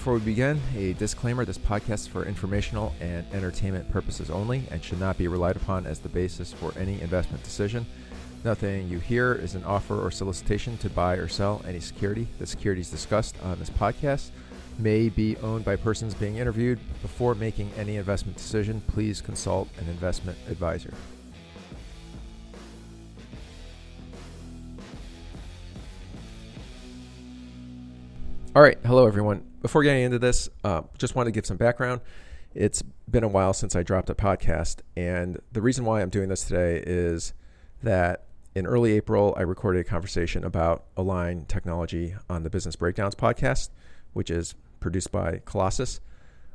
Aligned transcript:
before 0.00 0.14
we 0.14 0.20
begin, 0.20 0.58
a 0.78 0.94
disclaimer 0.94 1.44
this 1.44 1.58
podcast 1.58 1.92
is 1.92 2.06
for 2.06 2.24
informational 2.24 2.94
and 3.02 3.22
entertainment 3.34 3.86
purposes 3.92 4.30
only 4.30 4.62
and 4.70 4.82
should 4.82 4.98
not 4.98 5.18
be 5.18 5.28
relied 5.28 5.56
upon 5.56 5.84
as 5.84 5.98
the 5.98 6.08
basis 6.08 6.54
for 6.54 6.72
any 6.78 6.98
investment 7.02 7.44
decision. 7.44 7.84
Nothing 8.42 8.88
you 8.88 8.98
hear 8.98 9.34
is 9.34 9.54
an 9.54 9.62
offer 9.64 10.00
or 10.00 10.10
solicitation 10.10 10.78
to 10.78 10.88
buy 10.88 11.16
or 11.16 11.28
sell 11.28 11.62
any 11.68 11.80
security. 11.80 12.26
The 12.38 12.46
securities 12.46 12.88
discussed 12.88 13.36
on 13.42 13.58
this 13.58 13.68
podcast 13.68 14.30
may 14.78 15.10
be 15.10 15.36
owned 15.42 15.66
by 15.66 15.76
persons 15.76 16.14
being 16.14 16.38
interviewed. 16.38 16.80
Before 17.02 17.34
making 17.34 17.70
any 17.76 17.96
investment 17.96 18.38
decision, 18.38 18.80
please 18.86 19.20
consult 19.20 19.68
an 19.78 19.86
investment 19.86 20.38
advisor. 20.48 20.94
All 28.52 28.62
right, 28.62 28.78
hello 28.84 29.06
everyone. 29.06 29.44
Before 29.62 29.84
getting 29.84 30.02
into 30.02 30.18
this, 30.18 30.48
uh, 30.64 30.82
just 30.98 31.14
want 31.14 31.28
to 31.28 31.30
give 31.30 31.46
some 31.46 31.56
background. 31.56 32.00
It's 32.52 32.82
been 33.08 33.22
a 33.22 33.28
while 33.28 33.52
since 33.52 33.76
I 33.76 33.84
dropped 33.84 34.10
a 34.10 34.14
podcast, 34.16 34.80
and 34.96 35.38
the 35.52 35.62
reason 35.62 35.84
why 35.84 36.02
I'm 36.02 36.10
doing 36.10 36.28
this 36.28 36.42
today 36.46 36.82
is 36.84 37.32
that 37.84 38.24
in 38.56 38.66
early 38.66 38.94
April, 38.94 39.36
I 39.38 39.42
recorded 39.42 39.78
a 39.78 39.84
conversation 39.84 40.42
about 40.42 40.86
Align 40.96 41.44
technology 41.44 42.16
on 42.28 42.42
the 42.42 42.50
Business 42.50 42.74
Breakdowns 42.74 43.14
podcast, 43.14 43.70
which 44.14 44.30
is 44.32 44.56
produced 44.80 45.12
by 45.12 45.42
Colossus. 45.44 46.00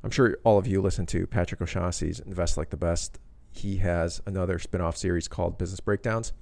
I'm 0.04 0.12
sure 0.12 0.38
all 0.44 0.58
of 0.58 0.68
you 0.68 0.82
listen 0.82 1.06
to 1.06 1.26
Patrick 1.26 1.62
O'Shaughnessy's 1.62 2.20
Invest 2.20 2.58
Like 2.58 2.72
the 2.72 2.78
Best. 2.78 3.20
He 3.54 3.78
has 3.78 4.22
another 4.26 4.60
spin 4.60 4.82
off 4.82 4.98
series 4.98 5.30
called 5.30 5.58
Business 5.58 5.80
Breakdowns, 5.80 6.34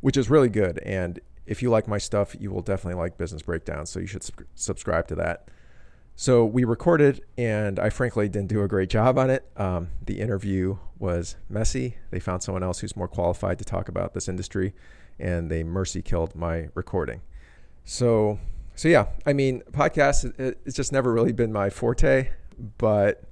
which 0.00 0.16
is 0.16 0.28
really 0.28 0.48
good. 0.48 0.78
And 0.78 1.20
if 1.50 1.62
you 1.62 1.68
like 1.68 1.88
my 1.88 1.98
stuff, 1.98 2.36
you 2.38 2.52
will 2.52 2.62
definitely 2.62 2.94
like 2.94 3.18
Business 3.18 3.42
Breakdowns. 3.42 3.90
So 3.90 3.98
you 3.98 4.06
should 4.06 4.22
sub- 4.22 4.44
subscribe 4.54 5.08
to 5.08 5.16
that. 5.16 5.48
So 6.14 6.44
we 6.44 6.62
recorded, 6.62 7.22
and 7.36 7.80
I 7.80 7.90
frankly 7.90 8.28
didn't 8.28 8.50
do 8.50 8.62
a 8.62 8.68
great 8.68 8.88
job 8.88 9.18
on 9.18 9.30
it. 9.30 9.50
Um, 9.56 9.88
the 10.04 10.20
interview 10.20 10.78
was 10.96 11.36
messy. 11.48 11.96
They 12.12 12.20
found 12.20 12.44
someone 12.44 12.62
else 12.62 12.78
who's 12.78 12.94
more 12.94 13.08
qualified 13.08 13.58
to 13.58 13.64
talk 13.64 13.88
about 13.88 14.14
this 14.14 14.28
industry, 14.28 14.74
and 15.18 15.50
they 15.50 15.64
mercy 15.64 16.02
killed 16.02 16.36
my 16.36 16.68
recording. 16.74 17.20
So, 17.84 18.38
so 18.76 18.86
yeah, 18.86 19.06
I 19.26 19.32
mean, 19.32 19.62
podcast 19.72 20.32
it's 20.38 20.76
just 20.76 20.92
never 20.92 21.12
really 21.12 21.32
been 21.32 21.52
my 21.52 21.68
forte. 21.68 22.30
But 22.78 23.24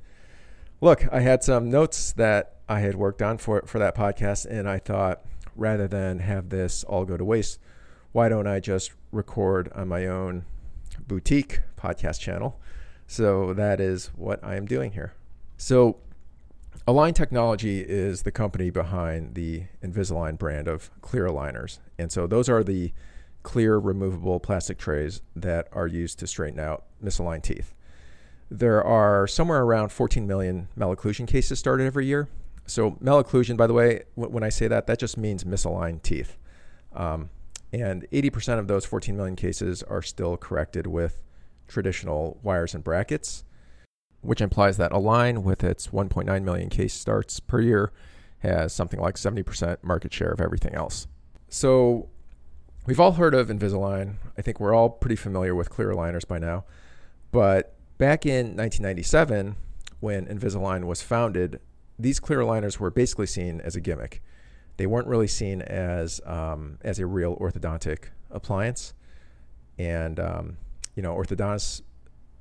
look, 0.80 1.06
I 1.12 1.20
had 1.20 1.44
some 1.44 1.70
notes 1.70 2.12
that 2.14 2.56
I 2.68 2.80
had 2.80 2.96
worked 2.96 3.22
on 3.22 3.38
for 3.38 3.62
for 3.64 3.78
that 3.78 3.94
podcast, 3.94 4.44
and 4.44 4.68
I 4.68 4.78
thought 4.78 5.22
rather 5.54 5.86
than 5.86 6.18
have 6.18 6.48
this 6.48 6.82
all 6.82 7.04
go 7.04 7.16
to 7.16 7.24
waste, 7.24 7.60
why 8.18 8.28
don't 8.28 8.48
I 8.48 8.58
just 8.58 8.90
record 9.12 9.70
on 9.76 9.86
my 9.86 10.08
own 10.08 10.44
boutique 11.06 11.60
podcast 11.76 12.18
channel? 12.18 12.60
So 13.06 13.54
that 13.54 13.78
is 13.78 14.10
what 14.16 14.42
I 14.42 14.56
am 14.56 14.66
doing 14.66 14.90
here. 14.90 15.14
So 15.56 15.98
Align 16.84 17.14
Technology 17.14 17.78
is 17.78 18.22
the 18.22 18.32
company 18.32 18.70
behind 18.70 19.36
the 19.36 19.66
Invisalign 19.84 20.36
brand 20.36 20.66
of 20.66 20.90
clear 21.00 21.28
aligners. 21.28 21.78
And 21.96 22.10
so 22.10 22.26
those 22.26 22.48
are 22.48 22.64
the 22.64 22.92
clear 23.44 23.78
removable 23.78 24.40
plastic 24.40 24.78
trays 24.78 25.22
that 25.36 25.68
are 25.70 25.86
used 25.86 26.18
to 26.18 26.26
straighten 26.26 26.58
out 26.58 26.86
misaligned 27.00 27.44
teeth. 27.44 27.72
There 28.50 28.82
are 28.82 29.28
somewhere 29.28 29.62
around 29.62 29.90
14 29.90 30.26
million 30.26 30.66
malocclusion 30.76 31.28
cases 31.28 31.60
started 31.60 31.86
every 31.86 32.06
year. 32.06 32.28
So 32.66 32.90
malocclusion, 33.00 33.56
by 33.56 33.68
the 33.68 33.74
way, 33.74 34.02
when 34.16 34.42
I 34.42 34.48
say 34.48 34.66
that, 34.66 34.88
that 34.88 34.98
just 34.98 35.16
means 35.16 35.44
misaligned 35.44 36.02
teeth. 36.02 36.36
Um, 36.92 37.30
and 37.72 38.06
80% 38.12 38.58
of 38.58 38.68
those 38.68 38.84
14 38.84 39.16
million 39.16 39.36
cases 39.36 39.82
are 39.82 40.02
still 40.02 40.36
corrected 40.36 40.86
with 40.86 41.22
traditional 41.66 42.38
wires 42.42 42.74
and 42.74 42.82
brackets, 42.82 43.44
which 44.20 44.40
implies 44.40 44.76
that 44.78 44.92
Align, 44.92 45.42
with 45.42 45.62
its 45.62 45.88
1.9 45.88 46.42
million 46.42 46.68
case 46.68 46.94
starts 46.94 47.40
per 47.40 47.60
year, 47.60 47.92
has 48.40 48.72
something 48.72 49.00
like 49.00 49.16
70% 49.16 49.78
market 49.82 50.12
share 50.12 50.30
of 50.30 50.40
everything 50.40 50.74
else. 50.74 51.06
So 51.48 52.08
we've 52.86 53.00
all 53.00 53.12
heard 53.12 53.34
of 53.34 53.48
Invisalign. 53.48 54.14
I 54.36 54.42
think 54.42 54.60
we're 54.60 54.74
all 54.74 54.90
pretty 54.90 55.16
familiar 55.16 55.54
with 55.54 55.70
clear 55.70 55.90
aligners 55.90 56.26
by 56.26 56.38
now. 56.38 56.64
But 57.32 57.74
back 57.98 58.24
in 58.24 58.56
1997, 58.56 59.56
when 60.00 60.26
Invisalign 60.26 60.84
was 60.84 61.02
founded, 61.02 61.60
these 61.98 62.20
clear 62.20 62.38
aligners 62.38 62.78
were 62.78 62.90
basically 62.90 63.26
seen 63.26 63.60
as 63.60 63.76
a 63.76 63.80
gimmick. 63.80 64.22
They 64.78 64.86
weren't 64.86 65.08
really 65.08 65.26
seen 65.26 65.60
as 65.62 66.20
um, 66.24 66.78
as 66.82 66.98
a 66.98 67.06
real 67.06 67.36
orthodontic 67.36 68.04
appliance, 68.30 68.94
and 69.78 70.18
um, 70.18 70.56
you 70.94 71.02
know, 71.02 71.14
orthodontists 71.14 71.82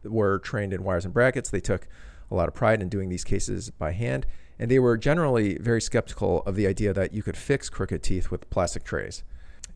were 0.03 0.39
trained 0.39 0.71
in 0.71 0.83
wires 0.83 1.03
and 1.03 1.13
brackets. 1.13 1.49
They 1.49 1.59
took 1.59 1.87
a 2.31 2.35
lot 2.35 2.47
of 2.47 2.53
pride 2.53 2.81
in 2.81 2.89
doing 2.89 3.09
these 3.09 3.23
cases 3.23 3.69
by 3.71 3.91
hand, 3.91 4.25
and 4.59 4.71
they 4.71 4.79
were 4.79 4.97
generally 4.97 5.57
very 5.57 5.81
skeptical 5.81 6.43
of 6.45 6.55
the 6.55 6.67
idea 6.67 6.93
that 6.93 7.13
you 7.13 7.23
could 7.23 7.35
fix 7.35 7.69
crooked 7.69 8.03
teeth 8.03 8.31
with 8.31 8.49
plastic 8.49 8.83
trays. 8.83 9.23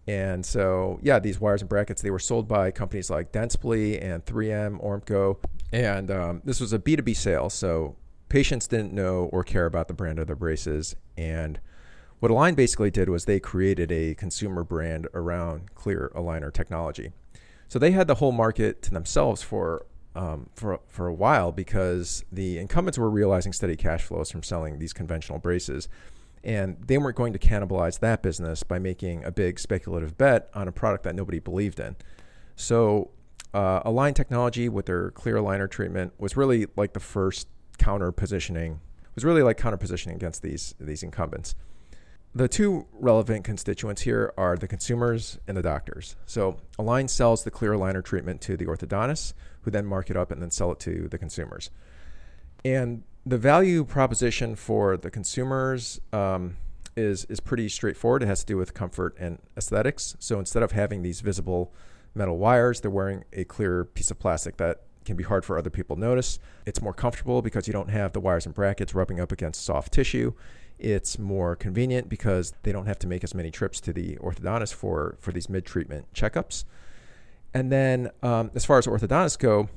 And 0.08 0.46
so, 0.46 1.00
yeah, 1.02 1.20
these 1.20 1.40
wires 1.40 1.62
and 1.62 1.70
brackets, 1.70 2.02
they 2.02 2.10
were 2.10 2.20
sold 2.20 2.48
by 2.48 2.72
companies 2.72 3.10
like 3.10 3.32
Dentsply 3.32 4.04
and 4.04 4.26
3M, 4.26 4.84
Ormco. 4.84 5.38
And 5.72 6.10
um, 6.10 6.42
this 6.44 6.60
was 6.60 6.74
a 6.74 6.80
B2B 6.80 7.16
sale. 7.16 7.50
So 7.50 7.96
patients 8.28 8.68
didn't 8.68 8.94
know 8.94 9.30
or 9.32 9.44
care 9.44 9.68
about 9.68 9.88
the 9.88 9.94
brand 9.94 10.18
of 10.18 10.28
their 10.28 10.36
braces. 10.36 10.96
And 11.18 11.60
what 12.22 12.30
Align 12.30 12.54
basically 12.54 12.92
did 12.92 13.10
was 13.10 13.26
they 13.26 13.40
created 13.40 13.92
a 13.92 14.14
consumer 14.14 14.64
brand 14.64 15.08
around 15.16 15.74
clear 15.74 16.12
aligner 16.16 16.54
technology. 16.54 17.14
So 17.68 17.80
they 17.80 17.92
had 17.92 18.06
the 18.06 18.16
whole 18.16 18.32
market 18.32 18.84
to 18.84 18.92
themselves 18.92 19.42
for 19.42 19.88
um, 20.16 20.50
for 20.54 20.82
for 20.88 21.08
a 21.08 21.14
while 21.14 21.52
because 21.52 22.24
the 22.32 22.60
incumbents 22.60 23.00
were 23.00 23.10
realizing 23.10 23.54
steady 23.54 23.76
cash 23.76 24.04
flows 24.04 24.30
from 24.30 24.44
selling 24.44 24.78
these 24.78 24.94
conventional 24.94 25.40
braces, 25.40 25.90
and 26.44 26.78
they 26.86 27.00
weren't 27.00 27.16
going 27.16 27.34
to 27.34 27.40
cannibalize 27.40 28.00
that 28.02 28.22
business 28.22 28.62
by 28.62 28.78
making 28.78 29.24
a 29.24 29.32
big 29.32 29.58
speculative 29.58 30.16
bet 30.16 30.50
on 30.54 30.68
a 30.68 30.72
product 30.72 31.04
that 31.06 31.16
nobody 31.16 31.40
believed 31.40 31.80
in. 31.80 31.96
So, 32.56 33.10
uh, 33.52 33.82
Align 33.84 34.14
Technology 34.14 34.70
with 34.70 34.86
their 34.86 35.10
clear 35.10 35.38
aligner 35.38 35.70
treatment 35.70 36.14
was 36.20 36.38
really 36.38 36.68
like 36.76 36.94
the 36.94 37.00
first 37.00 37.48
counter 37.80 38.12
positioning. 38.12 38.80
Was 39.16 39.26
really 39.26 39.42
like 39.42 39.58
counter 39.58 39.78
positioning 39.78 40.18
against 40.18 40.44
these 40.44 40.76
these 40.80 41.02
incumbents. 41.02 41.56
The 42.34 42.48
two 42.48 42.88
relevant 42.94 43.44
constituents 43.44 44.04
here 44.04 44.34
are 44.38 44.56
the 44.56 44.68
consumers 44.68 45.38
and 45.48 45.58
the 45.58 45.62
doctors. 45.62 46.16
So 46.26 46.58
Align 46.80 47.10
sells 47.10 47.44
the 47.44 47.52
clear 47.52 47.74
aligner 47.74 48.04
treatment 48.04 48.40
to 48.42 48.56
the 48.56 48.66
orthodontists, 48.66 49.34
who 49.62 49.72
then 49.72 49.86
mark 49.86 50.10
it 50.10 50.16
up 50.16 50.32
and 50.32 50.42
then 50.42 50.50
sell 50.50 50.72
it 50.72 50.80
to 50.82 51.10
the 51.10 51.18
consumers. 51.18 51.70
And 52.64 53.04
the 53.26 53.38
value 53.38 53.84
proposition 53.84 54.56
for 54.56 54.96
the 54.96 55.12
consumers 55.12 56.00
um, 56.14 56.58
is 56.96 57.26
is 57.26 57.40
pretty 57.40 57.68
straightforward. 57.70 58.24
It 58.24 58.28
has 58.28 58.40
to 58.42 58.46
do 58.46 58.58
with 58.58 58.74
comfort 58.74 59.16
and 59.20 59.40
aesthetics. 59.58 60.16
So 60.20 60.40
instead 60.40 60.64
of 60.64 60.72
having 60.72 61.02
these 61.02 61.22
visible 61.22 61.74
metal 62.16 62.38
wires, 62.38 62.82
they're 62.82 62.92
wearing 62.92 63.26
a 63.34 63.44
clear 63.44 63.86
piece 63.86 64.10
of 64.10 64.20
plastic 64.20 64.58
that 64.58 64.84
can 65.06 65.16
be 65.16 65.24
hard 65.24 65.44
for 65.44 65.58
other 65.58 65.70
people 65.70 65.96
to 65.96 66.00
notice. 66.00 66.40
It's 66.66 66.82
more 66.82 66.94
comfortable 66.94 67.42
because 67.42 67.68
you 67.68 67.74
don't 67.74 67.90
have 67.90 68.14
the 68.14 68.20
wires 68.20 68.46
and 68.46 68.54
brackets 68.54 68.94
rubbing 68.94 69.20
up 69.20 69.32
against 69.32 69.66
soft 69.66 69.92
tissue. 69.92 70.34
It's 70.82 71.20
more 71.20 71.56
convenient 71.56 72.10
because 72.10 72.54
they 72.64 72.72
don't 72.72 72.88
have 72.88 73.00
to 73.00 73.08
make 73.08 73.24
as 73.24 73.36
many 73.36 73.52
trips 73.52 73.80
to 73.82 73.94
the 73.94 74.16
orthodontist 74.18 74.74
for, 74.74 75.16
for 75.20 75.32
these 75.32 75.48
mid 75.48 75.66
treatment 75.66 76.12
checkups. 76.14 76.66
And 77.54 77.72
then, 77.72 78.10
um, 78.24 78.52
as 78.56 78.66
far 78.66 78.78
as 78.78 78.88
orthodontists 78.88 79.38
go, 79.38 79.70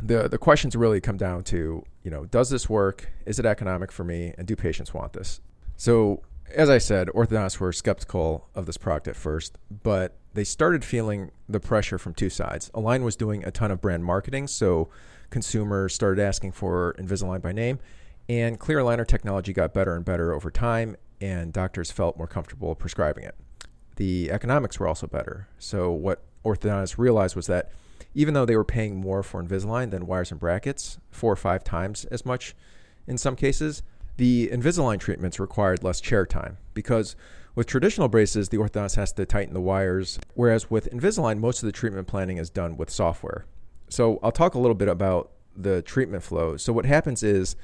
the, 0.00 0.28
the 0.28 0.38
questions 0.38 0.76
really 0.76 1.00
come 1.00 1.16
down 1.16 1.42
to, 1.44 1.84
you 2.02 2.10
know, 2.10 2.24
does 2.26 2.50
this 2.50 2.68
work? 2.68 3.10
Is 3.26 3.38
it 3.38 3.46
economic 3.46 3.90
for 3.90 4.04
me? 4.04 4.34
And 4.38 4.46
do 4.46 4.54
patients 4.54 4.94
want 4.94 5.12
this? 5.12 5.40
So, 5.76 6.22
as 6.54 6.70
I 6.70 6.78
said, 6.78 7.08
orthodontists 7.08 7.58
were 7.58 7.72
skeptical 7.72 8.48
of 8.54 8.66
this 8.66 8.76
product 8.76 9.08
at 9.08 9.16
first, 9.16 9.58
but 9.82 10.16
they 10.34 10.44
started 10.44 10.84
feeling 10.84 11.30
the 11.48 11.60
pressure 11.60 11.98
from 11.98 12.14
two 12.14 12.30
sides. 12.30 12.70
Align 12.74 13.02
was 13.02 13.16
doing 13.16 13.44
a 13.44 13.50
ton 13.50 13.70
of 13.70 13.80
brand 13.80 14.04
marketing, 14.04 14.46
so 14.46 14.88
consumers 15.30 15.94
started 15.94 16.22
asking 16.22 16.52
for 16.52 16.94
Invisalign 16.98 17.42
by 17.42 17.52
name, 17.52 17.80
and 18.28 18.58
clear 18.58 18.78
aligner 18.78 19.06
technology 19.06 19.52
got 19.52 19.72
better 19.72 19.94
and 19.94 20.04
better 20.04 20.32
over 20.32 20.50
time, 20.50 20.96
and 21.20 21.52
doctors 21.52 21.90
felt 21.90 22.16
more 22.16 22.26
comfortable 22.26 22.74
prescribing 22.74 23.24
it. 23.24 23.34
The 23.96 24.30
economics 24.30 24.78
were 24.78 24.86
also 24.86 25.06
better. 25.06 25.48
So, 25.58 25.90
what 25.90 26.22
orthodontists 26.44 26.98
realized 26.98 27.34
was 27.34 27.46
that 27.46 27.70
even 28.14 28.34
though 28.34 28.46
they 28.46 28.56
were 28.56 28.64
paying 28.64 28.96
more 28.96 29.22
for 29.22 29.42
Invisalign 29.42 29.90
than 29.90 30.06
wires 30.06 30.30
and 30.30 30.40
brackets, 30.40 30.98
four 31.10 31.32
or 31.32 31.36
five 31.36 31.64
times 31.64 32.04
as 32.06 32.24
much 32.24 32.54
in 33.06 33.18
some 33.18 33.36
cases, 33.36 33.82
the 34.16 34.48
Invisalign 34.52 34.98
treatments 34.98 35.40
required 35.40 35.82
less 35.82 36.00
chair 36.00 36.26
time 36.26 36.58
because 36.74 37.16
with 37.54 37.66
traditional 37.66 38.08
braces, 38.08 38.50
the 38.50 38.56
orthodontist 38.56 38.96
has 38.96 39.12
to 39.14 39.26
tighten 39.26 39.54
the 39.54 39.60
wires, 39.60 40.18
whereas 40.34 40.70
with 40.70 40.90
Invisalign, 40.90 41.38
most 41.38 41.62
of 41.62 41.66
the 41.66 41.72
treatment 41.72 42.06
planning 42.06 42.36
is 42.36 42.50
done 42.50 42.76
with 42.76 42.90
software. 42.90 43.46
So 43.88 44.20
I'll 44.22 44.32
talk 44.32 44.54
a 44.54 44.58
little 44.58 44.74
bit 44.74 44.88
about 44.88 45.32
the 45.56 45.82
treatment 45.82 46.22
flow. 46.22 46.56
So 46.56 46.72
what 46.72 46.86
happens 46.86 47.22
is 47.22 47.56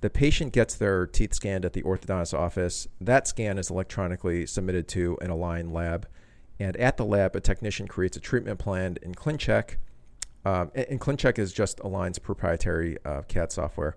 the 0.00 0.10
patient 0.10 0.52
gets 0.52 0.74
their 0.74 1.06
teeth 1.06 1.34
scanned 1.34 1.64
at 1.64 1.72
the 1.74 1.82
orthodontist 1.82 2.32
office. 2.38 2.88
That 3.00 3.28
scan 3.28 3.58
is 3.58 3.70
electronically 3.70 4.46
submitted 4.46 4.88
to 4.88 5.18
an 5.20 5.30
Align 5.30 5.72
lab. 5.72 6.08
And 6.58 6.76
at 6.76 6.96
the 6.96 7.04
lab, 7.04 7.36
a 7.36 7.40
technician 7.40 7.86
creates 7.86 8.16
a 8.16 8.20
treatment 8.20 8.58
plan 8.58 8.96
in 9.02 9.14
ClinCheck 9.14 9.76
Um, 10.44 10.70
and, 10.74 10.86
and 10.90 11.00
ClinCheck 11.00 11.38
is 11.38 11.52
just 11.52 11.80
Align's 11.80 12.18
proprietary 12.18 12.96
uh, 13.04 13.22
CAD 13.28 13.52
software. 13.52 13.96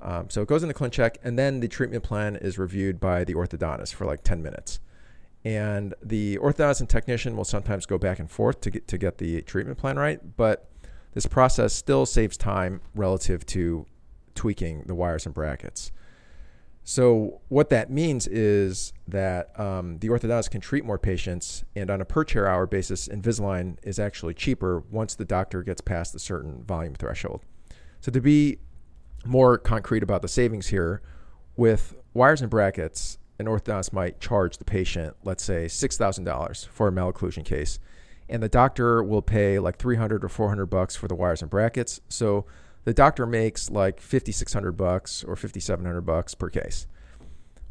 Um, 0.00 0.30
so 0.30 0.42
it 0.42 0.48
goes 0.48 0.62
into 0.62 0.74
ClinCheck, 0.74 1.16
and 1.22 1.38
then 1.38 1.60
the 1.60 1.68
treatment 1.68 2.04
plan 2.04 2.36
is 2.36 2.58
reviewed 2.58 3.00
by 3.00 3.24
the 3.24 3.34
orthodontist 3.34 3.94
for 3.94 4.04
like 4.04 4.22
10 4.22 4.42
minutes. 4.42 4.80
And 5.44 5.94
the 6.02 6.36
orthodontist 6.38 6.80
and 6.80 6.88
technician 6.88 7.36
will 7.36 7.44
sometimes 7.44 7.86
go 7.86 7.96
back 7.96 8.18
and 8.18 8.30
forth 8.30 8.60
to 8.62 8.70
get 8.70 8.88
to 8.88 8.98
get 8.98 9.18
the 9.18 9.40
treatment 9.42 9.78
plan 9.78 9.96
right, 9.96 10.36
but 10.36 10.68
this 11.14 11.26
process 11.26 11.72
still 11.72 12.06
saves 12.06 12.36
time 12.36 12.80
relative 12.94 13.46
to 13.46 13.86
tweaking 14.38 14.84
the 14.86 14.94
wires 14.94 15.26
and 15.26 15.34
brackets. 15.34 15.90
So 16.84 17.40
what 17.48 17.68
that 17.70 17.90
means 17.90 18.26
is 18.28 18.92
that 19.08 19.58
um, 19.58 19.98
the 19.98 20.08
orthodontist 20.08 20.50
can 20.50 20.60
treat 20.60 20.84
more 20.84 20.96
patients, 20.96 21.64
and 21.74 21.90
on 21.90 22.00
a 22.00 22.04
per 22.04 22.24
chair 22.24 22.46
hour 22.46 22.66
basis, 22.66 23.08
Invisalign 23.08 23.76
is 23.82 23.98
actually 23.98 24.34
cheaper 24.34 24.84
once 24.90 25.16
the 25.16 25.24
doctor 25.24 25.62
gets 25.62 25.80
past 25.80 26.14
a 26.14 26.20
certain 26.20 26.62
volume 26.62 26.94
threshold. 26.94 27.42
So 28.00 28.12
to 28.12 28.20
be 28.20 28.60
more 29.26 29.58
concrete 29.58 30.04
about 30.04 30.22
the 30.22 30.28
savings 30.28 30.68
here, 30.68 31.02
with 31.56 31.96
wires 32.14 32.40
and 32.40 32.48
brackets, 32.48 33.18
an 33.40 33.46
orthodontist 33.46 33.92
might 33.92 34.20
charge 34.20 34.56
the 34.58 34.64
patient, 34.64 35.16
let's 35.24 35.42
say 35.42 35.66
$6,000 35.66 36.68
for 36.68 36.88
a 36.88 36.92
malocclusion 36.92 37.44
case, 37.44 37.80
and 38.28 38.40
the 38.40 38.48
doctor 38.48 39.02
will 39.02 39.20
pay 39.20 39.58
like 39.58 39.78
300 39.78 40.24
or 40.24 40.28
400 40.28 40.66
bucks 40.66 40.94
for 40.94 41.08
the 41.08 41.16
wires 41.16 41.42
and 41.42 41.50
brackets. 41.50 42.00
So 42.08 42.46
the 42.88 42.94
doctor 42.94 43.26
makes 43.26 43.68
like 43.68 44.00
5600 44.00 44.72
bucks 44.72 45.22
or 45.22 45.36
5700 45.36 46.00
bucks 46.00 46.34
per 46.34 46.48
case. 46.48 46.86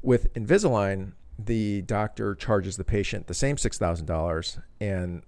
With 0.04 0.32
Invisalign, 0.36 1.14
the 1.40 1.82
doctor 1.82 2.36
charges 2.36 2.78
the 2.78 2.84
patient 2.84 3.26
the 3.26 3.34
same 3.34 3.56
$6,000 3.56 4.62
and 4.80 5.24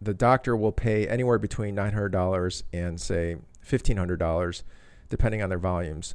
the 0.00 0.14
doctor 0.14 0.56
will 0.56 0.70
pay 0.70 1.08
anywhere 1.08 1.40
between 1.40 1.74
$900 1.74 2.62
and 2.72 3.00
say 3.00 3.38
$1500 3.66 4.62
depending 5.08 5.42
on 5.42 5.48
their 5.48 5.58
volumes. 5.58 6.14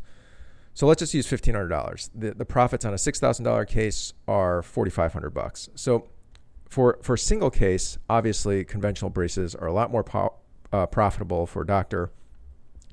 So 0.73 0.87
let's 0.87 0.99
just 0.99 1.13
use 1.13 1.27
$1500. 1.27 2.11
The 2.15 2.33
the 2.35 2.45
profits 2.45 2.85
on 2.85 2.93
a 2.93 2.95
$6,000 2.95 3.67
case 3.67 4.13
are 4.29 4.63
4500 4.63 5.31
bucks. 5.31 5.67
So 5.75 6.07
for 6.69 6.97
for 7.01 7.15
a 7.15 7.19
single 7.19 7.51
case, 7.51 7.97
obviously 8.09 8.63
conventional 8.63 9.09
braces 9.09 9.55
are 9.55 9.67
a 9.67 9.73
lot 9.73 9.91
more 9.91 10.05
po- 10.05 10.35
uh, 10.71 10.85
profitable 10.85 11.45
for 11.45 11.63
a 11.63 11.67
doctor 11.67 12.13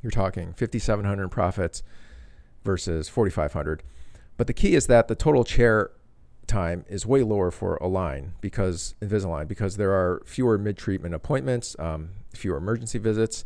you're 0.03 0.11
talking 0.11 0.53
5,700 0.53 1.29
profits 1.29 1.83
versus 2.65 3.09
4,500. 3.09 3.83
But 4.37 4.47
the 4.47 4.53
key 4.53 4.75
is 4.75 4.87
that 4.87 5.09
the 5.09 5.15
total 5.15 5.45
chair 5.45 5.91
time 6.47 6.85
is 6.89 7.07
way 7.07 7.23
lower 7.23 7.51
for 7.51 7.77
Align 7.77 8.35
because 8.41 8.95
Invisalign 9.01 9.49
because 9.49 9.77
there 9.77 9.93
are 9.93 10.23
fewer 10.25 10.59
mid-treatment 10.59 11.15
appointments, 11.15 11.77
um, 11.79 12.11
fewer 12.33 12.57
emergency 12.57 12.99
visits, 12.99 13.45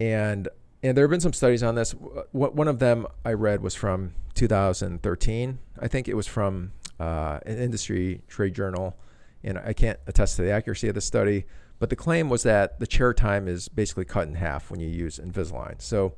and 0.00 0.48
and 0.82 0.96
there 0.96 1.04
have 1.04 1.10
been 1.10 1.20
some 1.20 1.32
studies 1.32 1.62
on 1.62 1.76
this. 1.76 1.92
One 2.32 2.68
of 2.68 2.78
them 2.78 3.06
I 3.24 3.32
read 3.32 3.62
was 3.62 3.74
from 3.74 4.12
2013. 4.34 5.58
I 5.80 5.88
think 5.88 6.08
it 6.08 6.14
was 6.14 6.26
from 6.26 6.72
uh, 7.00 7.38
an 7.46 7.56
industry 7.56 8.20
trade 8.28 8.54
journal, 8.54 8.94
and 9.42 9.58
I 9.58 9.72
can't 9.72 9.98
attest 10.06 10.36
to 10.36 10.42
the 10.42 10.50
accuracy 10.50 10.88
of 10.88 10.94
the 10.94 11.00
study, 11.00 11.46
but 11.84 11.90
the 11.90 11.96
claim 11.96 12.30
was 12.30 12.44
that 12.44 12.80
the 12.80 12.86
chair 12.86 13.12
time 13.12 13.46
is 13.46 13.68
basically 13.68 14.06
cut 14.06 14.26
in 14.26 14.36
half 14.36 14.70
when 14.70 14.80
you 14.80 14.88
use 14.88 15.18
Invisalign. 15.18 15.82
So 15.82 16.14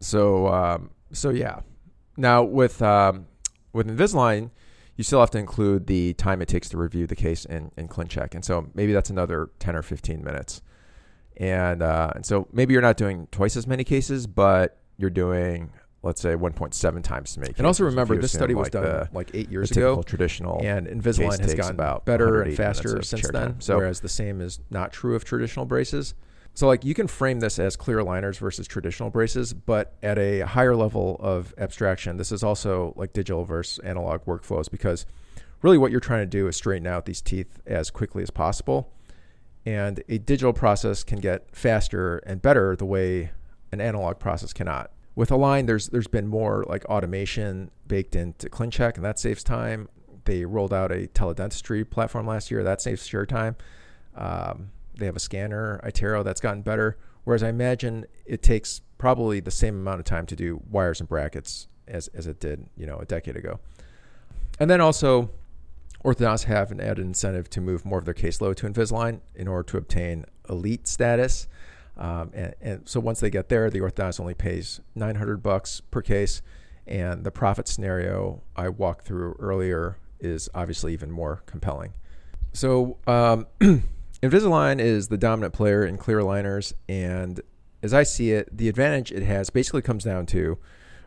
so 0.00 0.48
um, 0.48 0.90
so 1.12 1.30
yeah. 1.30 1.60
Now 2.16 2.42
with 2.42 2.82
um, 2.82 3.28
with 3.72 3.86
Invisalign, 3.86 4.50
you 4.96 5.04
still 5.04 5.20
have 5.20 5.30
to 5.30 5.38
include 5.38 5.86
the 5.86 6.14
time 6.14 6.42
it 6.42 6.48
takes 6.48 6.68
to 6.70 6.76
review 6.76 7.06
the 7.06 7.14
case 7.14 7.44
in, 7.44 7.70
in 7.76 7.86
ClinCheck, 7.86 8.34
and 8.34 8.44
so 8.44 8.70
maybe 8.74 8.92
that's 8.92 9.08
another 9.08 9.50
ten 9.60 9.76
or 9.76 9.82
fifteen 9.82 10.24
minutes. 10.24 10.62
And 11.36 11.80
uh, 11.80 12.10
and 12.16 12.26
so 12.26 12.48
maybe 12.52 12.72
you're 12.72 12.82
not 12.82 12.96
doing 12.96 13.28
twice 13.30 13.56
as 13.56 13.68
many 13.68 13.84
cases, 13.84 14.26
but 14.26 14.80
you're 14.96 15.10
doing 15.10 15.70
let's 16.02 16.20
say 16.20 16.34
1.7 16.34 17.02
times 17.02 17.34
to 17.34 17.40
make. 17.40 17.58
And 17.58 17.66
also 17.66 17.84
remember, 17.84 18.16
this 18.16 18.32
study 18.32 18.54
was 18.54 18.70
done 18.70 18.82
the, 18.82 19.08
like 19.12 19.30
eight 19.34 19.50
years 19.50 19.70
ago. 19.70 20.02
Traditional 20.02 20.60
and 20.62 20.86
Invisalign 20.86 21.38
has 21.40 21.54
gotten 21.54 21.74
about 21.74 22.04
better 22.04 22.42
and 22.42 22.56
faster 22.56 23.02
since 23.02 23.28
then. 23.28 23.32
Time. 23.32 23.60
So, 23.60 23.76
whereas 23.76 24.00
the 24.00 24.08
same 24.08 24.40
is 24.40 24.60
not 24.70 24.92
true 24.92 25.14
of 25.14 25.24
traditional 25.24 25.64
braces. 25.64 26.14
So, 26.54 26.66
like 26.66 26.84
you 26.84 26.94
can 26.94 27.06
frame 27.06 27.40
this 27.40 27.58
as 27.58 27.76
clear 27.76 27.98
aligners 27.98 28.38
versus 28.38 28.66
traditional 28.66 29.10
braces, 29.10 29.52
but 29.52 29.94
at 30.02 30.18
a 30.18 30.40
higher 30.40 30.76
level 30.76 31.16
of 31.20 31.54
abstraction, 31.56 32.16
this 32.16 32.32
is 32.32 32.42
also 32.42 32.92
like 32.96 33.12
digital 33.12 33.44
versus 33.44 33.78
analog 33.80 34.24
workflows 34.26 34.70
because 34.70 35.06
really 35.62 35.78
what 35.78 35.90
you're 35.90 36.00
trying 36.00 36.22
to 36.22 36.26
do 36.26 36.48
is 36.48 36.56
straighten 36.56 36.86
out 36.86 37.06
these 37.06 37.22
teeth 37.22 37.60
as 37.66 37.90
quickly 37.90 38.22
as 38.22 38.30
possible. 38.30 38.92
And 39.64 40.02
a 40.08 40.18
digital 40.18 40.52
process 40.52 41.04
can 41.04 41.20
get 41.20 41.54
faster 41.54 42.18
and 42.18 42.42
better 42.42 42.74
the 42.74 42.84
way 42.84 43.30
an 43.70 43.80
analog 43.80 44.18
process 44.18 44.52
cannot 44.52 44.90
with 45.14 45.30
Align, 45.30 45.66
there's 45.66 45.88
there's 45.88 46.08
been 46.08 46.26
more 46.26 46.64
like 46.68 46.84
automation 46.86 47.70
baked 47.86 48.16
into 48.16 48.48
ClinCheck, 48.48 48.96
and 48.96 49.04
that 49.04 49.18
saves 49.18 49.42
time. 49.42 49.88
They 50.24 50.44
rolled 50.44 50.72
out 50.72 50.92
a 50.92 51.08
teledentistry 51.08 51.88
platform 51.88 52.26
last 52.26 52.50
year 52.50 52.62
that 52.62 52.80
saves 52.80 53.06
share 53.06 53.26
time. 53.26 53.56
Um, 54.14 54.70
they 54.96 55.06
have 55.06 55.16
a 55.16 55.20
scanner, 55.20 55.80
iTero, 55.84 56.22
that's 56.22 56.40
gotten 56.40 56.62
better. 56.62 56.96
Whereas 57.24 57.42
I 57.42 57.48
imagine 57.48 58.06
it 58.24 58.42
takes 58.42 58.80
probably 58.98 59.40
the 59.40 59.50
same 59.50 59.74
amount 59.74 60.00
of 60.00 60.04
time 60.04 60.26
to 60.26 60.36
do 60.36 60.62
wires 60.70 61.00
and 61.00 61.08
brackets 61.08 61.68
as, 61.88 62.08
as 62.08 62.26
it 62.26 62.40
did, 62.40 62.66
you 62.76 62.86
know, 62.86 62.98
a 62.98 63.04
decade 63.04 63.36
ago. 63.36 63.60
And 64.58 64.70
then 64.70 64.80
also, 64.80 65.30
orthodontists 66.04 66.44
have 66.44 66.70
an 66.70 66.80
added 66.80 67.04
incentive 67.04 67.48
to 67.50 67.60
move 67.60 67.84
more 67.84 67.98
of 67.98 68.04
their 68.04 68.14
caseload 68.14 68.56
to 68.56 68.68
Invisalign 68.68 69.20
in 69.34 69.48
order 69.48 69.64
to 69.70 69.76
obtain 69.76 70.24
elite 70.48 70.86
status. 70.86 71.48
Um, 71.96 72.30
and, 72.32 72.54
and, 72.60 72.88
so 72.88 73.00
once 73.00 73.20
they 73.20 73.30
get 73.30 73.48
there, 73.48 73.68
the 73.70 73.80
orthodontist 73.80 74.18
only 74.18 74.34
pays 74.34 74.80
900 74.94 75.42
bucks 75.42 75.80
per 75.80 76.00
case, 76.00 76.40
and 76.86 77.24
the 77.24 77.30
profit 77.30 77.68
scenario 77.68 78.42
I 78.56 78.70
walked 78.70 79.04
through 79.04 79.36
earlier 79.38 79.98
is 80.18 80.48
obviously 80.54 80.92
even 80.94 81.10
more 81.10 81.42
compelling. 81.46 81.92
So 82.52 82.98
um, 83.06 83.46
Invisalign 84.22 84.80
is 84.80 85.08
the 85.08 85.18
dominant 85.18 85.52
player 85.52 85.84
in 85.84 85.98
clear 85.98 86.20
aligners, 86.20 86.72
and 86.88 87.40
as 87.82 87.92
I 87.92 88.04
see 88.04 88.30
it, 88.30 88.56
the 88.56 88.68
advantage 88.68 89.12
it 89.12 89.24
has 89.24 89.50
basically 89.50 89.82
comes 89.82 90.04
down 90.04 90.26
to 90.26 90.58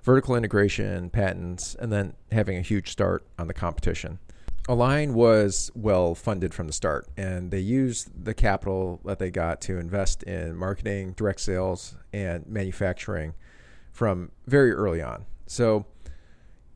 vertical 0.03 0.35
integration, 0.35 1.09
patents, 1.09 1.75
and 1.75 1.91
then 1.91 2.13
having 2.31 2.57
a 2.57 2.61
huge 2.61 2.91
start 2.91 3.25
on 3.39 3.47
the 3.47 3.53
competition. 3.53 4.19
Align 4.67 5.13
was 5.13 5.69
well 5.75 6.15
funded 6.15 6.53
from 6.53 6.65
the 6.65 6.73
start, 6.73 7.07
and 7.15 7.51
they 7.51 7.59
used 7.59 8.25
the 8.25 8.33
capital 8.33 8.99
that 9.05 9.19
they 9.19 9.29
got 9.29 9.61
to 9.61 9.77
invest 9.77 10.23
in 10.23 10.55
marketing, 10.55 11.13
direct 11.13 11.39
sales, 11.39 11.95
and 12.11 12.47
manufacturing 12.47 13.35
from 13.91 14.31
very 14.47 14.71
early 14.71 15.03
on. 15.03 15.25
So 15.45 15.85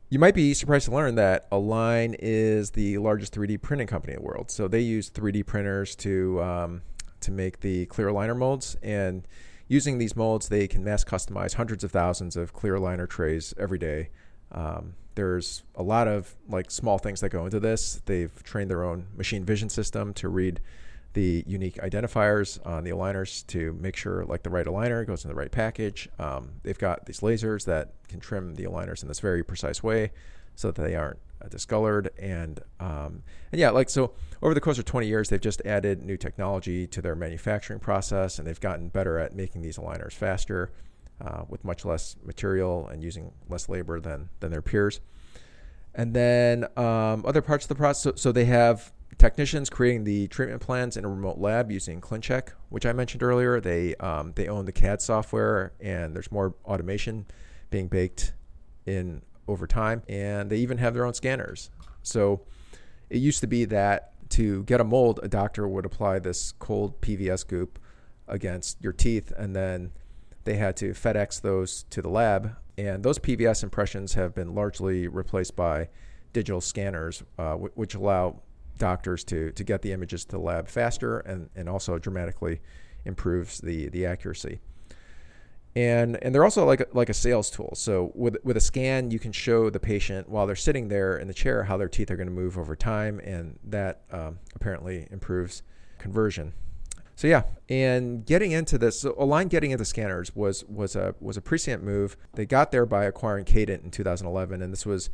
you 0.08 0.20
might 0.20 0.34
be 0.34 0.54
surprised 0.54 0.84
to 0.86 0.92
learn 0.92 1.16
that 1.16 1.48
Align 1.50 2.14
is 2.18 2.70
the 2.70 2.98
largest 2.98 3.34
3D 3.34 3.60
printing 3.60 3.88
company 3.88 4.12
in 4.12 4.20
the 4.20 4.24
world. 4.24 4.52
So 4.52 4.68
they 4.68 4.80
use 4.80 5.10
3D 5.10 5.44
printers 5.44 5.96
to 5.96 6.40
um, 6.42 6.82
to 7.20 7.32
make 7.32 7.60
the 7.60 7.86
clear 7.86 8.08
aligner 8.08 8.36
molds, 8.36 8.76
and 8.82 9.26
using 9.66 9.98
these 9.98 10.14
molds, 10.14 10.48
they 10.48 10.68
can 10.68 10.84
mass 10.84 11.04
customize 11.04 11.54
hundreds 11.54 11.82
of 11.82 11.90
thousands 11.90 12.36
of 12.36 12.52
clear 12.52 12.76
aligner 12.76 13.08
trays 13.08 13.52
every 13.58 13.78
day. 13.78 14.10
Um, 14.52 14.94
there's 15.14 15.62
a 15.74 15.82
lot 15.82 16.08
of 16.08 16.34
like 16.48 16.70
small 16.70 16.98
things 16.98 17.20
that 17.20 17.30
go 17.30 17.44
into 17.44 17.60
this. 17.60 18.00
They've 18.06 18.42
trained 18.42 18.70
their 18.70 18.84
own 18.84 19.06
machine 19.16 19.44
vision 19.44 19.68
system 19.68 20.14
to 20.14 20.28
read 20.28 20.60
the 21.12 21.42
unique 21.46 21.76
identifiers 21.76 22.64
on 22.64 22.84
the 22.84 22.90
aligners 22.90 23.44
to 23.48 23.72
make 23.80 23.96
sure 23.96 24.24
like 24.26 24.44
the 24.44 24.50
right 24.50 24.66
aligner 24.66 25.04
goes 25.04 25.24
in 25.24 25.28
the 25.28 25.34
right 25.34 25.50
package. 25.50 26.08
Um, 26.18 26.52
they've 26.62 26.78
got 26.78 27.06
these 27.06 27.20
lasers 27.20 27.64
that 27.64 27.94
can 28.08 28.20
trim 28.20 28.54
the 28.54 28.64
aligners 28.64 29.02
in 29.02 29.08
this 29.08 29.20
very 29.20 29.42
precise 29.42 29.82
way 29.82 30.12
so 30.54 30.70
that 30.70 30.80
they 30.80 30.94
aren't 30.94 31.18
uh, 31.42 31.48
discolored 31.48 32.10
and 32.18 32.60
um, 32.78 33.22
and 33.50 33.60
yeah 33.60 33.70
like 33.70 33.88
so 33.88 34.12
over 34.42 34.52
the 34.52 34.60
course 34.60 34.78
of 34.78 34.84
20 34.84 35.06
years 35.06 35.30
they've 35.30 35.40
just 35.40 35.62
added 35.64 36.02
new 36.02 36.16
technology 36.16 36.86
to 36.86 37.00
their 37.00 37.14
manufacturing 37.14 37.80
process 37.80 38.38
and 38.38 38.46
they've 38.46 38.60
gotten 38.60 38.88
better 38.88 39.18
at 39.18 39.34
making 39.34 39.62
these 39.62 39.78
aligners 39.78 40.12
faster 40.12 40.70
uh, 41.20 41.44
with 41.48 41.64
much 41.64 41.84
less 41.84 42.16
material 42.24 42.88
and 42.88 43.02
using 43.02 43.32
less 43.48 43.68
labor 43.68 44.00
than 44.00 44.28
than 44.40 44.50
their 44.50 44.62
peers. 44.62 45.00
And 45.94 46.14
then 46.14 46.66
um, 46.76 47.24
other 47.26 47.42
parts 47.42 47.64
of 47.64 47.68
the 47.68 47.74
process. 47.74 48.02
So, 48.02 48.12
so, 48.14 48.32
they 48.32 48.44
have 48.44 48.92
technicians 49.18 49.68
creating 49.68 50.04
the 50.04 50.28
treatment 50.28 50.60
plans 50.60 50.96
in 50.96 51.04
a 51.04 51.08
remote 51.08 51.38
lab 51.38 51.70
using 51.70 52.00
ClinCheck, 52.00 52.50
which 52.68 52.86
I 52.86 52.92
mentioned 52.92 53.22
earlier. 53.22 53.60
They 53.60 53.96
um, 53.96 54.32
they 54.36 54.48
own 54.48 54.66
the 54.66 54.72
CAD 54.72 55.02
software, 55.02 55.72
and 55.80 56.14
there's 56.14 56.30
more 56.30 56.54
automation 56.64 57.26
being 57.70 57.88
baked 57.88 58.34
in 58.86 59.22
over 59.48 59.66
time. 59.66 60.02
And 60.08 60.48
they 60.48 60.58
even 60.58 60.78
have 60.78 60.94
their 60.94 61.04
own 61.04 61.14
scanners. 61.14 61.70
So 62.02 62.42
it 63.08 63.18
used 63.18 63.40
to 63.40 63.46
be 63.46 63.64
that 63.66 64.12
to 64.30 64.62
get 64.64 64.80
a 64.80 64.84
mold, 64.84 65.20
a 65.22 65.28
doctor 65.28 65.68
would 65.68 65.84
apply 65.84 66.20
this 66.20 66.52
cold 66.52 67.00
PVS 67.00 67.46
goop 67.46 67.78
against 68.28 68.80
your 68.80 68.92
teeth, 68.92 69.32
and 69.36 69.54
then 69.54 69.90
they 70.44 70.56
had 70.56 70.76
to 70.78 70.90
FedEx 70.90 71.40
those 71.40 71.84
to 71.90 72.02
the 72.02 72.08
lab, 72.08 72.56
and 72.78 73.02
those 73.02 73.18
PVS 73.18 73.62
impressions 73.62 74.14
have 74.14 74.34
been 74.34 74.54
largely 74.54 75.06
replaced 75.08 75.54
by 75.56 75.88
digital 76.32 76.60
scanners, 76.60 77.22
uh, 77.38 77.50
w- 77.52 77.72
which 77.74 77.94
allow 77.94 78.40
doctors 78.78 79.22
to 79.24 79.52
to 79.52 79.62
get 79.62 79.82
the 79.82 79.92
images 79.92 80.24
to 80.24 80.32
the 80.32 80.38
lab 80.38 80.66
faster 80.66 81.18
and, 81.20 81.50
and 81.54 81.68
also 81.68 81.98
dramatically 81.98 82.60
improves 83.04 83.58
the 83.58 83.88
the 83.90 84.06
accuracy. 84.06 84.60
And 85.76 86.18
and 86.22 86.34
they're 86.34 86.42
also 86.42 86.64
like 86.64 86.80
a, 86.80 86.86
like 86.92 87.08
a 87.08 87.14
sales 87.14 87.50
tool. 87.50 87.72
So 87.74 88.10
with 88.14 88.38
with 88.42 88.56
a 88.56 88.60
scan, 88.60 89.10
you 89.10 89.20
can 89.20 89.30
show 89.30 89.70
the 89.70 89.78
patient 89.78 90.28
while 90.28 90.46
they're 90.46 90.56
sitting 90.56 90.88
there 90.88 91.16
in 91.16 91.28
the 91.28 91.34
chair 91.34 91.64
how 91.64 91.76
their 91.76 91.88
teeth 91.88 92.10
are 92.10 92.16
going 92.16 92.28
to 92.28 92.34
move 92.34 92.58
over 92.58 92.74
time, 92.74 93.20
and 93.20 93.58
that 93.64 94.02
um, 94.10 94.40
apparently 94.56 95.06
improves 95.10 95.62
conversion. 95.98 96.54
So 97.20 97.28
yeah, 97.28 97.42
and 97.68 98.24
getting 98.24 98.50
into 98.52 98.78
this, 98.78 99.00
so 99.00 99.14
Align 99.18 99.48
getting 99.48 99.72
into 99.72 99.84
scanners 99.84 100.34
was 100.34 100.64
was 100.64 100.96
a 100.96 101.14
was 101.20 101.36
a 101.36 101.42
prescient 101.42 101.82
move. 101.82 102.16
They 102.32 102.46
got 102.46 102.72
there 102.72 102.86
by 102.86 103.04
acquiring 103.04 103.44
Cadent 103.44 103.84
in 103.84 103.90
2011, 103.90 104.62
and 104.62 104.72
this 104.72 104.86
was 104.86 105.10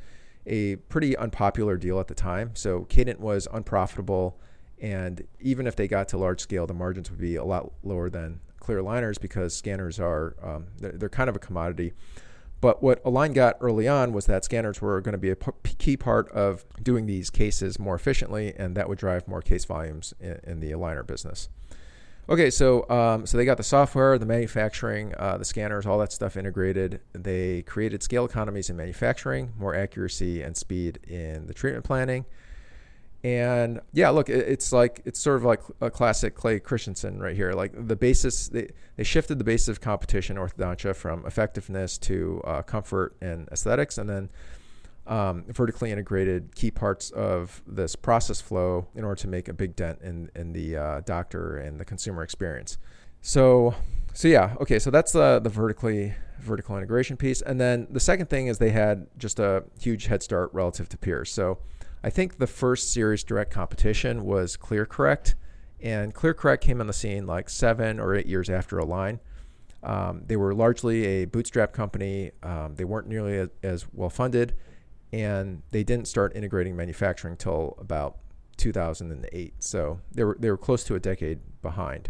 a 0.46 0.76
pretty 0.76 1.16
unpopular 1.16 1.76
deal 1.76 1.98
at 1.98 2.06
the 2.06 2.14
time. 2.14 2.52
So 2.54 2.84
Cadent 2.84 3.18
was 3.18 3.48
unprofitable, 3.52 4.38
and 4.80 5.26
even 5.40 5.66
if 5.66 5.74
they 5.74 5.88
got 5.88 6.06
to 6.10 6.16
large 6.16 6.40
scale, 6.40 6.64
the 6.64 6.74
margins 6.74 7.10
would 7.10 7.18
be 7.18 7.34
a 7.34 7.42
lot 7.42 7.72
lower 7.82 8.08
than 8.08 8.38
clear 8.60 8.78
aligners 8.78 9.20
because 9.20 9.56
scanners 9.56 9.98
are 9.98 10.36
um, 10.40 10.68
they're, 10.78 10.92
they're, 10.92 11.08
kind 11.08 11.28
of 11.28 11.34
a 11.34 11.40
commodity. 11.40 11.92
But 12.60 12.84
what 12.84 13.00
Align 13.04 13.32
got 13.32 13.56
early 13.60 13.88
on 13.88 14.12
was 14.12 14.26
that 14.26 14.44
scanners 14.44 14.80
were 14.80 15.00
going 15.00 15.14
to 15.14 15.18
be 15.18 15.30
a 15.30 15.36
key 15.76 15.96
part 15.96 16.30
of 16.30 16.64
doing 16.80 17.06
these 17.06 17.30
cases 17.30 17.80
more 17.80 17.96
efficiently, 17.96 18.54
and 18.56 18.76
that 18.76 18.88
would 18.88 18.98
drive 18.98 19.26
more 19.26 19.42
case 19.42 19.64
volumes 19.64 20.14
in, 20.20 20.38
in 20.44 20.60
the 20.60 20.70
aligner 20.70 21.04
business. 21.04 21.48
Okay, 22.28 22.50
so 22.50 22.88
um, 22.90 23.24
so 23.24 23.36
they 23.36 23.44
got 23.44 23.56
the 23.56 23.62
software, 23.62 24.18
the 24.18 24.26
manufacturing, 24.26 25.14
uh, 25.16 25.38
the 25.38 25.44
scanners, 25.44 25.86
all 25.86 25.98
that 25.98 26.10
stuff 26.10 26.36
integrated. 26.36 27.00
They 27.12 27.62
created 27.62 28.02
scale 28.02 28.24
economies 28.24 28.68
in 28.68 28.76
manufacturing, 28.76 29.52
more 29.56 29.76
accuracy 29.76 30.42
and 30.42 30.56
speed 30.56 30.98
in 31.06 31.46
the 31.46 31.54
treatment 31.54 31.84
planning. 31.84 32.24
And 33.22 33.80
yeah, 33.92 34.10
look, 34.10 34.28
it, 34.28 34.48
it's 34.48 34.72
like 34.72 35.02
it's 35.04 35.20
sort 35.20 35.36
of 35.36 35.44
like 35.44 35.60
a 35.80 35.88
classic 35.88 36.34
Clay 36.34 36.58
Christensen 36.58 37.20
right 37.20 37.36
here. 37.36 37.52
Like 37.52 37.72
the 37.74 37.96
basis, 37.96 38.48
they, 38.48 38.70
they 38.96 39.04
shifted 39.04 39.38
the 39.38 39.44
basis 39.44 39.68
of 39.68 39.80
competition 39.80 40.36
orthodontia 40.36 40.96
from 40.96 41.24
effectiveness 41.26 41.96
to 41.98 42.40
uh, 42.44 42.62
comfort 42.62 43.16
and 43.20 43.48
aesthetics, 43.52 43.98
and 43.98 44.10
then 44.10 44.30
um, 45.06 45.44
vertically 45.48 45.92
integrated 45.92 46.54
key 46.54 46.70
parts 46.70 47.10
of 47.10 47.62
this 47.66 47.94
process 47.94 48.40
flow 48.40 48.88
in 48.94 49.04
order 49.04 49.20
to 49.20 49.28
make 49.28 49.48
a 49.48 49.52
big 49.52 49.76
dent 49.76 50.00
in, 50.02 50.30
in 50.34 50.52
the 50.52 50.76
uh, 50.76 51.00
doctor 51.00 51.58
and 51.58 51.78
the 51.78 51.84
consumer 51.84 52.22
experience. 52.22 52.78
So, 53.20 53.74
so 54.12 54.28
yeah, 54.28 54.54
okay, 54.60 54.78
so 54.78 54.90
that's 54.90 55.12
the, 55.12 55.40
the 55.40 55.48
vertically 55.48 56.14
vertical 56.40 56.76
integration 56.76 57.16
piece. 57.16 57.40
And 57.40 57.60
then 57.60 57.86
the 57.90 58.00
second 58.00 58.28
thing 58.30 58.48
is 58.48 58.58
they 58.58 58.70
had 58.70 59.06
just 59.18 59.38
a 59.38 59.64
huge 59.80 60.06
head 60.06 60.22
start 60.22 60.50
relative 60.52 60.88
to 60.90 60.98
peers. 60.98 61.30
So 61.30 61.58
I 62.02 62.10
think 62.10 62.38
the 62.38 62.46
first 62.46 62.92
serious 62.92 63.24
direct 63.24 63.52
competition 63.52 64.24
was 64.24 64.56
ClearCorrect, 64.56 65.34
and 65.80 66.14
ClearCorrect 66.14 66.60
came 66.60 66.80
on 66.80 66.86
the 66.86 66.92
scene 66.92 67.26
like 67.26 67.48
seven 67.48 68.00
or 68.00 68.14
eight 68.14 68.26
years 68.26 68.50
after 68.50 68.78
Align. 68.78 69.20
Um, 69.82 70.22
they 70.26 70.36
were 70.36 70.54
largely 70.54 71.04
a 71.06 71.24
bootstrap 71.26 71.72
company. 71.72 72.32
Um, 72.42 72.74
they 72.74 72.84
weren't 72.84 73.08
nearly 73.08 73.38
as, 73.38 73.48
as 73.62 73.86
well 73.92 74.10
funded 74.10 74.54
and 75.12 75.62
they 75.70 75.84
didn't 75.84 76.08
start 76.08 76.34
integrating 76.34 76.76
manufacturing 76.76 77.32
until 77.32 77.76
about 77.78 78.18
2008. 78.56 79.54
So 79.58 80.00
they 80.12 80.24
were 80.24 80.36
they 80.38 80.50
were 80.50 80.56
close 80.56 80.84
to 80.84 80.94
a 80.94 81.00
decade 81.00 81.40
behind. 81.62 82.08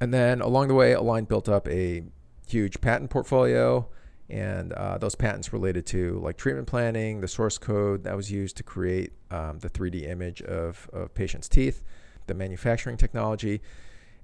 And 0.00 0.12
then 0.12 0.40
along 0.40 0.68
the 0.68 0.74
way, 0.74 0.92
Align 0.92 1.24
built 1.24 1.48
up 1.48 1.68
a 1.68 2.02
huge 2.46 2.80
patent 2.80 3.10
portfolio, 3.10 3.88
and 4.28 4.72
uh, 4.72 4.98
those 4.98 5.14
patents 5.14 5.52
related 5.52 5.86
to 5.86 6.18
like 6.22 6.36
treatment 6.36 6.66
planning, 6.66 7.20
the 7.20 7.28
source 7.28 7.58
code 7.58 8.04
that 8.04 8.16
was 8.16 8.30
used 8.30 8.56
to 8.56 8.62
create 8.62 9.12
um, 9.30 9.58
the 9.60 9.70
3D 9.70 10.08
image 10.08 10.42
of, 10.42 10.88
of 10.92 11.14
patients' 11.14 11.48
teeth, 11.48 11.84
the 12.26 12.34
manufacturing 12.34 12.96
technology, 12.96 13.60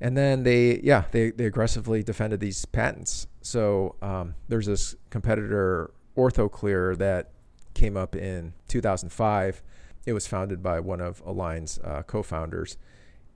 and 0.01 0.17
then 0.17 0.43
they 0.45 0.81
yeah 0.83 1.05
they, 1.11 1.31
they 1.31 1.45
aggressively 1.45 2.03
defended 2.03 2.41
these 2.41 2.65
patents. 2.65 3.27
So 3.41 3.97
um, 4.03 4.35
there's 4.49 4.67
this 4.67 4.97
competitor 5.11 5.93
OrthoClear 6.17 6.99
that 6.99 7.31
came 7.79 7.97
up 7.97 8.17
in 8.17 8.53
2005. 8.69 9.63
It 10.05 10.13
was 10.13 10.27
founded 10.27 10.63
by 10.63 10.81
one 10.81 11.01
of 11.01 11.23
Align's 11.25 11.79
uh, 11.79 12.03
co 12.07 12.23
founders, 12.23 12.77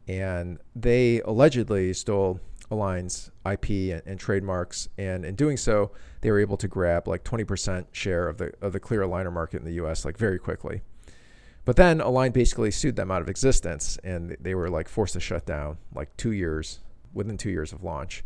and 0.08 0.58
they 0.74 1.20
allegedly 1.20 1.92
stole 1.92 2.40
Align's 2.70 3.30
IP 3.50 3.70
and, 3.70 4.02
and, 4.06 4.18
trademarks. 4.18 4.88
And 4.98 5.24
in 5.24 5.34
doing 5.36 5.56
so, 5.56 5.92
they 6.22 6.30
were 6.30 6.40
able 6.40 6.56
to 6.56 6.68
grab 6.68 7.06
like 7.06 7.22
20% 7.22 7.86
share 7.92 8.28
of 8.28 8.38
the, 8.38 8.52
of 8.60 8.72
the 8.72 8.80
clear 8.80 9.02
aligner 9.02 9.32
market 9.32 9.58
in 9.58 9.64
the 9.64 9.84
US 9.84 10.04
like 10.04 10.16
very 10.16 10.38
quickly. 10.38 10.80
But 11.64 11.76
then 11.76 12.00
Align 12.00 12.32
basically 12.32 12.70
sued 12.72 12.96
them 12.96 13.10
out 13.10 13.22
of 13.22 13.28
existence 13.28 13.98
and 14.02 14.36
they 14.40 14.54
were 14.54 14.68
like 14.68 14.88
forced 14.88 15.12
to 15.12 15.20
shut 15.20 15.46
down 15.46 15.78
like 15.94 16.16
two 16.16 16.32
years, 16.32 16.80
within 17.12 17.36
two 17.36 17.50
years 17.50 17.72
of 17.72 17.84
launch. 17.84 18.24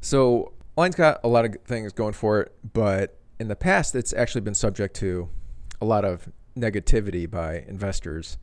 So 0.00 0.52
Align's 0.76 0.94
got 0.94 1.20
a 1.24 1.28
lot 1.28 1.44
of 1.44 1.56
things 1.64 1.92
going 1.92 2.12
for 2.12 2.40
it, 2.40 2.54
but 2.72 3.18
in 3.40 3.48
the 3.48 3.56
past, 3.56 3.94
it's 3.94 4.12
actually 4.12 4.42
been 4.42 4.54
subject 4.54 4.94
to 4.96 5.28
a 5.80 5.84
lot 5.84 6.04
of 6.04 6.28
negativity 6.56 7.30
by 7.30 7.64
investors, 7.68 8.38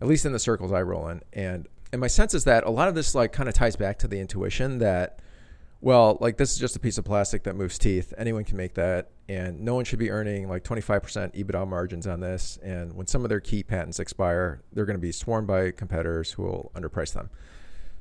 at 0.00 0.08
least 0.08 0.24
in 0.24 0.32
the 0.32 0.38
circles 0.38 0.72
I 0.72 0.82
roll 0.82 1.08
in. 1.08 1.22
And 1.32 1.68
and 1.92 2.00
my 2.00 2.06
sense 2.06 2.34
is 2.34 2.44
that 2.44 2.64
a 2.64 2.70
lot 2.70 2.88
of 2.88 2.94
this 2.94 3.14
like 3.14 3.32
kind 3.32 3.48
of 3.48 3.54
ties 3.54 3.76
back 3.76 3.98
to 4.00 4.08
the 4.08 4.20
intuition 4.20 4.78
that 4.78 5.20
well, 5.82 6.18
like 6.20 6.36
this 6.36 6.52
is 6.52 6.58
just 6.58 6.76
a 6.76 6.78
piece 6.78 6.98
of 6.98 7.04
plastic 7.04 7.44
that 7.44 7.56
moves 7.56 7.78
teeth. 7.78 8.12
Anyone 8.18 8.44
can 8.44 8.56
make 8.58 8.74
that, 8.74 9.10
and 9.28 9.60
no 9.60 9.74
one 9.74 9.86
should 9.86 9.98
be 9.98 10.10
earning 10.10 10.46
like 10.46 10.62
25% 10.62 11.34
EBITDA 11.34 11.66
margins 11.66 12.06
on 12.06 12.20
this. 12.20 12.58
And 12.62 12.94
when 12.94 13.06
some 13.06 13.24
of 13.24 13.30
their 13.30 13.40
key 13.40 13.62
patents 13.62 13.98
expire, 13.98 14.60
they're 14.72 14.84
going 14.84 14.98
to 14.98 15.00
be 15.00 15.12
swarmed 15.12 15.46
by 15.46 15.70
competitors 15.70 16.32
who 16.32 16.42
will 16.42 16.70
underprice 16.74 17.14
them. 17.14 17.30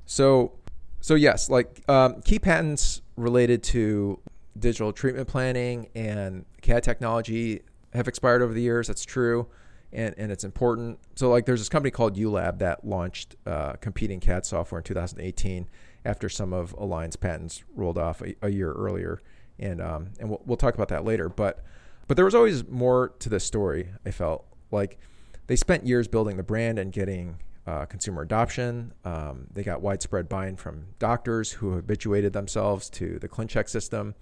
So, 0.06 0.54
so 1.00 1.16
yes, 1.16 1.50
like 1.50 1.82
um, 1.88 2.22
key 2.22 2.38
patents 2.38 3.02
related 3.16 3.64
to 3.64 4.20
digital 4.58 4.92
treatment 4.92 5.30
planning 5.30 5.88
and 5.96 6.46
CAD 6.62 6.84
technology 6.84 7.62
have 7.94 8.08
expired 8.08 8.42
over 8.42 8.54
the 8.54 8.62
years. 8.62 8.88
That's 8.88 9.06
true. 9.06 9.48
And, 9.92 10.14
and 10.18 10.32
it's 10.32 10.44
important. 10.44 11.00
So, 11.16 11.30
like, 11.30 11.46
there's 11.46 11.62
this 11.62 11.70
company 11.70 11.90
called 11.90 12.16
ULab 12.16 12.60
that 12.60 12.86
launched 12.86 13.36
uh, 13.46 13.74
competing 13.74 14.20
CAD 14.20 14.46
software 14.46 14.80
in 14.80 14.84
2018 14.84 15.68
after 16.06 16.30
some 16.30 16.54
of 16.54 16.74
Align's 16.78 17.16
patents 17.16 17.64
rolled 17.76 17.98
off 17.98 18.22
a, 18.22 18.36
a 18.44 18.50
year 18.50 18.72
earlier. 18.72 19.20
And, 19.58 19.82
um, 19.82 20.12
and 20.20 20.30
we'll, 20.30 20.42
we'll 20.46 20.58
talk 20.58 20.76
about 20.76 20.90
that 20.90 21.06
later. 21.06 21.28
But, 21.28 21.64
but 22.08 22.18
there 22.18 22.26
was 22.26 22.36
always 22.36 22.68
more 22.68 23.14
to 23.20 23.30
this 23.30 23.44
story, 23.44 23.90
I 24.06 24.12
felt. 24.12 24.46
Like, 24.72 25.00
they 25.48 25.56
spent 25.56 25.88
years 25.88 26.08
building 26.08 26.38
the 26.38 26.44
brand 26.44 26.78
and 26.78 26.92
getting 26.92 27.38
uh, 27.66 27.86
consumer 27.86 28.22
adoption. 28.22 28.94
Um, 29.06 29.48
they 29.54 29.64
got 29.64 29.82
widespread 29.82 30.30
buy 30.30 30.48
in 30.48 30.56
from 30.56 30.86
doctors 31.00 31.52
who 31.52 31.72
habituated 31.72 32.34
themselves 32.34 32.90
to 32.92 33.20
the 33.20 33.28
ClinCheck 33.28 33.68
system. 33.68 34.16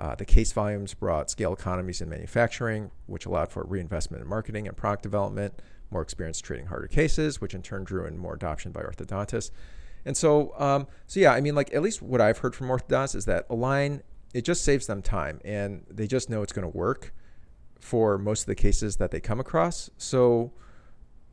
Uh, 0.00 0.14
the 0.14 0.24
case 0.24 0.50
volumes 0.52 0.94
brought 0.94 1.30
scale 1.30 1.52
economies 1.52 2.00
in 2.00 2.08
manufacturing, 2.08 2.90
which 3.06 3.26
allowed 3.26 3.50
for 3.50 3.64
reinvestment 3.64 4.22
in 4.22 4.28
marketing 4.28 4.66
and 4.66 4.74
product 4.74 5.02
development, 5.02 5.52
more 5.90 6.00
experience 6.00 6.40
treating 6.40 6.66
harder 6.66 6.86
cases, 6.86 7.38
which 7.38 7.52
in 7.52 7.60
turn 7.60 7.84
drew 7.84 8.06
in 8.06 8.16
more 8.16 8.32
adoption 8.32 8.72
by 8.72 8.80
orthodontists. 8.80 9.50
And 10.06 10.16
so, 10.16 10.58
um, 10.58 10.86
so 11.06 11.20
yeah, 11.20 11.32
I 11.32 11.42
mean, 11.42 11.54
like 11.54 11.74
at 11.74 11.82
least 11.82 12.00
what 12.00 12.22
I've 12.22 12.38
heard 12.38 12.54
from 12.54 12.68
orthodontists 12.68 13.14
is 13.14 13.24
that 13.26 13.44
Align 13.50 14.02
it 14.32 14.44
just 14.44 14.64
saves 14.64 14.86
them 14.86 15.02
time, 15.02 15.40
and 15.44 15.84
they 15.90 16.06
just 16.06 16.30
know 16.30 16.42
it's 16.42 16.52
going 16.52 16.70
to 16.70 16.76
work 16.76 17.12
for 17.78 18.16
most 18.16 18.42
of 18.42 18.46
the 18.46 18.54
cases 18.54 18.96
that 18.96 19.10
they 19.10 19.20
come 19.20 19.40
across. 19.40 19.90
So, 19.98 20.52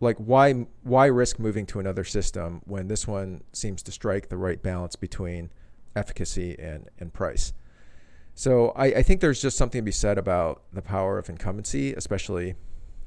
like, 0.02 0.18
why 0.18 0.66
why 0.84 1.06
risk 1.06 1.40
moving 1.40 1.66
to 1.68 1.80
another 1.80 2.04
system 2.04 2.62
when 2.66 2.88
this 2.88 3.08
one 3.08 3.44
seems 3.54 3.82
to 3.84 3.92
strike 3.92 4.30
the 4.30 4.38
right 4.38 4.62
balance 4.62 4.96
between 4.96 5.52
efficacy 5.96 6.58
and 6.60 6.90
and 7.00 7.14
price? 7.14 7.54
So 8.38 8.70
I, 8.76 8.86
I, 8.86 9.02
think 9.02 9.20
there's 9.20 9.42
just 9.42 9.58
something 9.58 9.80
to 9.80 9.84
be 9.84 9.92
said 9.92 10.20
about 10.20 10.62
the 10.72 10.84
power 10.84 11.18
of 11.18 11.28
incumbency, 11.28 11.96
especially 11.96 12.54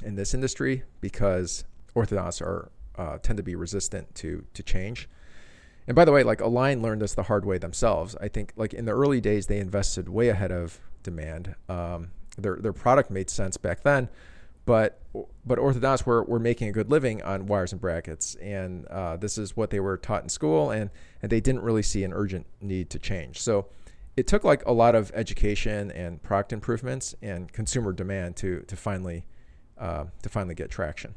in 0.03 0.17
this 0.17 0.35
industry, 0.35 0.83
because 1.01 1.63
orthodontists 1.95 2.43
are 2.43 2.73
uh, 2.97 3.19
tend 3.19 3.37
to 3.37 3.45
be 3.45 3.55
resistant 3.55 4.13
to 4.17 4.45
to 4.55 4.63
change. 4.65 5.09
And 5.87 5.95
by 5.95 6.05
the 6.05 6.11
way, 6.11 6.25
like 6.25 6.41
Align 6.41 6.83
learned 6.83 7.03
this 7.03 7.15
the 7.15 7.23
hard 7.23 7.45
way 7.45 7.59
themselves. 7.59 8.17
I 8.21 8.27
think 8.27 8.53
like 8.57 8.75
in 8.75 8.87
the 8.87 8.93
early 8.93 9.21
days 9.21 9.47
they 9.47 9.61
invested 9.61 10.09
way 10.09 10.31
ahead 10.31 10.51
of 10.51 10.81
demand. 11.05 11.55
Um, 11.69 12.11
their 12.37 12.57
their 12.57 12.73
product 12.73 13.09
made 13.09 13.31
sense 13.31 13.57
back 13.57 13.85
then, 13.85 14.09
but 14.65 14.99
but 15.47 15.61
orthodontists 15.61 16.07
were, 16.07 16.25
were 16.25 16.41
making 16.41 16.69
a 16.69 16.73
good 16.73 16.91
living 16.91 17.23
on 17.23 17.47
wires 17.47 17.71
and 17.71 17.81
brackets, 17.81 18.35
and 18.35 18.85
uh, 18.87 19.17
this 19.17 19.39
is 19.39 19.57
what 19.57 19.71
they 19.71 19.79
were 19.79 19.97
taught 19.97 20.25
in 20.25 20.29
school, 20.29 20.73
and 20.73 20.91
and 21.23 21.31
they 21.31 21.41
didn't 21.41 21.63
really 21.63 21.85
see 21.85 22.03
an 22.03 22.13
urgent 22.13 22.47
need 22.61 22.91
to 22.91 22.99
change. 22.99 23.41
So 23.41 23.69
it 24.21 24.27
took 24.27 24.45
like 24.45 24.65
a 24.67 24.73
lot 24.73 24.95
of 24.95 25.11
education 25.15 25.91
and 25.93 26.23
product 26.23 26.53
improvements 26.53 27.15
and 27.23 27.51
consumer 27.53 27.93
demand 27.93 28.37
to 28.37 28.61
to 28.69 28.77
finally 28.77 29.25
uh, 29.79 30.05
to 30.23 30.29
finally 30.29 30.55
get 30.55 30.71
traction. 30.71 31.15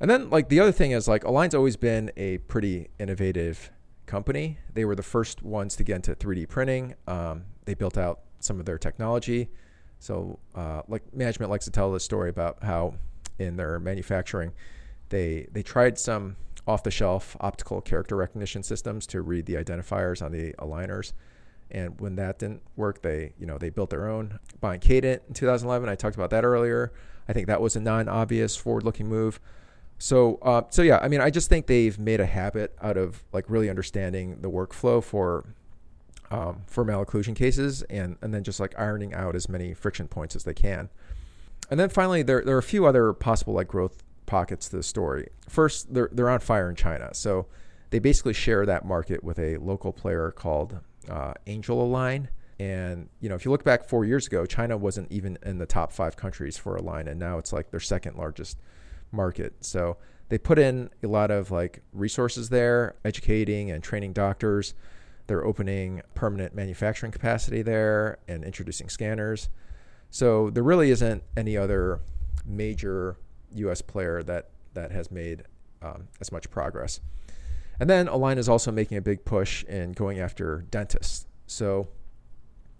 And 0.00 0.08
then 0.08 0.30
like 0.30 0.48
the 0.48 0.60
other 0.60 0.72
thing 0.72 0.92
is 0.92 1.08
like 1.08 1.24
Align's 1.24 1.54
always 1.54 1.76
been 1.76 2.12
a 2.16 2.38
pretty 2.38 2.90
innovative 3.00 3.72
company. 4.06 4.58
They 4.72 4.84
were 4.84 4.94
the 4.94 5.02
first 5.02 5.42
ones 5.42 5.74
to 5.76 5.84
get 5.84 5.96
into 5.96 6.14
3D 6.14 6.48
printing. 6.48 6.94
Um, 7.08 7.44
they 7.64 7.74
built 7.74 7.98
out 7.98 8.20
some 8.38 8.60
of 8.60 8.66
their 8.66 8.78
technology. 8.78 9.50
So 9.98 10.38
uh, 10.54 10.82
like 10.86 11.02
management 11.12 11.50
likes 11.50 11.64
to 11.64 11.72
tell 11.72 11.90
the 11.92 12.00
story 12.00 12.30
about 12.30 12.62
how 12.62 12.94
in 13.40 13.56
their 13.56 13.80
manufacturing. 13.80 14.52
They 15.08 15.48
they 15.50 15.62
tried 15.64 15.98
some 15.98 16.36
off-the-shelf 16.68 17.36
optical 17.40 17.80
character 17.80 18.14
recognition 18.14 18.62
systems 18.62 19.08
to 19.08 19.20
read 19.22 19.46
the 19.46 19.54
identifiers 19.54 20.24
on 20.24 20.30
the 20.30 20.52
aligners. 20.60 21.12
And 21.72 21.98
when 22.00 22.16
that 22.16 22.38
didn't 22.38 22.62
work, 22.76 23.02
they 23.02 23.32
you 23.38 23.46
know 23.46 23.58
they 23.58 23.70
built 23.70 23.90
their 23.90 24.08
own 24.08 24.38
buying 24.60 24.80
Cadent 24.80 25.20
in 25.26 25.34
2011. 25.34 25.88
I 25.88 25.94
talked 25.94 26.14
about 26.14 26.30
that 26.30 26.44
earlier. 26.44 26.92
I 27.28 27.32
think 27.32 27.46
that 27.46 27.60
was 27.60 27.76
a 27.76 27.80
non-obvious 27.80 28.56
forward-looking 28.56 29.08
move. 29.08 29.40
So 29.98 30.38
uh, 30.42 30.62
so 30.68 30.82
yeah, 30.82 30.98
I 31.02 31.08
mean, 31.08 31.20
I 31.20 31.30
just 31.30 31.48
think 31.48 31.66
they've 31.66 31.98
made 31.98 32.20
a 32.20 32.26
habit 32.26 32.76
out 32.82 32.96
of 32.96 33.24
like 33.32 33.48
really 33.48 33.70
understanding 33.70 34.40
the 34.42 34.50
workflow 34.50 35.02
for 35.02 35.46
um, 36.30 36.62
for 36.66 36.84
malocclusion 36.84 37.34
cases, 37.34 37.82
and 37.82 38.16
and 38.20 38.34
then 38.34 38.44
just 38.44 38.60
like 38.60 38.78
ironing 38.78 39.14
out 39.14 39.34
as 39.34 39.48
many 39.48 39.72
friction 39.74 40.08
points 40.08 40.36
as 40.36 40.44
they 40.44 40.54
can. 40.54 40.90
And 41.70 41.80
then 41.80 41.88
finally, 41.88 42.22
there 42.22 42.42
there 42.44 42.54
are 42.54 42.58
a 42.58 42.62
few 42.62 42.84
other 42.84 43.12
possible 43.12 43.54
like 43.54 43.68
growth 43.68 44.02
pockets 44.26 44.68
to 44.70 44.76
the 44.76 44.82
story. 44.82 45.28
First, 45.48 45.94
they're 45.94 46.10
they're 46.12 46.28
on 46.28 46.40
fire 46.40 46.68
in 46.68 46.76
China, 46.76 47.14
so 47.14 47.46
they 47.90 47.98
basically 47.98 48.32
share 48.32 48.66
that 48.66 48.84
market 48.84 49.22
with 49.22 49.38
a 49.38 49.56
local 49.58 49.92
player 49.92 50.30
called 50.30 50.80
uh, 51.08 51.34
Angel 51.46 51.82
Align. 51.82 52.28
And 52.58 53.08
you 53.20 53.28
know, 53.28 53.34
if 53.34 53.44
you 53.44 53.50
look 53.50 53.64
back 53.64 53.84
four 53.84 54.04
years 54.04 54.26
ago, 54.26 54.46
China 54.46 54.76
wasn't 54.76 55.10
even 55.10 55.38
in 55.44 55.58
the 55.58 55.66
top 55.66 55.92
five 55.92 56.16
countries 56.16 56.56
for 56.56 56.76
Align, 56.76 57.08
and 57.08 57.18
now 57.18 57.38
it's 57.38 57.52
like 57.52 57.70
their 57.70 57.80
second 57.80 58.16
largest 58.16 58.58
market. 59.10 59.54
So 59.60 59.96
they 60.28 60.38
put 60.38 60.58
in 60.58 60.90
a 61.02 61.08
lot 61.08 61.30
of 61.30 61.50
like 61.50 61.82
resources 61.92 62.48
there, 62.48 62.94
educating 63.04 63.70
and 63.70 63.82
training 63.82 64.12
doctors. 64.12 64.74
They're 65.26 65.44
opening 65.44 66.02
permanent 66.14 66.54
manufacturing 66.54 67.12
capacity 67.12 67.62
there 67.62 68.18
and 68.28 68.44
introducing 68.44 68.88
scanners. 68.88 69.48
So 70.10 70.50
there 70.50 70.62
really 70.62 70.90
isn't 70.90 71.22
any 71.36 71.56
other 71.56 72.00
major 72.44 73.16
U.S. 73.54 73.82
player 73.82 74.22
that 74.22 74.50
that 74.74 74.90
has 74.90 75.10
made 75.10 75.44
um, 75.82 76.08
as 76.20 76.32
much 76.32 76.50
progress. 76.50 77.00
And 77.82 77.90
then 77.90 78.06
Align 78.06 78.38
is 78.38 78.48
also 78.48 78.70
making 78.70 78.96
a 78.96 79.00
big 79.00 79.24
push 79.24 79.64
in 79.64 79.90
going 79.90 80.20
after 80.20 80.64
dentists. 80.70 81.26
So 81.48 81.88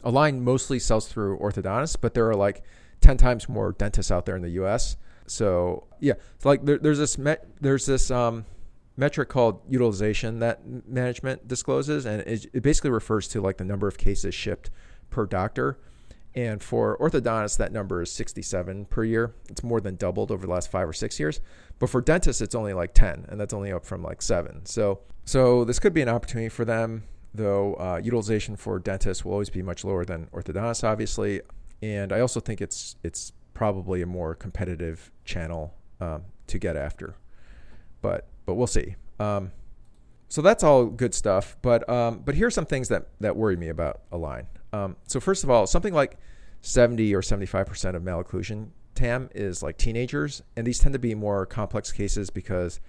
Align 0.04 0.44
mostly 0.44 0.78
sells 0.78 1.08
through 1.08 1.40
orthodontists, 1.40 1.96
but 2.00 2.14
there 2.14 2.30
are 2.30 2.36
like 2.36 2.62
10 3.00 3.16
times 3.16 3.48
more 3.48 3.72
dentists 3.72 4.12
out 4.12 4.26
there 4.26 4.36
in 4.36 4.42
the 4.42 4.50
US. 4.62 4.96
So 5.26 5.88
yeah, 5.98 6.12
it's 6.36 6.44
like 6.44 6.64
there, 6.64 6.78
there's 6.78 6.98
this 6.98 7.18
met, 7.18 7.48
there's 7.60 7.84
this 7.84 8.12
um, 8.12 8.44
metric 8.96 9.28
called 9.28 9.62
utilization 9.68 10.38
that 10.38 10.60
management 10.86 11.48
discloses, 11.48 12.06
and 12.06 12.20
it, 12.20 12.46
it 12.52 12.62
basically 12.62 12.90
refers 12.90 13.26
to 13.26 13.40
like 13.40 13.56
the 13.56 13.64
number 13.64 13.88
of 13.88 13.98
cases 13.98 14.36
shipped 14.36 14.70
per 15.10 15.26
doctor. 15.26 15.80
And 16.34 16.62
for 16.62 16.96
orthodontists, 16.98 17.58
that 17.58 17.72
number 17.72 18.00
is 18.00 18.10
67 18.10 18.86
per 18.86 19.04
year. 19.04 19.34
It's 19.50 19.62
more 19.62 19.80
than 19.80 19.96
doubled 19.96 20.30
over 20.30 20.46
the 20.46 20.52
last 20.52 20.70
five 20.70 20.88
or 20.88 20.92
six 20.92 21.20
years. 21.20 21.40
But 21.78 21.90
for 21.90 22.00
dentists, 22.00 22.40
it's 22.40 22.54
only 22.54 22.72
like 22.72 22.94
10, 22.94 23.26
and 23.28 23.38
that's 23.38 23.52
only 23.52 23.72
up 23.72 23.84
from 23.84 24.02
like 24.02 24.22
seven. 24.22 24.64
So, 24.64 25.00
so 25.24 25.64
this 25.64 25.78
could 25.78 25.92
be 25.92 26.00
an 26.00 26.08
opportunity 26.08 26.48
for 26.48 26.64
them, 26.64 27.04
though 27.34 27.74
uh, 27.74 28.00
utilization 28.02 28.56
for 28.56 28.78
dentists 28.78 29.24
will 29.24 29.32
always 29.32 29.50
be 29.50 29.62
much 29.62 29.84
lower 29.84 30.04
than 30.04 30.26
orthodontists, 30.32 30.84
obviously. 30.84 31.42
And 31.82 32.12
I 32.12 32.20
also 32.20 32.40
think 32.40 32.60
it's 32.60 32.96
it's 33.02 33.32
probably 33.52 34.00
a 34.00 34.06
more 34.06 34.34
competitive 34.34 35.10
channel 35.24 35.74
um, 36.00 36.22
to 36.46 36.58
get 36.58 36.76
after. 36.76 37.16
But 38.00 38.28
but 38.46 38.54
we'll 38.54 38.66
see. 38.66 38.96
Um, 39.18 39.52
so 40.32 40.40
that's 40.40 40.64
all 40.64 40.86
good 40.86 41.12
stuff. 41.14 41.58
But 41.60 41.86
um, 41.90 42.22
but 42.24 42.34
here's 42.34 42.54
some 42.54 42.64
things 42.64 42.88
that 42.88 43.08
that 43.20 43.36
worry 43.36 43.54
me 43.54 43.68
about 43.68 44.00
Align. 44.10 44.46
Um, 44.72 44.96
so 45.06 45.20
first 45.20 45.44
of 45.44 45.50
all, 45.50 45.66
something 45.66 45.92
like 45.92 46.16
70 46.62 47.14
or 47.14 47.20
75% 47.20 47.94
of 47.94 48.02
malocclusion 48.02 48.68
TAM 48.94 49.28
is 49.34 49.62
like 49.62 49.76
teenagers, 49.76 50.42
and 50.56 50.66
these 50.66 50.78
tend 50.78 50.94
to 50.94 50.98
be 50.98 51.14
more 51.14 51.44
complex 51.44 51.92
cases 51.92 52.30
because 52.30 52.80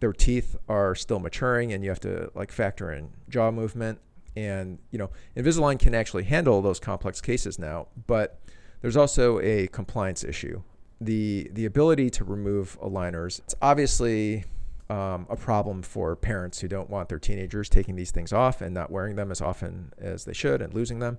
their 0.00 0.12
teeth 0.12 0.54
are 0.68 0.94
still 0.94 1.18
maturing, 1.18 1.72
and 1.72 1.82
you 1.82 1.88
have 1.88 2.00
to 2.00 2.30
like 2.34 2.52
factor 2.52 2.92
in 2.92 3.08
jaw 3.30 3.50
movement. 3.50 3.98
And 4.36 4.78
you 4.90 4.98
know, 4.98 5.08
Invisalign 5.34 5.78
can 5.78 5.94
actually 5.94 6.24
handle 6.24 6.60
those 6.60 6.78
complex 6.78 7.22
cases 7.22 7.58
now, 7.58 7.86
but 8.06 8.38
there's 8.82 8.98
also 8.98 9.40
a 9.40 9.66
compliance 9.68 10.22
issue. 10.24 10.60
The 11.00 11.50
the 11.54 11.64
ability 11.64 12.10
to 12.10 12.24
remove 12.24 12.78
aligners. 12.82 13.38
It's 13.38 13.54
obviously 13.62 14.44
um, 14.88 15.26
a 15.28 15.36
problem 15.36 15.82
for 15.82 16.14
parents 16.14 16.60
who 16.60 16.68
don't 16.68 16.88
want 16.88 17.08
their 17.08 17.18
teenagers 17.18 17.68
taking 17.68 17.96
these 17.96 18.10
things 18.10 18.32
off 18.32 18.60
and 18.60 18.72
not 18.72 18.90
wearing 18.90 19.16
them 19.16 19.30
as 19.30 19.40
often 19.40 19.92
as 19.98 20.24
they 20.24 20.32
should 20.32 20.62
and 20.62 20.72
losing 20.74 21.00
them. 21.00 21.18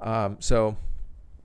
Um, 0.00 0.36
so, 0.40 0.76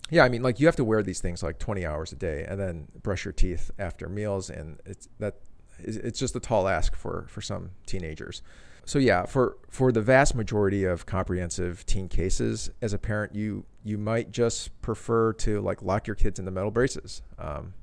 yeah, 0.10 0.24
I 0.24 0.30
mean, 0.30 0.42
like 0.44 0.60
you 0.60 0.66
have 0.66 0.76
to 0.78 0.84
wear 0.84 1.04
these 1.04 1.20
things 1.20 1.44
like 1.44 1.60
20 1.60 1.86
hours 1.86 2.12
a 2.12 2.16
day 2.16 2.46
and 2.48 2.60
then 2.60 2.88
brush 3.02 3.26
your 3.26 3.34
teeth 3.34 3.72
after 3.80 4.08
meals, 4.08 4.50
and 4.50 4.80
it's 4.86 5.08
that 5.20 5.36
it's 5.80 6.20
just 6.20 6.36
a 6.36 6.40
tall 6.40 6.68
ask 6.68 6.96
for 6.96 7.26
for 7.30 7.42
some 7.42 7.72
teenagers. 7.86 8.42
So 8.86 9.00
yeah, 9.00 9.26
for 9.26 9.58
for 9.70 9.92
the 9.92 10.02
vast 10.02 10.36
majority 10.36 10.84
of 10.84 11.06
comprehensive 11.06 11.86
teen 11.86 12.08
cases, 12.10 12.70
as 12.82 12.94
a 12.94 12.98
parent, 12.98 13.36
you 13.36 13.66
you 13.84 13.98
might 13.98 14.32
just 14.32 14.82
prefer 14.82 15.34
to 15.34 15.62
like 15.62 15.82
lock 15.82 16.08
your 16.08 16.16
kids 16.16 16.40
in 16.40 16.46
the 16.46 16.52
metal 16.52 16.72
braces. 16.72 17.22
Um, 17.38 17.74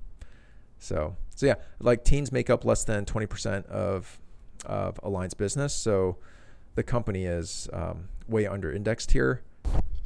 so 0.78 1.16
so 1.34 1.46
yeah, 1.46 1.54
like 1.78 2.04
teens 2.04 2.32
make 2.32 2.50
up 2.50 2.64
less 2.64 2.84
than 2.84 3.04
20% 3.04 3.66
of 3.66 4.18
of 4.66 4.98
Align's 5.02 5.34
business. 5.34 5.72
So 5.72 6.16
the 6.74 6.82
company 6.82 7.24
is 7.24 7.68
um, 7.72 8.08
way 8.26 8.46
under 8.46 8.72
indexed 8.72 9.12
here. 9.12 9.42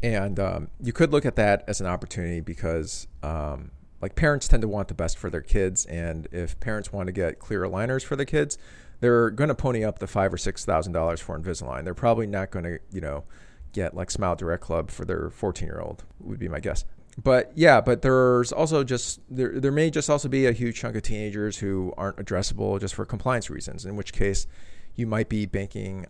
And 0.02 0.38
um, 0.38 0.68
you 0.82 0.92
could 0.92 1.12
look 1.12 1.24
at 1.24 1.36
that 1.36 1.64
as 1.66 1.80
an 1.80 1.86
opportunity 1.86 2.40
because 2.40 3.06
um, 3.22 3.70
like 4.00 4.14
parents 4.14 4.48
tend 4.48 4.62
to 4.62 4.68
want 4.68 4.88
the 4.88 4.94
best 4.94 5.16
for 5.16 5.30
their 5.30 5.40
kids. 5.40 5.86
And 5.86 6.28
if 6.32 6.58
parents 6.60 6.92
want 6.92 7.06
to 7.06 7.12
get 7.12 7.38
clear 7.38 7.62
aligners 7.62 8.02
for 8.04 8.16
the 8.16 8.26
kids, 8.26 8.58
they're 9.00 9.30
going 9.30 9.48
to 9.48 9.54
pony 9.54 9.84
up 9.84 10.00
the 10.00 10.06
five 10.06 10.34
or 10.34 10.38
six 10.38 10.64
thousand 10.64 10.92
dollars 10.92 11.20
for 11.20 11.38
Invisalign. 11.38 11.84
They're 11.84 11.94
probably 11.94 12.26
not 12.26 12.50
going 12.50 12.64
to, 12.64 12.78
you 12.92 13.00
know, 13.00 13.24
get 13.72 13.94
like 13.94 14.10
Smile 14.10 14.36
Direct 14.36 14.62
Club 14.62 14.90
for 14.90 15.04
their 15.04 15.30
14 15.30 15.66
year 15.66 15.80
old 15.80 16.04
would 16.20 16.38
be 16.38 16.48
my 16.48 16.60
guess 16.60 16.84
but 17.18 17.52
yeah, 17.54 17.80
but 17.80 18.02
there's 18.02 18.52
also 18.52 18.84
just 18.84 19.20
there 19.28 19.60
there 19.60 19.72
may 19.72 19.90
just 19.90 20.08
also 20.08 20.28
be 20.28 20.46
a 20.46 20.52
huge 20.52 20.76
chunk 20.76 20.96
of 20.96 21.02
teenagers 21.02 21.58
who 21.58 21.92
aren't 21.96 22.16
addressable 22.16 22.80
just 22.80 22.94
for 22.94 23.04
compliance 23.04 23.50
reasons. 23.50 23.84
In 23.84 23.96
which 23.96 24.12
case, 24.12 24.46
you 24.94 25.06
might 25.06 25.28
be 25.28 25.44
banking 25.44 26.06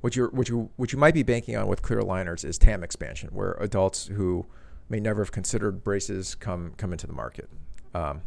what 0.00 0.16
you 0.16 0.26
what 0.32 0.48
you 0.48 0.70
what 0.76 0.92
you 0.92 0.98
might 0.98 1.14
be 1.14 1.22
banking 1.22 1.56
on 1.56 1.68
with 1.68 1.82
clear 1.82 2.00
aligners 2.00 2.44
is 2.44 2.58
TAM 2.58 2.82
expansion, 2.82 3.30
where 3.32 3.52
adults 3.60 4.08
who 4.08 4.46
may 4.88 4.98
never 4.98 5.22
have 5.22 5.30
considered 5.30 5.84
braces 5.84 6.34
come 6.34 6.74
come 6.76 6.92
into 6.92 7.06
the 7.06 7.12
market. 7.12 7.48
Um, 7.94 8.22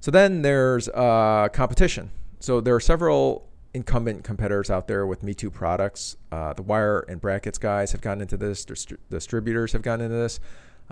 so 0.00 0.10
then 0.10 0.42
there's 0.42 0.88
uh, 0.88 1.48
competition. 1.52 2.10
So 2.38 2.60
there 2.60 2.74
are 2.74 2.80
several 2.80 3.48
incumbent 3.74 4.22
competitors 4.22 4.70
out 4.70 4.86
there 4.86 5.06
with 5.06 5.22
Me 5.22 5.34
Too 5.34 5.50
products. 5.50 6.16
Uh, 6.30 6.52
the 6.52 6.62
wire 6.62 7.00
and 7.00 7.20
brackets 7.20 7.58
guys 7.58 7.92
have 7.92 8.00
gotten 8.00 8.20
into 8.20 8.36
this. 8.36 8.64
Distri- 8.64 8.98
distributors 9.10 9.72
have 9.72 9.82
gotten 9.82 10.06
into 10.06 10.16
this 10.16 10.38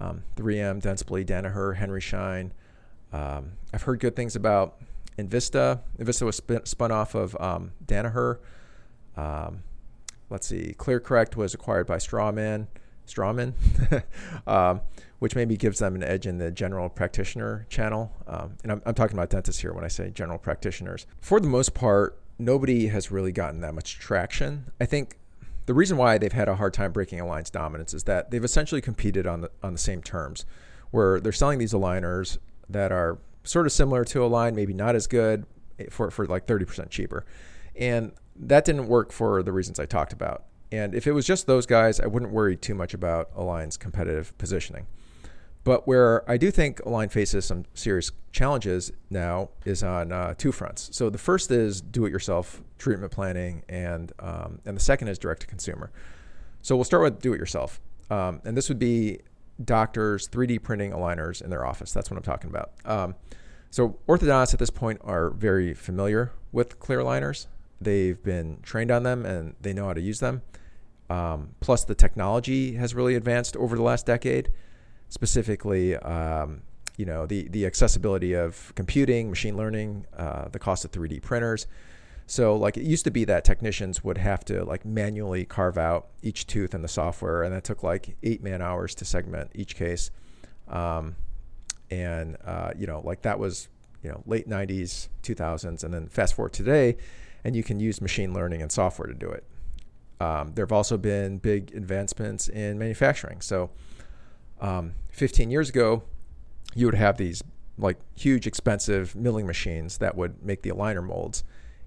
um, 0.01 0.23
3M, 0.37 0.83
Dentsply, 0.83 1.25
Danaher, 1.25 1.77
Henry 1.77 2.01
Schein. 2.01 2.53
Um, 3.13 3.53
I've 3.73 3.83
heard 3.83 4.01
good 4.01 4.17
things 4.17 4.35
about 4.35 4.81
Envista. 5.19 5.81
Envista 5.99 6.23
was 6.23 6.37
spin, 6.37 6.65
spun 6.65 6.91
off 6.91 7.15
of 7.15 7.37
um, 7.41 7.73
Danaher. 7.85 8.39
Um, 9.17 9.63
let's 10.31 10.47
see, 10.47 10.75
ClearCorrect 10.79 11.37
was 11.37 11.55
acquired 11.55 11.87
by 11.87 11.97
Straumann, 11.97 12.69
Straumann, 13.07 13.53
um, 14.47 14.81
which 15.19 15.35
maybe 15.35 15.57
gives 15.57 15.81
them 15.81 15.95
an 15.95 16.03
edge 16.03 16.27
in 16.27 16.39
the 16.39 16.51
general 16.51 16.89
practitioner 16.89 17.67
channel. 17.69 18.13
Um, 18.27 18.57
and 18.63 18.73
I'm, 18.73 18.83
I'm 18.87 18.95
talking 18.95 19.17
about 19.17 19.31
dentists 19.31 19.61
here 19.61 19.73
when 19.73 19.85
I 19.85 19.89
say 19.89 20.11
general 20.11 20.39
practitioners. 20.39 21.07
For 21.21 21.41
the 21.41 21.49
most 21.49 21.75
part, 21.75 22.19
nobody 22.39 22.87
has 22.87 23.11
really 23.11 23.33
gotten 23.33 23.61
that 23.61 23.75
much 23.75 23.99
traction. 23.99 24.71
I 24.81 24.87
think 24.87 25.17
the 25.71 25.75
reason 25.75 25.97
why 25.97 26.19
they've 26.19 26.33
had 26.33 26.49
a 26.49 26.57
hard 26.57 26.75
time 26.75 26.91
breaking 26.91 27.21
Align's 27.21 27.49
dominance 27.49 27.95
is 27.95 28.03
that 28.03 28.33
they've 28.33 28.43
essentially 28.43 28.81
competed 28.81 29.25
on 29.25 29.43
the 29.43 29.53
on 29.63 29.73
the 29.73 29.79
same 29.79 30.03
terms, 30.03 30.45
where 30.91 31.21
they're 31.21 31.31
selling 31.31 31.61
these 31.61 31.73
aligners 31.73 32.39
that 32.69 32.91
are 32.91 33.19
sort 33.45 33.67
of 33.67 33.73
similar 33.73 34.05
to 34.07 34.25
Align, 34.25 34.57
maybe 34.57 34.75
not 34.75 34.97
as 34.97 35.07
good 35.07 35.47
eh, 35.79 35.85
for 35.89 36.11
for 36.11 36.27
like 36.27 36.49
30% 36.49 36.91
cheaper. 36.91 37.25
And 37.77 38.11
that 38.35 38.65
didn't 38.65 38.89
work 38.89 39.13
for 39.13 39.45
the 39.45 39.53
reasons 39.53 39.79
I 39.79 39.87
talked 39.87 40.13
about. 40.13 40.47
And 40.73 40.93
if 40.93 41.07
it 41.07 41.13
was 41.13 41.25
just 41.25 41.47
those 41.47 41.67
guys, 41.67 42.01
I 42.01 42.09
wouldn't 42.09 42.33
worry 42.33 42.57
too 42.57 42.75
much 42.75 42.93
about 42.93 43.31
Align's 43.37 43.77
competitive 43.77 44.37
positioning. 44.39 44.89
But 45.63 45.87
where 45.87 46.29
I 46.31 46.37
do 46.37 46.51
think 46.51 46.81
Align 46.87 47.11
faces 47.11 47.45
some 47.45 47.65
serious 47.75 48.13
challenges 48.33 48.93
now 49.11 49.51
is 49.67 49.83
on 49.83 50.11
uh, 50.11 50.35
two 50.37 50.53
fronts. 50.53 50.89
So 50.93 51.11
the 51.11 51.19
first 51.19 51.51
is 51.51 51.81
do-it-yourself 51.81 52.63
treatment 52.79 53.13
planning, 53.13 53.63
and 53.69 54.13
um, 54.19 54.61
and 54.65 54.77
the 54.77 54.81
second 54.81 55.09
is 55.09 55.19
direct-to-consumer. 55.19 55.91
So 56.63 56.77
we'll 56.77 56.85
start 56.85 57.03
with 57.03 57.21
do-it-yourself, 57.21 57.81
um, 58.11 58.41
and 58.45 58.57
this 58.57 58.69
would 58.69 58.79
be 58.79 59.21
doctors 59.63 60.29
3D 60.29 60.63
printing 60.63 60.93
aligners 60.93 61.43
in 61.43 61.51
their 61.51 61.67
office. 61.67 61.93
That's 61.93 62.11
what 62.11 62.17
I'm 62.17 62.23
talking 62.23 62.49
about. 62.49 62.73
Um, 62.85 63.15
so 63.71 63.99
orthodontists 64.09 64.55
at 64.55 64.59
this 64.59 64.71
point 64.71 65.01
are 65.05 65.31
very 65.31 65.75
familiar 65.75 66.33
with 66.53 66.79
clear 66.81 67.01
aligners. 67.01 67.47
They've 67.81 68.21
been 68.23 68.59
trained 68.63 68.91
on 68.91 69.03
them 69.03 69.25
and 69.25 69.55
they 69.61 69.73
know 69.73 69.87
how 69.87 69.95
to 69.95 70.01
use 70.01 70.21
them. 70.21 70.43
Um, 71.09 71.51
plus, 71.61 71.85
the 71.85 71.95
technology 71.95 72.75
has 72.75 72.95
really 72.95 73.15
advanced 73.15 73.57
over 73.57 73.77
the 73.77 73.83
last 73.83 74.07
decade 74.07 74.51
specifically, 75.11 75.97
um, 75.97 76.63
you 76.97 77.05
know 77.05 77.27
the 77.27 77.49
the 77.49 77.67
accessibility 77.67 78.35
of 78.35 78.73
computing, 78.75 79.29
machine 79.29 79.57
learning, 79.57 80.07
uh, 80.17 80.49
the 80.49 80.59
cost 80.59 80.85
of 80.85 80.93
3D 80.93 81.23
printers. 81.23 81.67
So 82.27 82.57
like 82.57 82.77
it 82.77 82.85
used 82.85 83.05
to 83.05 83.11
be 83.11 83.25
that 83.25 83.45
technicians 83.45 84.05
would 84.05 84.19
have 84.19 84.45
to 84.47 84.65
like 84.65 84.85
manually 84.85 85.45
carve 85.45 85.77
out 85.77 86.09
each 86.23 86.47
tooth 86.47 86.75
in 86.75 86.83
the 86.83 86.89
software, 86.89 87.43
and 87.43 87.55
that 87.55 87.65
took 87.65 87.83
like 87.83 88.17
eight 88.23 88.43
man 88.43 88.63
hours 88.63 88.95
to 88.97 89.05
segment 89.05 89.51
each 89.55 89.77
case. 89.77 90.11
Um, 90.69 91.17
and 91.91 92.37
uh, 92.45 92.73
you 92.77 92.87
know 92.87 93.01
like 93.05 93.23
that 93.23 93.39
was 93.39 93.69
you 94.03 94.11
know 94.11 94.23
late 94.27 94.49
90s, 94.49 95.09
2000s, 95.23 95.83
and 95.83 95.93
then 95.93 96.09
fast 96.09 96.35
forward 96.35 96.53
today, 96.53 96.97
and 97.45 97.57
you 97.57 97.63
can 97.63 97.81
use 97.81 98.01
machine 98.01 98.33
learning 98.33 98.63
and 98.63 98.71
software 98.71 99.09
to 99.09 99.15
do 99.15 99.29
it. 99.29 99.45
Um, 100.21 100.53
there 100.55 100.65
have 100.65 100.73
also 100.73 100.99
been 100.99 101.39
big 101.39 101.75
advancements 101.75 102.49
in 102.49 102.79
manufacturing. 102.79 103.41
So 103.41 103.71
um, 104.61 104.95
15 105.11 105.51
years 105.51 105.69
ago, 105.69 106.03
you 106.75 106.87
would 106.87 106.95
have 106.95 107.17
these 107.17 107.43
like 107.79 107.97
huge, 108.15 108.47
expensive 108.47 109.17
milling 109.17 109.47
machines 109.47 109.99
that 109.99 110.17
would 110.17 110.43
make 110.45 110.63
the 110.63 110.71
aligner 110.71 111.05
molds, 111.05 111.45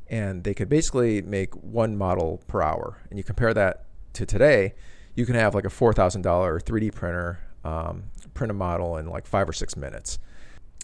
and 0.08 0.44
they 0.44 0.54
could 0.54 0.70
basically 0.70 1.22
make 1.22 1.54
one 1.56 1.96
model 1.96 2.42
per 2.48 2.62
hour. 2.62 2.98
And 3.10 3.18
you 3.18 3.24
compare 3.24 3.54
that 3.54 3.86
to 4.14 4.26
today, 4.26 4.74
you 5.16 5.26
can 5.26 5.36
have 5.36 5.54
like 5.54 5.66
a 5.66 5.70
four 5.70 5.94
thousand 5.94 6.24
dollar 6.24 6.60
3D 6.60 6.94
printer 6.94 7.40
um, 7.64 8.06
print 8.34 8.52
a 8.52 8.54
model 8.54 8.98
in 8.98 9.08
like 9.08 9.26
five 9.28 9.48
or 9.48 9.54
six 9.54 9.76
minutes. 9.76 10.20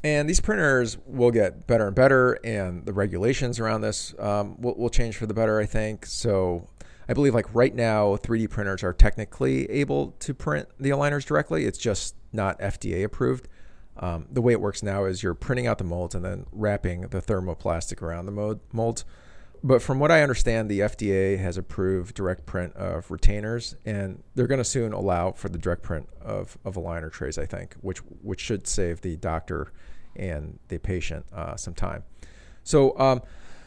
And 0.03 0.29
these 0.29 0.39
printers 0.39 0.97
will 1.05 1.31
get 1.31 1.67
better 1.67 1.87
and 1.87 1.95
better, 1.95 2.33
and 2.45 2.85
the 2.85 2.93
regulations 2.93 3.59
around 3.59 3.81
this 3.81 4.13
um, 4.17 4.59
will, 4.61 4.75
will 4.75 4.89
change 4.89 5.17
for 5.17 5.25
the 5.25 5.33
better, 5.33 5.59
I 5.59 5.65
think. 5.65 6.05
So 6.05 6.69
I 7.09 7.13
believe 7.13 7.33
like 7.33 7.53
right 7.55 7.73
now, 7.73 8.17
3D 8.17 8.51
printers 8.51 8.83
are 8.83 8.93
technically 8.93 9.69
able 9.71 10.11
to 10.19 10.33
print 10.35 10.69
the 10.79 10.91
aligners 10.91 11.25
directly. 11.25 11.65
It's 11.65 11.79
just 11.79 12.15
not 12.31 12.59
FDA 12.59 13.03
approved. 13.03 13.47
Um, 13.97 14.27
the 14.31 14.43
way 14.43 14.53
it 14.53 14.61
works 14.61 14.83
now 14.83 15.05
is 15.05 15.23
you're 15.23 15.33
printing 15.33 15.65
out 15.65 15.79
the 15.79 15.83
molds 15.83 16.13
and 16.13 16.23
then 16.23 16.45
wrapping 16.51 17.01
the 17.01 17.19
thermoplastic 17.19 18.03
around 18.03 18.27
the 18.27 18.59
molds. 18.71 19.05
But 19.63 19.81
from 19.81 19.97
what 19.99 20.11
I 20.11 20.21
understand, 20.21 20.69
the 20.69 20.81
FDA 20.81 21.39
has 21.39 21.57
approved 21.57 22.13
direct 22.13 22.45
print 22.45 22.75
of 22.75 23.09
retainers, 23.09 23.75
and 23.85 24.23
they're 24.35 24.47
going 24.47 24.59
to 24.59 24.63
soon 24.63 24.93
allow 24.93 25.31
for 25.31 25.49
the 25.49 25.57
direct 25.57 25.81
print 25.81 26.07
of, 26.21 26.59
of 26.63 26.75
aligner 26.75 27.11
trays. 27.11 27.39
I 27.39 27.45
think, 27.45 27.73
which 27.81 27.97
which 28.21 28.39
should 28.39 28.67
save 28.67 29.01
the 29.01 29.17
doctor 29.17 29.73
and 30.15 30.59
the 30.67 30.77
patient 30.77 31.25
uh, 31.33 31.57
some 31.57 31.73
time. 31.73 32.03
So, 32.63 32.97
um, 32.97 33.21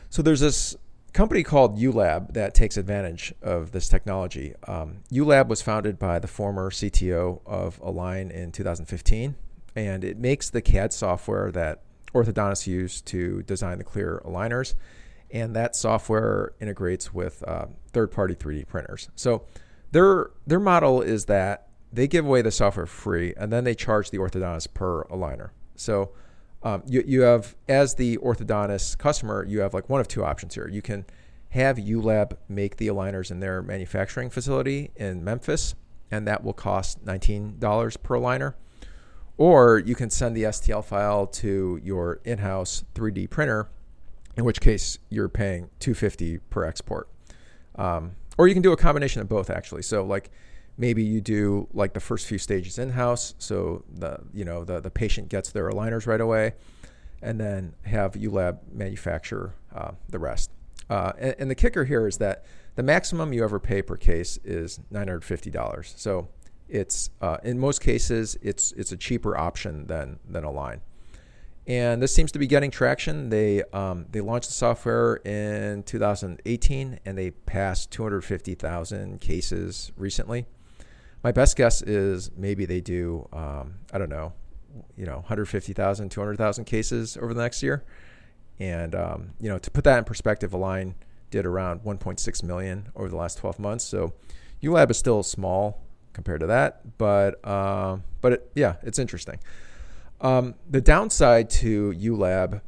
so 0.08 0.22
there's 0.22 0.40
this 0.40 0.76
company 1.12 1.42
called 1.42 1.78
ULab 1.78 2.32
that 2.34 2.54
takes 2.54 2.76
advantage 2.76 3.34
of 3.42 3.72
this 3.72 3.88
technology. 3.88 4.54
Um, 4.66 4.98
ULab 5.10 5.48
was 5.48 5.62
founded 5.62 5.98
by 5.98 6.18
the 6.18 6.28
former 6.28 6.70
CTO 6.70 7.40
of 7.46 7.78
Align 7.82 8.30
in 8.30 8.52
2015, 8.52 9.34
and 9.76 10.04
it 10.04 10.18
makes 10.18 10.50
the 10.50 10.62
CAD 10.62 10.92
software 10.92 11.50
that 11.52 11.82
orthodontists 12.14 12.66
use 12.66 13.00
to 13.02 13.42
design 13.42 13.78
the 13.78 13.84
clear 13.84 14.22
aligners. 14.24 14.74
And 15.30 15.56
that 15.56 15.74
software 15.74 16.52
integrates 16.60 17.14
with 17.14 17.42
uh, 17.46 17.66
third-party 17.92 18.34
3D 18.34 18.66
printers. 18.66 19.08
So 19.14 19.46
their 19.90 20.30
their 20.46 20.60
model 20.60 21.00
is 21.00 21.24
that 21.26 21.68
they 21.90 22.06
give 22.06 22.26
away 22.26 22.42
the 22.42 22.50
software 22.50 22.86
free, 22.86 23.34
and 23.36 23.52
then 23.52 23.64
they 23.64 23.74
charge 23.74 24.10
the 24.10 24.18
orthodontist 24.18 24.74
per 24.74 25.04
aligner. 25.04 25.50
So 25.74 26.12
um, 26.64 26.82
you, 26.86 27.02
you 27.06 27.20
have, 27.22 27.56
as 27.68 27.94
the 27.94 28.16
orthodontist 28.18 28.98
customer, 28.98 29.44
you 29.44 29.60
have 29.60 29.74
like 29.74 29.88
one 29.88 30.00
of 30.00 30.08
two 30.08 30.24
options 30.24 30.54
here. 30.54 30.68
You 30.68 30.82
can 30.82 31.04
have 31.50 31.76
ULab 31.76 32.36
make 32.48 32.76
the 32.76 32.88
aligners 32.88 33.30
in 33.30 33.40
their 33.40 33.62
manufacturing 33.62 34.30
facility 34.30 34.90
in 34.96 35.22
Memphis, 35.24 35.74
and 36.10 36.26
that 36.26 36.44
will 36.44 36.52
cost 36.52 37.04
$19 37.04 38.02
per 38.02 38.16
aligner. 38.16 38.54
Or 39.36 39.78
you 39.78 39.94
can 39.94 40.08
send 40.08 40.36
the 40.36 40.44
STL 40.44 40.84
file 40.84 41.26
to 41.26 41.80
your 41.82 42.20
in 42.24 42.38
house 42.38 42.84
3D 42.94 43.28
printer, 43.28 43.68
in 44.36 44.44
which 44.44 44.60
case 44.60 44.98
you're 45.08 45.28
paying 45.28 45.68
250 45.80 46.38
per 46.38 46.64
export. 46.64 47.08
Um, 47.74 48.12
or 48.38 48.46
you 48.46 48.54
can 48.54 48.62
do 48.62 48.72
a 48.72 48.76
combination 48.76 49.20
of 49.20 49.28
both, 49.28 49.50
actually. 49.50 49.82
So, 49.82 50.04
like, 50.04 50.30
maybe 50.76 51.02
you 51.02 51.20
do 51.20 51.68
like 51.72 51.92
the 51.92 52.00
first 52.00 52.26
few 52.26 52.38
stages 52.38 52.78
in 52.78 52.90
house, 52.90 53.34
so 53.38 53.84
the 53.90 54.18
you 54.32 54.44
know 54.44 54.64
the 54.64 54.80
the 54.80 54.90
patient 54.90 55.28
gets 55.28 55.50
their 55.50 55.70
aligners 55.70 56.06
right 56.06 56.20
away, 56.20 56.54
and 57.20 57.40
then 57.40 57.74
have 57.82 58.12
ULab 58.12 58.58
manufacture 58.72 59.54
uh, 59.74 59.92
the 60.08 60.18
rest. 60.18 60.50
Uh, 60.90 61.12
and, 61.18 61.34
and, 61.38 61.50
the 61.50 61.54
kicker 61.54 61.84
here 61.84 62.06
is 62.06 62.18
that 62.18 62.44
the 62.74 62.82
maximum 62.82 63.32
you 63.32 63.44
ever 63.44 63.58
pay 63.58 63.80
per 63.80 63.96
case 63.96 64.38
is 64.44 64.80
nine 64.90 65.08
hundred 65.08 65.24
fifty 65.24 65.50
dollars. 65.50 65.94
So 65.96 66.28
it's 66.68 67.10
uh, 67.20 67.38
in 67.44 67.58
most 67.58 67.80
cases 67.80 68.36
it's 68.42 68.72
it's 68.72 68.92
a 68.92 68.96
cheaper 68.96 69.36
option 69.36 69.86
than 69.86 70.18
than 70.28 70.44
Align. 70.44 70.80
And 71.64 72.02
this 72.02 72.12
seems 72.12 72.32
to 72.32 72.40
be 72.40 72.48
getting 72.48 72.72
traction. 72.72 73.28
They 73.28 73.62
um, 73.72 74.06
they 74.10 74.20
launched 74.20 74.48
the 74.48 74.54
software 74.54 75.16
in 75.16 75.84
2018, 75.84 76.98
and 77.06 77.16
they 77.16 77.30
passed 77.30 77.92
250,000 77.92 79.20
cases 79.20 79.92
recently 79.96 80.46
my 81.22 81.32
best 81.32 81.56
guess 81.56 81.82
is 81.82 82.30
maybe 82.36 82.64
they 82.64 82.80
do 82.80 83.28
um, 83.32 83.74
I 83.92 83.98
don't 83.98 84.08
know, 84.08 84.32
you 84.96 85.06
know, 85.06 85.16
150,000, 85.16 86.08
200,000 86.08 86.64
cases 86.64 87.16
over 87.16 87.34
the 87.34 87.42
next 87.42 87.62
year. 87.62 87.84
And 88.58 88.94
um, 88.94 89.30
you 89.40 89.48
know, 89.48 89.58
to 89.58 89.70
put 89.70 89.84
that 89.84 89.98
in 89.98 90.04
perspective, 90.04 90.52
Align 90.52 90.94
did 91.30 91.46
around 91.46 91.82
1.6 91.82 92.42
million 92.42 92.88
over 92.94 93.08
the 93.08 93.16
last 93.16 93.38
12 93.38 93.58
months. 93.58 93.84
So 93.84 94.12
ULab 94.62 94.90
is 94.90 94.98
still 94.98 95.22
small 95.22 95.82
compared 96.12 96.40
to 96.40 96.46
that, 96.46 96.98
but 96.98 97.44
uh, 97.44 97.98
but 98.20 98.32
it, 98.34 98.50
yeah, 98.54 98.76
it's 98.82 98.98
interesting. 98.98 99.40
Um, 100.20 100.54
the 100.70 100.80
downside 100.80 101.50
to 101.50 101.92
ULab 101.92 102.60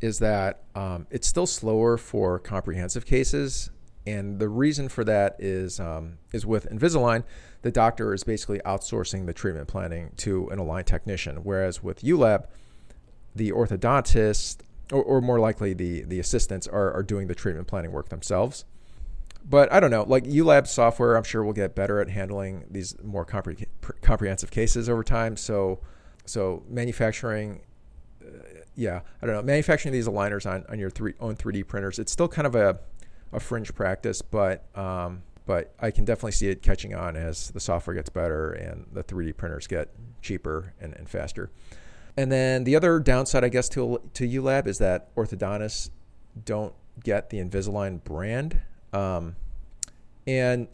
is 0.00 0.20
that 0.20 0.62
um, 0.74 1.06
it's 1.10 1.26
still 1.26 1.46
slower 1.46 1.98
for 1.98 2.38
comprehensive 2.38 3.04
cases, 3.04 3.70
and 4.06 4.38
the 4.38 4.48
reason 4.48 4.88
for 4.88 5.04
that 5.04 5.36
is 5.38 5.78
um, 5.78 6.18
is 6.32 6.46
with 6.46 6.70
Invisalign 6.70 7.24
the 7.62 7.70
doctor 7.70 8.12
is 8.12 8.24
basically 8.24 8.58
outsourcing 8.60 9.26
the 9.26 9.32
treatment 9.32 9.68
planning 9.68 10.10
to 10.18 10.48
an 10.48 10.58
aligned 10.58 10.86
technician. 10.86 11.36
Whereas 11.38 11.82
with 11.82 12.02
ULab, 12.02 12.46
the 13.34 13.52
orthodontist, 13.52 14.58
or, 14.92 15.02
or 15.02 15.20
more 15.20 15.38
likely 15.38 15.72
the, 15.72 16.02
the 16.02 16.18
assistants, 16.18 16.66
are, 16.66 16.92
are 16.92 17.02
doing 17.02 17.28
the 17.28 17.34
treatment 17.34 17.68
planning 17.68 17.92
work 17.92 18.08
themselves. 18.08 18.64
But 19.44 19.72
I 19.72 19.80
don't 19.80 19.90
know, 19.90 20.04
like 20.04 20.24
ULab 20.24 20.66
software, 20.66 21.16
I'm 21.16 21.24
sure 21.24 21.42
will 21.42 21.52
get 21.52 21.74
better 21.74 22.00
at 22.00 22.08
handling 22.08 22.64
these 22.70 22.96
more 23.02 23.24
compre- 23.24 23.66
comprehensive 24.00 24.50
cases 24.50 24.88
over 24.88 25.02
time. 25.02 25.36
So, 25.36 25.80
so 26.26 26.62
manufacturing, 26.68 27.62
uh, 28.24 28.28
yeah, 28.76 29.00
I 29.20 29.26
don't 29.26 29.34
know, 29.34 29.42
manufacturing 29.42 29.92
these 29.92 30.06
aligners 30.06 30.48
on, 30.50 30.64
on 30.68 30.78
your 30.78 30.90
three, 30.90 31.14
own 31.20 31.36
3D 31.36 31.66
printers, 31.66 31.98
it's 31.98 32.12
still 32.12 32.28
kind 32.28 32.46
of 32.46 32.54
a, 32.54 32.78
a 33.32 33.40
fringe 33.40 33.74
practice, 33.74 34.22
but 34.22 34.64
um, 34.76 35.22
but 35.46 35.74
I 35.80 35.90
can 35.90 36.04
definitely 36.04 36.32
see 36.32 36.48
it 36.48 36.62
catching 36.62 36.94
on 36.94 37.16
as 37.16 37.50
the 37.50 37.60
software 37.60 37.94
gets 37.94 38.10
better 38.10 38.52
and 38.52 38.86
the 38.92 39.02
3D 39.02 39.36
printers 39.36 39.66
get 39.66 39.88
cheaper 40.20 40.72
and, 40.80 40.94
and 40.94 41.08
faster. 41.08 41.50
And 42.16 42.30
then 42.30 42.64
the 42.64 42.76
other 42.76 42.98
downside, 43.00 43.42
I 43.44 43.48
guess, 43.48 43.68
to 43.70 44.00
to 44.14 44.28
ULab 44.28 44.66
is 44.66 44.78
that 44.78 45.14
orthodontists 45.14 45.90
don't 46.44 46.74
get 47.02 47.30
the 47.30 47.38
Invisalign 47.38 48.04
brand. 48.04 48.60
Um, 48.92 49.36
and 50.26 50.68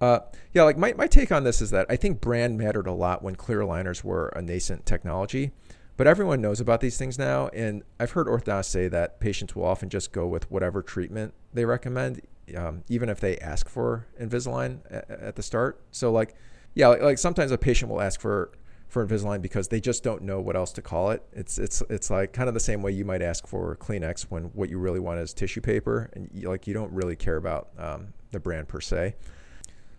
uh, 0.00 0.20
yeah, 0.54 0.62
like 0.62 0.78
my, 0.78 0.94
my 0.94 1.06
take 1.06 1.30
on 1.30 1.44
this 1.44 1.60
is 1.60 1.70
that 1.70 1.86
I 1.90 1.96
think 1.96 2.20
brand 2.20 2.56
mattered 2.56 2.86
a 2.86 2.92
lot 2.92 3.22
when 3.22 3.36
clear 3.36 3.60
aligners 3.60 4.02
were 4.02 4.28
a 4.28 4.40
nascent 4.40 4.86
technology, 4.86 5.52
but 5.98 6.06
everyone 6.06 6.40
knows 6.40 6.58
about 6.58 6.80
these 6.80 6.96
things 6.96 7.18
now. 7.18 7.48
And 7.48 7.82
I've 7.98 8.12
heard 8.12 8.26
orthodontists 8.26 8.66
say 8.66 8.88
that 8.88 9.20
patients 9.20 9.54
will 9.54 9.64
often 9.64 9.90
just 9.90 10.10
go 10.12 10.26
with 10.26 10.50
whatever 10.50 10.82
treatment 10.82 11.34
they 11.52 11.66
recommend, 11.66 12.22
um, 12.56 12.84
even 12.88 13.08
if 13.08 13.20
they 13.20 13.36
ask 13.38 13.68
for 13.68 14.06
Invisalign 14.20 14.80
at, 14.90 15.10
at 15.10 15.36
the 15.36 15.42
start. 15.42 15.82
So 15.90 16.12
like, 16.12 16.34
yeah, 16.74 16.88
like, 16.88 17.02
like, 17.02 17.18
sometimes 17.18 17.50
a 17.50 17.58
patient 17.58 17.90
will 17.90 18.00
ask 18.00 18.20
for 18.20 18.52
for 18.90 19.06
Invisalign 19.06 19.40
because 19.40 19.68
they 19.68 19.80
just 19.80 20.02
don't 20.02 20.22
know 20.22 20.40
what 20.40 20.56
else 20.56 20.72
to 20.72 20.82
call 20.82 21.10
it. 21.10 21.22
It's 21.32 21.58
it's 21.58 21.82
it's 21.88 22.10
like 22.10 22.32
kind 22.32 22.48
of 22.48 22.54
the 22.54 22.60
same 22.60 22.82
way 22.82 22.92
you 22.92 23.04
might 23.04 23.22
ask 23.22 23.46
for 23.46 23.76
Kleenex 23.76 24.22
when 24.22 24.44
what 24.46 24.68
you 24.68 24.78
really 24.78 25.00
want 25.00 25.20
is 25.20 25.32
tissue 25.32 25.60
paper, 25.60 26.10
and 26.12 26.28
you, 26.32 26.48
like 26.48 26.66
you 26.66 26.74
don't 26.74 26.92
really 26.92 27.16
care 27.16 27.36
about 27.36 27.68
um, 27.78 28.12
the 28.32 28.40
brand 28.40 28.68
per 28.68 28.80
se. 28.80 29.14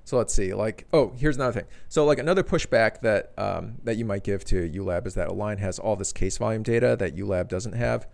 So 0.03 0.17
let's 0.17 0.33
see. 0.33 0.53
Like, 0.53 0.87
oh, 0.91 1.13
here's 1.15 1.37
another 1.37 1.53
thing. 1.61 1.69
So 1.87 2.05
like 2.05 2.19
another 2.19 2.43
pushback 2.43 3.01
that 3.01 3.31
um, 3.37 3.75
that 3.83 3.95
you 3.95 4.05
might 4.05 4.23
give 4.23 4.43
to 4.45 4.69
ULab 4.69 5.07
is 5.07 5.13
that 5.13 5.29
Align 5.29 5.59
has 5.59 5.79
all 5.79 5.95
this 5.95 6.11
case 6.11 6.37
volume 6.37 6.63
data 6.63 6.95
that 6.99 7.15
ULab 7.15 7.47
doesn't 7.47 7.73
have, 7.73 8.07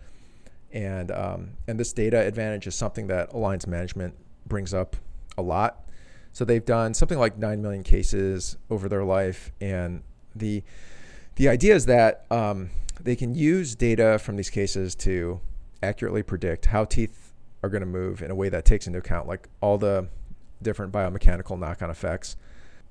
and 0.72 1.10
um, 1.12 1.52
and 1.68 1.80
this 1.80 1.92
data 1.94 2.20
advantage 2.20 2.68
is 2.68 2.76
something 2.76 3.08
that 3.08 3.32
Align's 3.34 3.66
management 3.66 4.16
brings 4.48 4.74
up 4.74 4.96
a 5.38 5.42
lot. 5.42 5.84
So 6.34 6.46
they've 6.46 6.66
done 6.66 6.94
something 6.94 7.18
like 7.18 7.38
9 7.38 7.62
million 7.62 7.84
cases 7.84 8.58
over 8.70 8.88
their 8.88 9.04
life. 9.04 9.52
And 9.60 10.04
the, 10.36 10.64
the 11.36 11.50
idea 11.50 11.76
is 11.76 11.86
that 11.88 12.26
um, 12.30 12.70
they 13.02 13.16
can 13.16 13.34
use 13.34 13.76
data 13.76 14.20
from 14.20 14.36
these 14.36 14.50
cases 14.50 14.96
to 14.96 15.40
accurately 15.82 16.24
predict 16.24 16.68
how 16.68 16.86
teeth 16.86 17.34
are 17.64 17.70
going 17.70 17.82
to 17.82 17.88
move 17.88 18.22
in 18.22 18.32
a 18.32 18.36
way 18.36 18.50
that 18.50 18.66
takes 18.66 18.88
into 18.88 19.00
account 19.00 19.28
like 19.28 19.48
all 19.62 19.78
the 19.78 20.08
different 20.62 20.92
biomechanical 20.92 21.58
knock-on 21.58 21.90
effects 21.90 22.36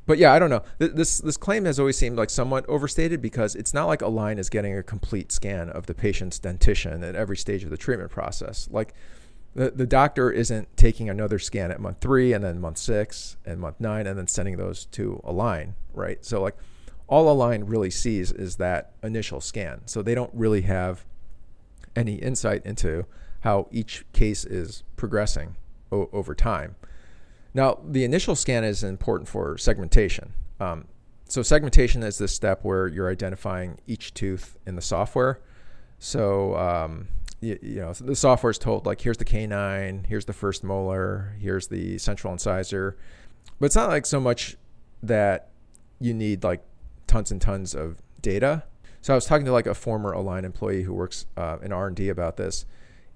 but 0.07 0.19
yeah, 0.19 0.33
I 0.33 0.39
don't 0.39 0.51
know. 0.51 0.63
This 0.79 1.19
this 1.19 1.37
claim 1.37 1.65
has 1.65 1.81
always 1.81 1.99
seemed 1.99 2.17
like 2.17 2.31
somewhat 2.31 2.65
overstated 2.69 3.21
because 3.21 3.57
it's 3.57 3.75
not 3.75 3.87
like 3.87 4.03
Align 4.03 4.39
is 4.39 4.49
getting 4.49 4.79
a 4.79 4.83
complete 4.83 5.33
scan 5.33 5.69
of 5.69 5.87
the 5.87 5.95
patient's 5.95 6.39
dentition 6.39 7.03
at 7.03 7.17
every 7.17 7.37
stage 7.37 7.65
of 7.65 7.71
the 7.71 7.77
treatment 7.77 8.11
process. 8.11 8.69
Like 8.71 8.95
the, 9.57 9.71
the 9.71 9.87
doctor 9.87 10.31
isn't 10.31 10.77
taking 10.77 11.09
another 11.09 11.39
scan 11.39 11.71
at 11.71 11.81
month 11.81 11.97
three 12.01 12.35
and 12.35 12.45
then 12.45 12.61
month 12.61 12.77
six 12.77 13.39
and 13.47 13.59
month 13.59 13.81
nine 13.81 14.07
and 14.07 14.19
then 14.19 14.29
sending 14.29 14.59
those 14.59 14.85
to 14.87 15.19
Align, 15.25 15.75
right? 15.95 16.23
So 16.25 16.43
like 16.43 16.57
all 17.07 17.33
Align 17.33 17.65
really 17.65 17.89
sees 17.89 18.31
is 18.31 18.57
that 18.57 18.93
initial 19.03 19.41
scan. 19.41 19.81
So 19.87 20.03
they 20.03 20.15
don't 20.15 20.31
really 20.35 20.61
have 20.63 21.07
any 21.97 22.17
insight 22.17 22.67
into 22.67 23.07
how 23.41 23.67
each 23.71 24.05
case 24.13 24.45
is 24.45 24.83
progressing 24.97 25.57
o- 25.91 26.11
over 26.13 26.35
time. 26.35 26.77
Now, 27.55 27.79
the 27.83 28.05
initial 28.05 28.37
scan 28.37 28.63
is 28.63 28.85
important 28.85 29.27
for 29.27 29.57
segmentation. 29.57 30.35
Um, 30.61 30.85
so, 31.29 31.43
segmentation 31.43 32.03
is 32.03 32.19
this 32.19 32.33
step 32.33 32.63
where 32.63 32.87
you're 32.87 33.11
identifying 33.11 33.79
each 33.87 34.13
tooth 34.13 34.59
in 34.67 34.77
the 34.77 34.83
software. 34.83 35.41
So, 35.99 36.55
um, 36.57 37.09
you, 37.41 37.59
you, 37.63 37.77
know, 37.77 37.93
the 37.93 38.17
software 38.17 38.51
is 38.51 38.59
told, 38.59 38.87
like, 38.87 39.01
here's 39.01 39.19
the 39.19 39.25
canine, 39.25 40.07
here's 40.09 40.25
the 40.25 40.33
first 40.33 40.65
molar, 40.65 41.37
here's 41.39 41.69
the 41.69 41.99
central 41.99 42.33
incisor. 42.33 42.97
But 43.59 43.67
it's 43.67 43.77
not 43.77 43.89
like 43.89 44.07
so 44.07 44.21
much 44.21 44.57
that 45.03 45.51
you 46.01 46.13
need 46.13 46.45
like 46.45 46.63
tons 47.07 47.31
and 47.31 47.41
tons 47.41 47.75
of 47.75 48.03
data. 48.21 48.65
So 49.01 49.15
I 49.15 49.17
was 49.17 49.25
talking 49.25 49.47
to 49.47 49.53
like 49.53 49.67
a 49.67 49.75
former 49.75 50.13
Align 50.13 50.45
employee 50.45 50.83
who 50.83 50.93
works 50.93 51.27
uh, 51.37 51.59
in 51.63 51.73
R 51.73 51.87
and 51.87 51.97
D 51.97 52.09
about 52.09 52.37
this, 52.37 52.67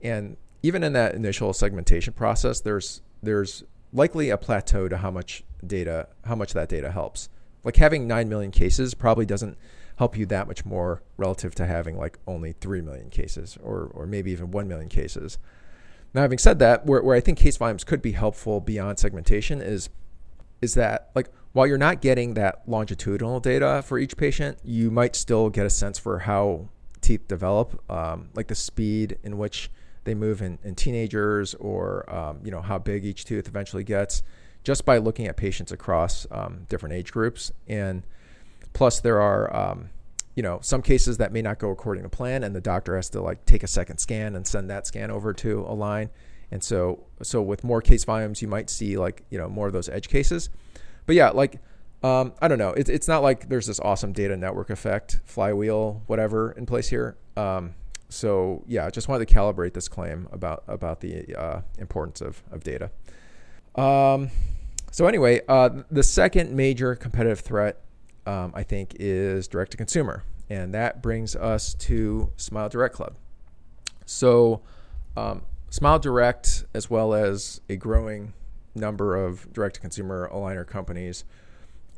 and 0.00 0.36
even 0.62 0.82
in 0.82 0.92
that 0.92 1.14
initial 1.14 1.52
segmentation 1.52 2.12
process, 2.12 2.60
there's 2.60 3.02
there's 3.22 3.64
likely 3.92 4.30
a 4.30 4.38
plateau 4.38 4.88
to 4.88 4.98
how 4.98 5.10
much 5.10 5.42
data, 5.66 6.08
how 6.24 6.36
much 6.36 6.52
that 6.52 6.68
data 6.68 6.90
helps. 6.90 7.28
Like 7.64 7.76
having 7.76 8.06
9 8.06 8.28
million 8.28 8.50
cases 8.50 8.94
probably 8.94 9.26
doesn't 9.26 9.58
help 10.00 10.16
you 10.16 10.24
that 10.24 10.48
much 10.48 10.64
more 10.64 11.02
relative 11.18 11.54
to 11.54 11.66
having 11.66 11.94
like 11.98 12.18
only 12.26 12.52
3 12.52 12.80
million 12.80 13.10
cases 13.10 13.58
or, 13.62 13.90
or 13.92 14.06
maybe 14.06 14.32
even 14.32 14.50
1 14.50 14.66
million 14.66 14.88
cases. 14.88 15.36
Now, 16.14 16.22
having 16.22 16.38
said 16.38 16.58
that, 16.60 16.86
where, 16.86 17.02
where 17.02 17.14
I 17.14 17.20
think 17.20 17.36
case 17.36 17.58
volumes 17.58 17.84
could 17.84 18.00
be 18.00 18.12
helpful 18.12 18.62
beyond 18.62 18.98
segmentation 18.98 19.60
is, 19.60 19.90
is 20.62 20.72
that 20.72 21.10
like 21.14 21.28
while 21.52 21.66
you're 21.66 21.76
not 21.76 22.00
getting 22.00 22.32
that 22.32 22.62
longitudinal 22.66 23.40
data 23.40 23.82
for 23.84 23.98
each 23.98 24.16
patient, 24.16 24.56
you 24.64 24.90
might 24.90 25.14
still 25.14 25.50
get 25.50 25.66
a 25.66 25.70
sense 25.70 25.98
for 25.98 26.20
how 26.20 26.70
teeth 27.02 27.28
develop, 27.28 27.78
um, 27.90 28.30
like 28.34 28.48
the 28.48 28.54
speed 28.54 29.18
in 29.22 29.36
which 29.36 29.70
they 30.04 30.14
move 30.14 30.40
in, 30.40 30.58
in 30.64 30.74
teenagers 30.76 31.52
or 31.56 32.08
um, 32.08 32.40
you 32.42 32.50
know 32.50 32.62
how 32.62 32.78
big 32.78 33.04
each 33.04 33.26
tooth 33.26 33.46
eventually 33.46 33.84
gets 33.84 34.22
just 34.64 34.86
by 34.86 34.96
looking 34.96 35.26
at 35.26 35.36
patients 35.36 35.70
across 35.70 36.26
um, 36.30 36.64
different 36.70 36.94
age 36.94 37.12
groups 37.12 37.52
and 37.68 38.02
plus 38.72 39.00
there 39.00 39.20
are 39.20 39.54
um, 39.54 39.90
you 40.34 40.42
know 40.42 40.58
some 40.62 40.82
cases 40.82 41.18
that 41.18 41.32
may 41.32 41.42
not 41.42 41.58
go 41.58 41.70
according 41.70 42.02
to 42.02 42.08
plan 42.08 42.44
and 42.44 42.54
the 42.54 42.60
doctor 42.60 42.96
has 42.96 43.10
to 43.10 43.20
like 43.20 43.44
take 43.46 43.62
a 43.62 43.68
second 43.68 43.98
scan 43.98 44.36
and 44.36 44.46
send 44.46 44.70
that 44.70 44.86
scan 44.86 45.10
over 45.10 45.32
to 45.32 45.60
Align. 45.60 46.10
and 46.50 46.62
so 46.62 47.04
so 47.22 47.42
with 47.42 47.64
more 47.64 47.82
case 47.82 48.04
volumes 48.04 48.40
you 48.40 48.48
might 48.48 48.70
see 48.70 48.96
like 48.96 49.24
you 49.30 49.38
know 49.38 49.48
more 49.48 49.66
of 49.66 49.72
those 49.72 49.88
edge 49.88 50.08
cases 50.08 50.50
but 51.06 51.16
yeah 51.16 51.30
like 51.30 51.60
um, 52.02 52.32
I 52.40 52.48
don't 52.48 52.58
know. 52.58 52.70
It's, 52.70 52.88
it's 52.88 53.08
not 53.08 53.22
like 53.22 53.48
there's 53.48 53.66
this 53.66 53.78
awesome 53.80 54.12
data 54.12 54.36
network 54.36 54.70
effect, 54.70 55.20
flywheel, 55.24 56.02
whatever 56.06 56.52
in 56.52 56.64
place 56.64 56.88
here. 56.88 57.16
Um, 57.36 57.74
so 58.08 58.64
yeah, 58.66 58.86
I 58.86 58.90
just 58.90 59.08
wanted 59.08 59.28
to 59.28 59.34
calibrate 59.34 59.74
this 59.74 59.88
claim 59.88 60.26
about 60.32 60.64
about 60.66 61.00
the 61.00 61.34
uh, 61.36 61.60
importance 61.78 62.20
of 62.20 62.42
of 62.50 62.64
data. 62.64 62.90
Um, 63.74 64.30
so 64.90 65.06
anyway, 65.06 65.42
uh, 65.46 65.70
the 65.90 66.02
second 66.02 66.52
major 66.52 66.96
competitive 66.96 67.40
threat, 67.40 67.80
um, 68.26 68.52
I 68.54 68.62
think, 68.62 68.96
is 68.98 69.48
direct 69.48 69.72
to 69.72 69.76
consumer, 69.76 70.24
and 70.48 70.74
that 70.74 71.02
brings 71.02 71.34
us 71.36 71.74
to 71.74 72.32
Smile 72.36 72.68
Direct 72.68 72.94
Club. 72.94 73.14
So, 74.06 74.62
um, 75.16 75.42
Smile 75.70 75.98
Direct, 75.98 76.64
as 76.74 76.90
well 76.90 77.14
as 77.14 77.60
a 77.68 77.76
growing 77.76 78.32
number 78.74 79.16
of 79.16 79.52
direct 79.52 79.76
to 79.76 79.80
consumer 79.80 80.28
aligner 80.32 80.66
companies, 80.66 81.24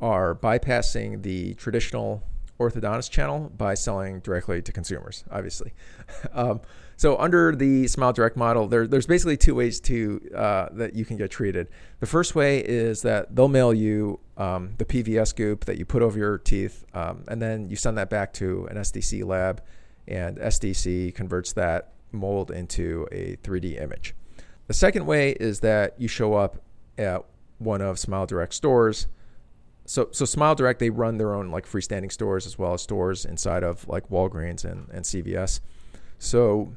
are 0.01 0.35
bypassing 0.35 1.23
the 1.23 1.53
traditional 1.55 2.23
orthodontist 2.69 3.11
channel 3.11 3.51
by 3.57 3.73
selling 3.73 4.19
directly 4.19 4.61
to 4.61 4.71
consumers, 4.71 5.23
obviously. 5.31 5.73
um, 6.33 6.61
so 6.95 7.17
under 7.17 7.55
the 7.55 7.87
Smile 7.87 8.13
Direct 8.13 8.37
model, 8.37 8.67
there, 8.67 8.87
there's 8.87 9.07
basically 9.07 9.37
two 9.37 9.55
ways 9.55 9.79
to 9.81 10.21
uh, 10.35 10.69
that 10.73 10.93
you 10.93 11.05
can 11.05 11.17
get 11.17 11.31
treated. 11.31 11.67
The 11.99 12.05
first 12.05 12.35
way 12.35 12.59
is 12.59 13.01
that 13.01 13.35
they'll 13.35 13.47
mail 13.47 13.73
you 13.73 14.19
um, 14.37 14.73
the 14.77 14.85
PVS 14.85 15.35
goop 15.35 15.65
that 15.65 15.77
you 15.77 15.85
put 15.85 16.01
over 16.01 16.17
your 16.17 16.37
teeth, 16.37 16.85
um, 16.93 17.23
and 17.27 17.41
then 17.41 17.69
you 17.69 17.75
send 17.75 17.97
that 17.97 18.09
back 18.09 18.33
to 18.33 18.67
an 18.67 18.77
SDC 18.77 19.25
lab, 19.25 19.61
and 20.07 20.37
SDC 20.37 21.15
converts 21.15 21.53
that 21.53 21.93
mold 22.11 22.51
into 22.51 23.07
a 23.11 23.37
3D 23.37 23.81
image. 23.81 24.15
The 24.67 24.73
second 24.73 25.05
way 25.05 25.31
is 25.31 25.59
that 25.61 25.99
you 25.99 26.07
show 26.07 26.35
up 26.35 26.61
at 26.97 27.23
one 27.57 27.81
of 27.81 27.99
Smile 27.99 28.25
Direct 28.25 28.53
stores 28.53 29.07
so 29.85 30.09
so 30.11 30.25
Smile 30.25 30.55
Direct 30.55 30.79
they 30.79 30.89
run 30.89 31.17
their 31.17 31.33
own 31.33 31.51
like 31.51 31.65
freestanding 31.65 32.11
stores 32.11 32.45
as 32.45 32.57
well 32.57 32.73
as 32.73 32.81
stores 32.81 33.25
inside 33.25 33.63
of 33.63 33.87
like 33.87 34.09
Walgreens 34.09 34.63
and, 34.63 34.87
and 34.91 35.03
CVS. 35.03 35.59
So 36.19 36.73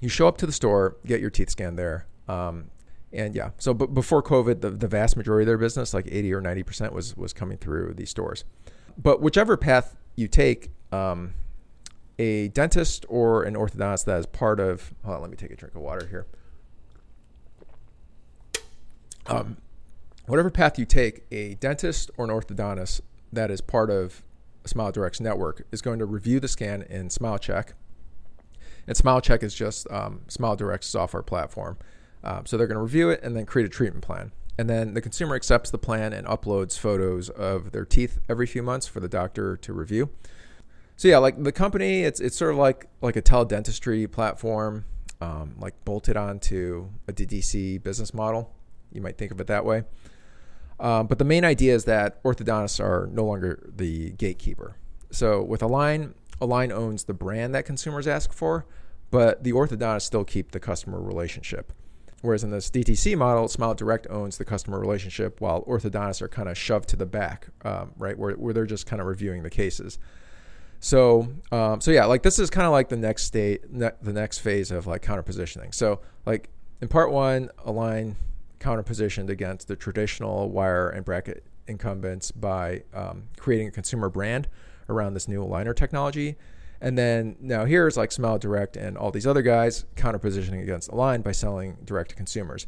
you 0.00 0.08
show 0.08 0.28
up 0.28 0.36
to 0.38 0.46
the 0.46 0.52
store, 0.52 0.96
get 1.06 1.20
your 1.20 1.30
teeth 1.30 1.50
scanned 1.50 1.78
there. 1.78 2.06
Um, 2.28 2.70
and 3.12 3.34
yeah, 3.34 3.50
so 3.58 3.72
b- 3.72 3.86
before 3.86 4.22
COVID, 4.22 4.60
the, 4.60 4.70
the 4.70 4.88
vast 4.88 5.16
majority 5.16 5.44
of 5.44 5.46
their 5.46 5.58
business, 5.58 5.94
like 5.94 6.06
80 6.10 6.34
or 6.34 6.42
90%, 6.42 6.92
was, 6.92 7.16
was 7.16 7.32
coming 7.32 7.56
through 7.56 7.94
these 7.94 8.10
stores. 8.10 8.44
But 8.98 9.22
whichever 9.22 9.56
path 9.56 9.96
you 10.16 10.28
take, 10.28 10.70
um, 10.92 11.34
a 12.18 12.48
dentist 12.48 13.04
or 13.08 13.42
an 13.44 13.54
orthodontist 13.54 14.04
that 14.06 14.18
is 14.18 14.26
part 14.26 14.58
of, 14.58 14.94
hold 15.04 15.16
on, 15.16 15.22
let 15.22 15.30
me 15.30 15.36
take 15.36 15.50
a 15.50 15.56
drink 15.56 15.74
of 15.74 15.82
water 15.82 16.06
here. 16.06 16.26
Um, 19.26 19.56
whatever 20.26 20.50
path 20.50 20.78
you 20.78 20.84
take, 20.84 21.24
a 21.30 21.54
dentist 21.54 22.10
or 22.16 22.24
an 22.24 22.30
orthodontist 22.30 23.00
that 23.32 23.50
is 23.50 23.60
part 23.60 23.90
of 23.90 24.22
Smile 24.64 24.92
Direct's 24.92 25.20
network 25.20 25.66
is 25.70 25.80
going 25.80 25.98
to 25.98 26.06
review 26.06 26.40
the 26.40 26.48
scan 26.48 26.82
in 26.82 27.08
SmileCheck. 27.08 27.72
And 28.86 28.96
SmileCheck 28.96 29.42
is 29.42 29.54
just 29.54 29.90
um, 29.90 30.22
Smile 30.28 30.56
Direct's 30.56 30.86
software 30.86 31.22
platform. 31.22 31.78
Um, 32.24 32.46
so 32.46 32.56
they're 32.56 32.66
going 32.66 32.76
to 32.76 32.82
review 32.82 33.10
it 33.10 33.22
and 33.22 33.36
then 33.36 33.46
create 33.46 33.66
a 33.66 33.68
treatment 33.68 34.04
plan. 34.04 34.32
And 34.58 34.70
then 34.70 34.94
the 34.94 35.00
consumer 35.00 35.36
accepts 35.36 35.70
the 35.70 35.78
plan 35.78 36.12
and 36.12 36.26
uploads 36.26 36.78
photos 36.78 37.28
of 37.28 37.72
their 37.72 37.84
teeth 37.84 38.18
every 38.28 38.46
few 38.46 38.62
months 38.62 38.86
for 38.86 39.00
the 39.00 39.08
doctor 39.08 39.56
to 39.58 39.72
review. 39.72 40.10
So 40.96 41.08
yeah, 41.08 41.18
like 41.18 41.42
the 41.42 41.52
company, 41.52 42.04
it's 42.04 42.20
it's 42.20 42.36
sort 42.36 42.52
of 42.52 42.56
like 42.56 42.88
like 43.02 43.16
a 43.16 43.22
teledentistry 43.22 44.10
platform, 44.10 44.86
um, 45.20 45.54
like 45.58 45.74
bolted 45.84 46.16
onto 46.16 46.88
a 47.06 47.12
DTC 47.12 47.82
business 47.82 48.14
model. 48.14 48.54
You 48.92 49.02
might 49.02 49.18
think 49.18 49.30
of 49.30 49.38
it 49.38 49.46
that 49.48 49.66
way. 49.66 49.82
Um, 50.78 51.06
but 51.06 51.18
the 51.18 51.24
main 51.24 51.44
idea 51.44 51.74
is 51.74 51.84
that 51.84 52.22
orthodontists 52.22 52.80
are 52.80 53.08
no 53.12 53.24
longer 53.24 53.68
the 53.74 54.10
gatekeeper. 54.10 54.76
So 55.10 55.42
with 55.42 55.62
Align, 55.62 56.14
Align 56.40 56.70
owns 56.70 57.04
the 57.04 57.14
brand 57.14 57.54
that 57.54 57.64
consumers 57.64 58.06
ask 58.06 58.32
for, 58.32 58.66
but 59.10 59.42
the 59.42 59.52
orthodontists 59.52 60.02
still 60.02 60.24
keep 60.24 60.52
the 60.52 60.60
customer 60.60 61.00
relationship. 61.00 61.72
Whereas 62.22 62.42
in 62.42 62.50
this 62.50 62.70
DTC 62.70 63.16
model, 63.16 63.46
Smile 63.46 63.74
Direct 63.74 64.06
owns 64.10 64.38
the 64.38 64.44
customer 64.44 64.80
relationship, 64.80 65.40
while 65.40 65.62
orthodontists 65.64 66.22
are 66.22 66.28
kind 66.28 66.48
of 66.48 66.58
shoved 66.58 66.88
to 66.90 66.96
the 66.96 67.06
back, 67.06 67.48
um, 67.64 67.92
right, 67.96 68.18
where, 68.18 68.32
where 68.32 68.52
they're 68.52 68.66
just 68.66 68.86
kind 68.86 69.00
of 69.00 69.06
reviewing 69.06 69.42
the 69.42 69.50
cases. 69.50 69.98
So, 70.80 71.28
um, 71.52 71.80
so 71.80 71.90
yeah, 71.90 72.04
like 72.06 72.22
this 72.22 72.38
is 72.38 72.50
kind 72.50 72.66
of 72.66 72.72
like 72.72 72.88
the 72.88 72.96
next 72.96 73.24
state, 73.24 73.70
ne- 73.70 73.92
the 74.02 74.12
next 74.12 74.38
phase 74.38 74.70
of 74.70 74.86
like 74.86 75.02
counter 75.02 75.22
positioning. 75.22 75.72
So, 75.72 76.00
like 76.24 76.48
in 76.80 76.88
part 76.88 77.12
one, 77.12 77.50
Align 77.64 78.16
counterpositioned 78.60 79.28
against 79.28 79.68
the 79.68 79.76
traditional 79.76 80.50
wire 80.50 80.88
and 80.88 81.04
bracket 81.04 81.44
incumbents 81.66 82.30
by 82.30 82.82
um, 82.94 83.24
creating 83.38 83.68
a 83.68 83.70
consumer 83.70 84.08
brand 84.08 84.48
around 84.88 85.14
this 85.14 85.28
new 85.28 85.44
aligner 85.44 85.74
technology. 85.74 86.36
And 86.80 86.96
then 86.96 87.36
now 87.40 87.64
here's 87.64 87.96
like 87.96 88.12
Smile 88.12 88.38
Direct 88.38 88.76
and 88.76 88.96
all 88.96 89.10
these 89.10 89.26
other 89.26 89.42
guys 89.42 89.84
counterpositioning 89.96 90.62
against 90.62 90.90
Align 90.90 91.22
by 91.22 91.32
selling 91.32 91.78
direct 91.84 92.10
to 92.10 92.16
consumers. 92.16 92.66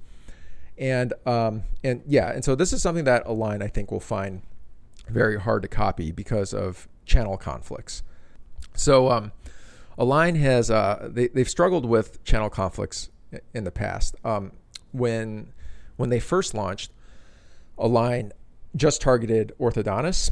And 0.78 1.12
um, 1.26 1.64
and 1.82 2.02
yeah, 2.06 2.30
and 2.30 2.44
so 2.44 2.54
this 2.54 2.72
is 2.72 2.80
something 2.80 3.04
that 3.04 3.26
Align 3.26 3.62
I 3.62 3.66
think 3.66 3.90
will 3.90 4.00
find 4.00 4.42
very 5.08 5.38
hard 5.38 5.62
to 5.62 5.68
copy 5.68 6.12
because 6.12 6.54
of 6.54 6.88
channel 7.04 7.36
conflicts. 7.36 8.02
So 8.74 9.10
um, 9.10 9.32
Align 9.98 10.36
has 10.36 10.70
uh, 10.70 11.08
they, 11.10 11.28
they've 11.28 11.48
struggled 11.48 11.84
with 11.84 12.22
channel 12.24 12.48
conflicts 12.48 13.10
in 13.52 13.64
the 13.64 13.72
past. 13.72 14.14
Um, 14.24 14.52
when 14.92 15.52
when 15.98 16.08
they 16.08 16.20
first 16.20 16.54
launched, 16.54 16.90
Align 17.76 18.32
just 18.74 19.02
targeted 19.02 19.52
orthodontists, 19.60 20.30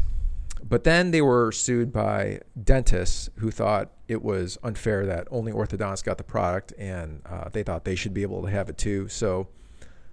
but 0.66 0.85
then 0.85 1.11
they 1.11 1.20
were 1.20 1.52
sued 1.52 1.92
by 1.92 2.40
dentists 2.61 3.29
who 3.37 3.50
thought 3.50 3.90
it 4.09 4.22
was 4.22 4.59
unfair 4.62 5.05
that 5.07 5.29
only 5.31 5.52
orthodontists 5.52 6.02
got 6.02 6.18
the 6.18 6.24
product 6.24 6.72
and 6.79 7.20
uh, 7.26 7.48
they 7.50 7.62
thought 7.62 7.85
they 7.85 7.94
should 7.94 8.14
be 8.14 8.22
able 8.22 8.42
to 8.42 8.48
have 8.48 8.68
it 8.68 8.79
too. 8.79 9.09
So 9.09 9.48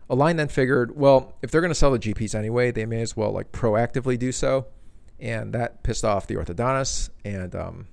Align 0.09 0.35
then 0.35 0.47
figured, 0.47 0.97
well, 0.97 1.33
if 1.41 1.49
they're 1.49 1.61
going 1.61 1.71
to 1.71 1.75
sell 1.75 1.91
the 1.91 1.99
GPs 1.99 2.35
anyway, 2.35 2.71
they 2.71 2.85
may 2.85 3.01
as 3.01 3.15
well 3.15 3.31
like 3.31 3.51
proactively 3.51 4.17
do 4.17 4.31
so, 4.31 4.67
and 5.19 5.53
that 5.53 5.83
pissed 5.83 6.03
off 6.03 6.27
the 6.27 6.35
orthodontists. 6.35 7.09
And 7.23 7.55
um, 7.55 7.87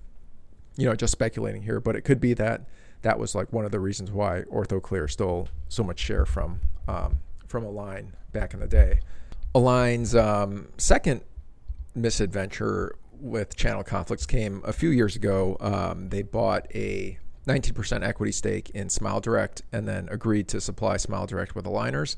you 0.76 0.86
know, 0.86 0.94
just 0.94 1.12
speculating 1.12 1.62
here, 1.62 1.80
but 1.80 1.94
it 1.94 2.02
could 2.02 2.20
be 2.20 2.34
that 2.34 2.62
that 3.02 3.18
was 3.18 3.34
like 3.34 3.52
one 3.52 3.64
of 3.64 3.70
the 3.70 3.80
reasons 3.80 4.10
why 4.10 4.42
OrthoClear 4.50 5.10
stole 5.10 5.48
so 5.68 5.82
much 5.82 5.98
share 5.98 6.26
from 6.26 6.60
um, 6.88 7.20
from 7.50 7.64
Align 7.64 8.14
back 8.32 8.54
in 8.54 8.60
the 8.60 8.68
day. 8.68 9.00
Align's 9.54 10.14
um, 10.14 10.68
second 10.78 11.22
misadventure 11.94 12.94
with 13.12 13.56
channel 13.56 13.82
conflicts 13.82 14.24
came 14.24 14.62
a 14.64 14.72
few 14.72 14.90
years 14.90 15.16
ago. 15.16 15.56
Um, 15.60 16.08
they 16.08 16.22
bought 16.22 16.66
a 16.74 17.18
19% 17.48 18.04
equity 18.06 18.32
stake 18.32 18.70
in 18.70 18.88
Smile 18.88 19.20
Direct 19.20 19.62
and 19.72 19.88
then 19.88 20.08
agreed 20.10 20.46
to 20.48 20.60
supply 20.60 20.96
Smile 20.96 21.26
Direct 21.26 21.56
with 21.56 21.64
aligners. 21.64 22.16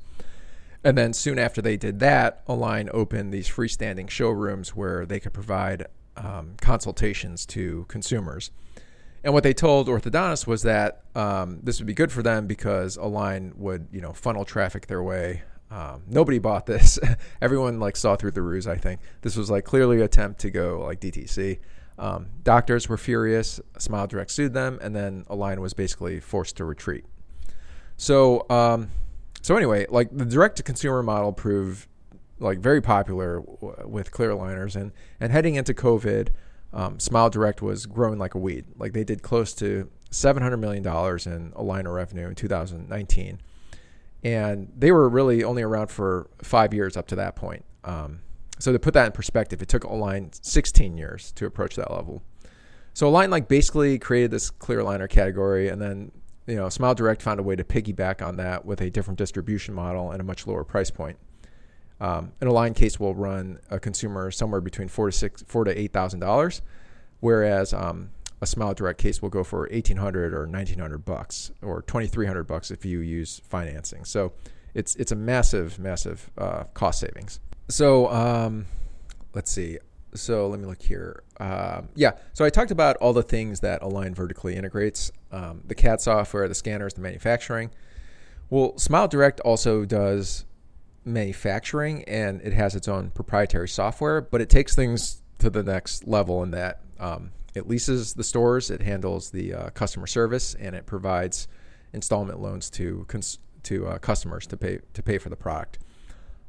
And 0.84 0.98
then 0.98 1.14
soon 1.14 1.38
after 1.38 1.62
they 1.62 1.78
did 1.78 2.00
that, 2.00 2.42
Align 2.46 2.90
opened 2.92 3.32
these 3.32 3.48
freestanding 3.48 4.10
showrooms 4.10 4.76
where 4.76 5.06
they 5.06 5.18
could 5.18 5.32
provide 5.32 5.86
um, 6.16 6.56
consultations 6.60 7.46
to 7.46 7.86
consumers. 7.88 8.50
And 9.24 9.32
what 9.32 9.44
they 9.44 9.54
told 9.54 9.88
orthodontists 9.88 10.46
was 10.46 10.62
that 10.62 11.02
um, 11.14 11.60
this 11.62 11.78
would 11.78 11.86
be 11.86 11.94
good 11.94 12.10
for 12.10 12.22
them 12.22 12.46
because 12.46 12.96
Align 12.96 13.52
would, 13.56 13.88
you 13.92 14.00
know, 14.00 14.12
funnel 14.12 14.44
traffic 14.44 14.86
their 14.88 15.02
way. 15.02 15.42
Um, 15.70 16.02
nobody 16.08 16.38
bought 16.38 16.66
this. 16.66 16.98
Everyone 17.40 17.78
like 17.80 17.96
saw 17.96 18.16
through 18.16 18.32
the 18.32 18.42
ruse. 18.42 18.66
I 18.66 18.76
think 18.76 19.00
this 19.22 19.36
was 19.36 19.50
like 19.50 19.64
clearly 19.64 19.98
an 19.98 20.02
attempt 20.02 20.40
to 20.40 20.50
go 20.50 20.82
like 20.84 21.00
DTC. 21.00 21.60
Um, 21.98 22.26
doctors 22.42 22.88
were 22.88 22.98
furious. 22.98 23.60
Smile 23.78 24.06
Direct 24.06 24.30
sued 24.30 24.54
them, 24.54 24.78
and 24.82 24.94
then 24.94 25.24
Align 25.28 25.60
was 25.60 25.72
basically 25.72 26.20
forced 26.20 26.56
to 26.56 26.64
retreat. 26.64 27.04
So, 27.96 28.44
um, 28.50 28.90
so 29.40 29.56
anyway, 29.56 29.86
like 29.88 30.08
the 30.10 30.24
direct 30.24 30.56
to 30.56 30.62
consumer 30.62 31.02
model 31.02 31.32
proved 31.32 31.86
like 32.38 32.58
very 32.58 32.80
popular 32.80 33.40
w- 33.40 33.86
with 33.86 34.10
clear 34.10 34.30
aligners, 34.30 34.74
and 34.74 34.92
and 35.20 35.32
heading 35.32 35.54
into 35.54 35.72
COVID, 35.74 36.28
um, 36.72 36.98
Smile 36.98 37.30
Direct 37.30 37.62
was 37.62 37.86
growing 37.86 38.18
like 38.18 38.34
a 38.34 38.38
weed. 38.38 38.64
Like 38.76 38.92
they 38.92 39.04
did 39.04 39.22
close 39.22 39.52
to 39.54 39.90
seven 40.10 40.42
hundred 40.42 40.58
million 40.58 40.82
dollars 40.82 41.26
in 41.26 41.52
aligner 41.52 41.94
revenue 41.94 42.28
in 42.28 42.34
2019, 42.34 43.40
and 44.24 44.72
they 44.76 44.92
were 44.92 45.08
really 45.08 45.44
only 45.44 45.62
around 45.62 45.88
for 45.88 46.30
five 46.42 46.72
years 46.72 46.96
up 46.96 47.06
to 47.08 47.16
that 47.16 47.36
point. 47.36 47.64
Um, 47.84 48.20
so 48.58 48.72
to 48.72 48.78
put 48.78 48.94
that 48.94 49.06
in 49.06 49.12
perspective, 49.12 49.60
it 49.60 49.68
took 49.68 49.84
Align 49.84 50.30
16 50.32 50.96
years 50.96 51.32
to 51.32 51.46
approach 51.46 51.74
that 51.76 51.90
level. 51.90 52.22
So 52.94 53.08
Align 53.08 53.30
like 53.30 53.48
basically 53.48 53.98
created 53.98 54.30
this 54.30 54.50
clear 54.50 54.80
aligner 54.80 55.08
category, 55.08 55.68
and 55.68 55.80
then 55.80 56.12
you 56.46 56.56
know 56.56 56.68
Smile 56.68 56.94
Direct 56.94 57.22
found 57.22 57.40
a 57.40 57.42
way 57.42 57.56
to 57.56 57.64
piggyback 57.64 58.26
on 58.26 58.36
that 58.36 58.64
with 58.64 58.80
a 58.80 58.90
different 58.90 59.18
distribution 59.18 59.74
model 59.74 60.10
and 60.10 60.20
a 60.20 60.24
much 60.24 60.46
lower 60.46 60.64
price 60.64 60.90
point. 60.90 61.18
Um, 62.02 62.32
an 62.40 62.48
Align 62.48 62.74
case 62.74 62.98
will 62.98 63.14
run 63.14 63.60
a 63.70 63.78
consumer 63.78 64.32
somewhere 64.32 64.60
between 64.60 64.88
four 64.88 65.06
to 65.06 65.12
six, 65.12 65.44
four 65.46 65.62
to 65.62 65.80
eight 65.80 65.92
thousand 65.92 66.18
dollars, 66.18 66.60
whereas 67.20 67.72
um, 67.72 68.10
a 68.40 68.46
Smile 68.46 68.74
Direct 68.74 68.98
case 68.98 69.22
will 69.22 69.28
go 69.28 69.44
for 69.44 69.68
eighteen 69.70 69.98
hundred 69.98 70.34
or 70.34 70.44
nineteen 70.48 70.80
hundred 70.80 71.04
bucks, 71.04 71.52
or 71.62 71.80
twenty 71.82 72.08
three 72.08 72.26
hundred 72.26 72.44
bucks 72.48 72.72
if 72.72 72.84
you 72.84 72.98
use 72.98 73.40
financing. 73.48 74.04
So 74.04 74.32
it's 74.74 74.96
it's 74.96 75.12
a 75.12 75.14
massive, 75.14 75.78
massive 75.78 76.28
uh, 76.36 76.64
cost 76.74 76.98
savings. 76.98 77.38
So 77.68 78.10
um, 78.10 78.66
let's 79.32 79.52
see. 79.52 79.78
So 80.14 80.48
let 80.48 80.58
me 80.58 80.66
look 80.66 80.82
here. 80.82 81.22
Um, 81.38 81.88
yeah, 81.94 82.14
so 82.32 82.44
I 82.44 82.50
talked 82.50 82.72
about 82.72 82.96
all 82.96 83.12
the 83.12 83.22
things 83.22 83.60
that 83.60 83.80
Align 83.80 84.12
vertically 84.12 84.56
integrates: 84.56 85.12
um, 85.30 85.62
the 85.64 85.76
CAD 85.76 86.00
software, 86.00 86.48
the 86.48 86.54
scanners, 86.56 86.94
the 86.94 87.00
manufacturing. 87.00 87.70
Well, 88.50 88.76
Smile 88.76 89.06
Direct 89.06 89.38
also 89.40 89.84
does 89.84 90.46
manufacturing, 91.04 92.04
and 92.04 92.40
it 92.42 92.52
has 92.52 92.74
its 92.74 92.88
own 92.88 93.10
proprietary 93.10 93.68
software, 93.68 94.20
but 94.20 94.40
it 94.40 94.48
takes 94.48 94.74
things 94.74 95.22
to 95.38 95.50
the 95.50 95.62
next 95.62 96.06
level 96.06 96.42
in 96.42 96.50
that 96.52 96.80
um, 97.00 97.32
it 97.54 97.68
leases 97.68 98.14
the 98.14 98.24
stores, 98.24 98.70
it 98.70 98.82
handles 98.82 99.30
the 99.30 99.54
uh, 99.54 99.70
customer 99.70 100.06
service, 100.06 100.54
and 100.54 100.74
it 100.74 100.86
provides 100.86 101.48
installment 101.92 102.40
loans 102.40 102.70
to 102.70 103.04
cons- 103.08 103.38
to 103.64 103.86
uh, 103.86 103.98
customers 103.98 104.46
to 104.46 104.56
pay 104.56 104.78
to 104.94 105.02
pay 105.02 105.18
for 105.18 105.28
the 105.28 105.36
product. 105.36 105.78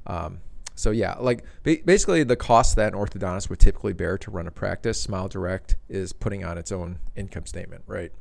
Um, 0.07 0.39
so 0.75 0.91
yeah, 0.91 1.15
like 1.19 1.43
basically 1.63 2.23
the 2.23 2.35
cost 2.35 2.75
that 2.77 2.93
an 2.93 2.99
orthodontist 2.99 3.49
would 3.49 3.59
typically 3.59 3.93
bear 3.93 4.17
to 4.17 4.31
run 4.31 4.47
a 4.47 4.51
practice, 4.51 4.99
Smile 4.99 5.27
Direct 5.27 5.77
is 5.87 6.13
putting 6.13 6.43
on 6.43 6.57
its 6.57 6.71
own 6.71 6.97
income 7.15 7.45
statement, 7.45 7.83
right? 7.85 8.11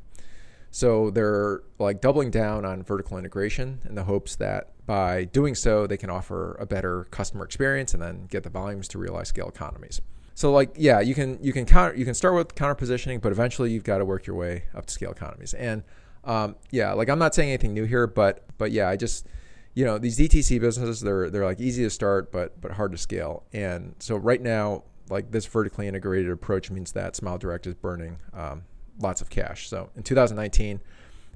So 0.69 1.09
they're 1.09 1.61
like 1.79 2.01
doubling 2.01 2.31
down 2.31 2.65
on 2.65 2.83
vertical 2.83 3.17
integration 3.17 3.79
in 3.87 3.95
the 3.95 4.03
hopes 4.03 4.35
that 4.35 4.72
by 4.85 5.25
doing 5.25 5.55
so 5.55 5.87
they 5.87 5.97
can 5.97 6.09
offer 6.09 6.55
a 6.55 6.65
better 6.65 7.05
customer 7.05 7.45
experience 7.45 7.93
and 7.93 8.03
then 8.03 8.25
get 8.25 8.43
the 8.43 8.49
volumes 8.49 8.87
to 8.89 8.97
realize 8.97 9.29
scale 9.29 9.47
economies. 9.47 10.01
So 10.35 10.51
like 10.51 10.71
yeah, 10.75 10.99
you 10.99 11.13
can 11.13 11.37
you 11.41 11.53
can 11.53 11.65
counter 11.65 11.95
you 11.95 12.05
can 12.05 12.13
start 12.13 12.35
with 12.35 12.55
counter 12.55 12.75
positioning, 12.75 13.19
but 13.19 13.31
eventually 13.31 13.71
you've 13.71 13.83
got 13.83 13.99
to 13.99 14.05
work 14.05 14.25
your 14.25 14.35
way 14.35 14.65
up 14.73 14.85
to 14.85 14.93
scale 14.93 15.11
economies. 15.11 15.53
And 15.53 15.83
um, 16.23 16.55
yeah, 16.71 16.93
like 16.93 17.09
I'm 17.09 17.19
not 17.19 17.35
saying 17.35 17.49
anything 17.49 17.73
new 17.73 17.85
here, 17.85 18.07
but 18.07 18.43
but 18.57 18.71
yeah, 18.71 18.89
I 18.89 18.97
just 18.97 19.27
you 19.75 19.85
know 19.85 19.97
these 19.97 20.17
DTC 20.17 20.59
businesses 20.59 21.01
they're 21.01 21.29
they're 21.29 21.45
like 21.45 21.59
easy 21.59 21.83
to 21.83 21.89
start 21.89 22.31
but 22.31 22.59
but 22.59 22.71
hard 22.71 22.91
to 22.91 22.97
scale. 22.97 23.43
And 23.53 23.95
so 23.99 24.15
right 24.15 24.41
now 24.41 24.83
like 25.09 25.31
this 25.31 25.45
vertically 25.45 25.87
integrated 25.87 26.31
approach 26.31 26.71
means 26.71 26.93
that 26.93 27.15
Smile 27.15 27.37
Direct 27.37 27.67
is 27.67 27.75
burning 27.75 28.17
um, 28.33 28.63
lots 28.99 29.21
of 29.21 29.29
cash. 29.29 29.69
So 29.69 29.89
in 29.95 30.03
2019, 30.03 30.79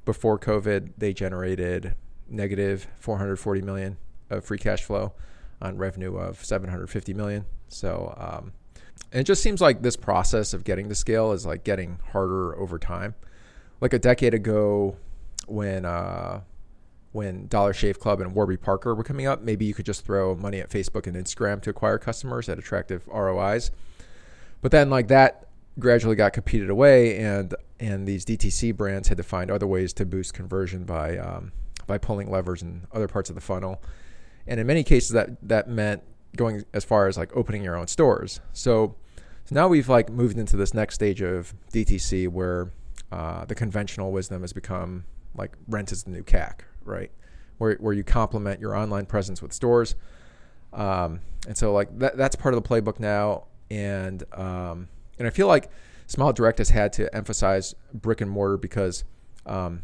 before 0.05 0.39
COVID, 0.39 0.93
they 0.97 1.13
generated 1.13 1.95
negative 2.29 2.87
440 2.99 3.61
million 3.61 3.97
of 4.29 4.43
free 4.43 4.57
cash 4.57 4.83
flow 4.83 5.13
on 5.61 5.77
revenue 5.77 6.15
of 6.17 6.43
750 6.43 7.13
million. 7.13 7.45
So 7.67 8.13
um, 8.17 8.53
and 9.11 9.21
it 9.21 9.23
just 9.23 9.41
seems 9.41 9.61
like 9.61 9.81
this 9.81 9.95
process 9.95 10.53
of 10.53 10.63
getting 10.63 10.89
to 10.89 10.95
scale 10.95 11.31
is 11.31 11.45
like 11.45 11.63
getting 11.63 11.99
harder 12.11 12.55
over 12.57 12.77
time. 12.77 13.15
Like 13.79 13.93
a 13.93 13.99
decade 13.99 14.33
ago, 14.33 14.97
when 15.47 15.85
uh, 15.85 16.41
when 17.11 17.47
Dollar 17.47 17.73
Shave 17.73 17.99
Club 17.99 18.19
and 18.19 18.33
Warby 18.35 18.57
Parker 18.57 18.93
were 18.93 19.03
coming 19.03 19.27
up, 19.27 19.41
maybe 19.41 19.65
you 19.65 19.73
could 19.73 19.85
just 19.85 20.05
throw 20.05 20.35
money 20.35 20.59
at 20.59 20.69
Facebook 20.69 21.07
and 21.07 21.15
Instagram 21.15 21.61
to 21.61 21.69
acquire 21.69 21.97
customers 21.97 22.49
at 22.49 22.59
attractive 22.59 23.07
ROIs. 23.07 23.71
But 24.61 24.71
then 24.71 24.89
like 24.89 25.07
that 25.07 25.47
gradually 25.79 26.15
got 26.15 26.33
competed 26.33 26.69
away, 26.69 27.17
and 27.17 27.53
and 27.79 28.07
these 28.07 28.25
DTC 28.25 28.75
brands 28.75 29.07
had 29.07 29.17
to 29.17 29.23
find 29.23 29.51
other 29.51 29.67
ways 29.67 29.93
to 29.93 30.05
boost 30.05 30.33
conversion 30.33 30.83
by 30.83 31.17
um, 31.17 31.51
by 31.87 31.97
pulling 31.97 32.29
levers 32.29 32.61
in 32.61 32.85
other 32.91 33.07
parts 33.07 33.29
of 33.29 33.35
the 33.35 33.41
funnel. 33.41 33.81
And 34.45 34.59
in 34.59 34.67
many 34.67 34.83
cases, 34.83 35.11
that 35.11 35.29
that 35.47 35.67
meant 35.67 36.03
going 36.35 36.63
as 36.73 36.83
far 36.83 37.07
as 37.07 37.17
like 37.17 37.35
opening 37.35 37.63
your 37.63 37.75
own 37.75 37.87
stores. 37.87 38.39
So, 38.53 38.95
so 39.45 39.55
now 39.55 39.67
we've 39.67 39.89
like 39.89 40.09
moved 40.09 40.37
into 40.37 40.55
this 40.55 40.73
next 40.73 40.95
stage 40.95 41.21
of 41.21 41.53
DTC 41.73 42.29
where 42.29 42.71
uh, 43.11 43.45
the 43.45 43.55
conventional 43.55 44.11
wisdom 44.11 44.41
has 44.41 44.53
become 44.53 45.05
like 45.35 45.55
rent 45.67 45.91
is 45.91 46.03
the 46.03 46.11
new 46.11 46.23
CAC, 46.23 46.61
right? 46.83 47.11
Where, 47.57 47.75
where 47.75 47.93
you 47.93 48.03
complement 48.03 48.59
your 48.59 48.75
online 48.75 49.05
presence 49.05 49.41
with 49.41 49.53
stores. 49.53 49.95
Um, 50.73 51.21
and 51.47 51.57
so 51.57 51.73
like 51.73 51.97
that, 51.99 52.17
that's 52.17 52.35
part 52.35 52.53
of 52.53 52.61
the 52.61 52.67
playbook 52.67 52.99
now. 52.99 53.45
And, 53.69 54.23
um, 54.33 54.89
and 55.17 55.27
I 55.27 55.29
feel 55.29 55.47
like 55.47 55.69
Smile 56.07 56.33
Direct 56.33 56.59
has 56.59 56.69
had 56.69 56.93
to 56.93 57.13
emphasize 57.15 57.75
brick 57.93 58.21
and 58.21 58.29
mortar 58.29 58.57
because, 58.57 59.03
um, 59.45 59.83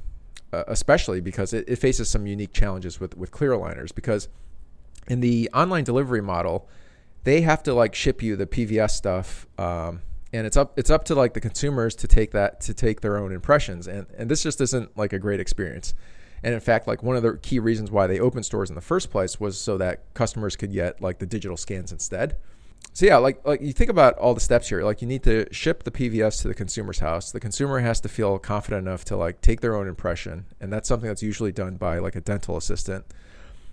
uh, 0.54 0.64
especially 0.68 1.20
because 1.20 1.52
it, 1.54 1.66
it, 1.68 1.78
faces 1.78 2.10
some 2.10 2.28
unique 2.28 2.54
challenges 2.54 3.00
with, 3.00 3.18
with 3.18 3.32
clear 3.32 3.52
aligners 3.52 3.94
because 3.94 4.28
in 5.08 5.20
the 5.20 5.50
online 5.54 5.84
delivery 5.84 6.22
model, 6.22 6.70
they 7.24 7.42
have 7.42 7.64
to 7.64 7.74
like 7.74 7.96
ship 7.96 8.22
you 8.22 8.36
the 8.36 8.46
PVS 8.46 8.92
stuff. 8.92 9.48
Um, 9.58 10.02
and 10.32 10.48
it's 10.48 10.58
up 10.58 10.78
it's 10.78 10.90
up 10.90 11.06
to 11.06 11.16
like 11.16 11.34
the 11.34 11.40
consumers 11.40 11.96
to 11.96 12.08
take 12.08 12.32
that 12.32 12.60
to 12.62 12.74
take 12.74 13.02
their 13.02 13.18
own 13.18 13.32
impressions 13.32 13.88
and 13.88 14.08
and 14.18 14.32
this 14.32 14.42
just 14.42 14.60
isn't 14.60 14.98
like 14.98 15.14
a 15.14 15.20
great 15.20 15.40
experience 15.40 15.94
and 16.42 16.56
in 16.56 16.60
fact 16.60 16.88
like 16.88 17.04
one 17.04 17.16
of 17.16 17.22
the 17.22 17.38
key 17.38 17.60
reasons 17.60 17.92
why 17.92 18.08
they 18.08 18.20
opened 18.20 18.44
stores 18.44 18.70
in 18.70 18.76
the 18.76 18.82
first 18.82 19.12
place 19.12 19.40
was 19.40 19.62
so 19.62 19.78
that 19.78 20.12
customers 20.16 20.56
could 20.56 20.74
get 20.74 21.00
like 21.00 21.20
the 21.20 21.26
digital 21.28 21.56
scans 21.56 21.92
instead 21.92 22.36
so 22.92 23.06
yeah 23.06 23.18
like 23.18 23.46
like 23.46 23.62
you 23.62 23.74
think 23.74 23.90
about 23.90 24.18
all 24.18 24.34
the 24.34 24.40
steps 24.40 24.70
here. 24.70 24.84
Like 24.84 25.02
you 25.02 25.08
need 25.08 25.24
to 25.24 25.52
ship 25.54 25.84
the 25.84 25.92
pvs 25.92 26.42
to 26.42 26.48
the 26.48 26.54
consumer's 26.54 27.00
house. 27.00 27.32
The 27.32 27.40
consumer 27.40 27.80
has 27.80 28.00
to 28.02 28.10
feel 28.10 28.38
confident 28.40 28.88
enough 28.88 29.06
to 29.06 29.18
like 29.18 29.42
take 29.42 29.62
their 29.62 29.76
own 29.76 29.88
impression 29.88 30.46
and 30.60 30.72
that's 30.72 30.88
something 30.88 31.08
that's 31.08 31.24
usually 31.24 31.52
done 31.52 31.78
by 31.78 32.00
like 32.00 32.16
a 32.16 32.22
dental 32.22 32.58
assistant. 32.58 33.06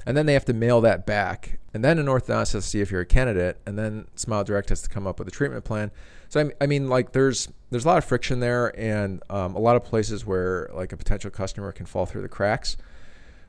And 0.06 0.16
then 0.16 0.24
they 0.24 0.32
have 0.32 0.46
to 0.46 0.54
mail 0.54 0.80
that 0.80 1.04
back 1.04 1.58
and 1.74 1.84
then 1.84 1.98
an 1.98 2.06
orthodontist 2.06 2.52
has 2.52 2.64
to 2.64 2.70
see 2.70 2.80
if 2.80 2.90
you're 2.90 3.02
a 3.02 3.06
candidate 3.06 3.58
and 3.66 3.78
then 3.78 4.06
smile 4.14 4.44
direct 4.44 4.70
has 4.70 4.82
to 4.82 4.88
come 4.88 5.06
up 5.06 5.18
with 5.18 5.28
a 5.28 5.30
treatment 5.30 5.64
plan. 5.64 5.90
So 6.30 6.40
I, 6.40 6.64
I 6.64 6.66
mean, 6.66 6.88
like 6.88 7.12
there's 7.12 7.48
there's 7.70 7.84
a 7.84 7.88
lot 7.88 7.98
of 7.98 8.04
friction 8.04 8.40
there, 8.40 8.72
and 8.78 9.22
um, 9.28 9.54
a 9.56 9.58
lot 9.58 9.76
of 9.76 9.84
places 9.84 10.24
where 10.24 10.70
like 10.72 10.92
a 10.92 10.96
potential 10.96 11.30
customer 11.30 11.72
can 11.72 11.86
fall 11.86 12.06
through 12.06 12.22
the 12.22 12.28
cracks. 12.28 12.76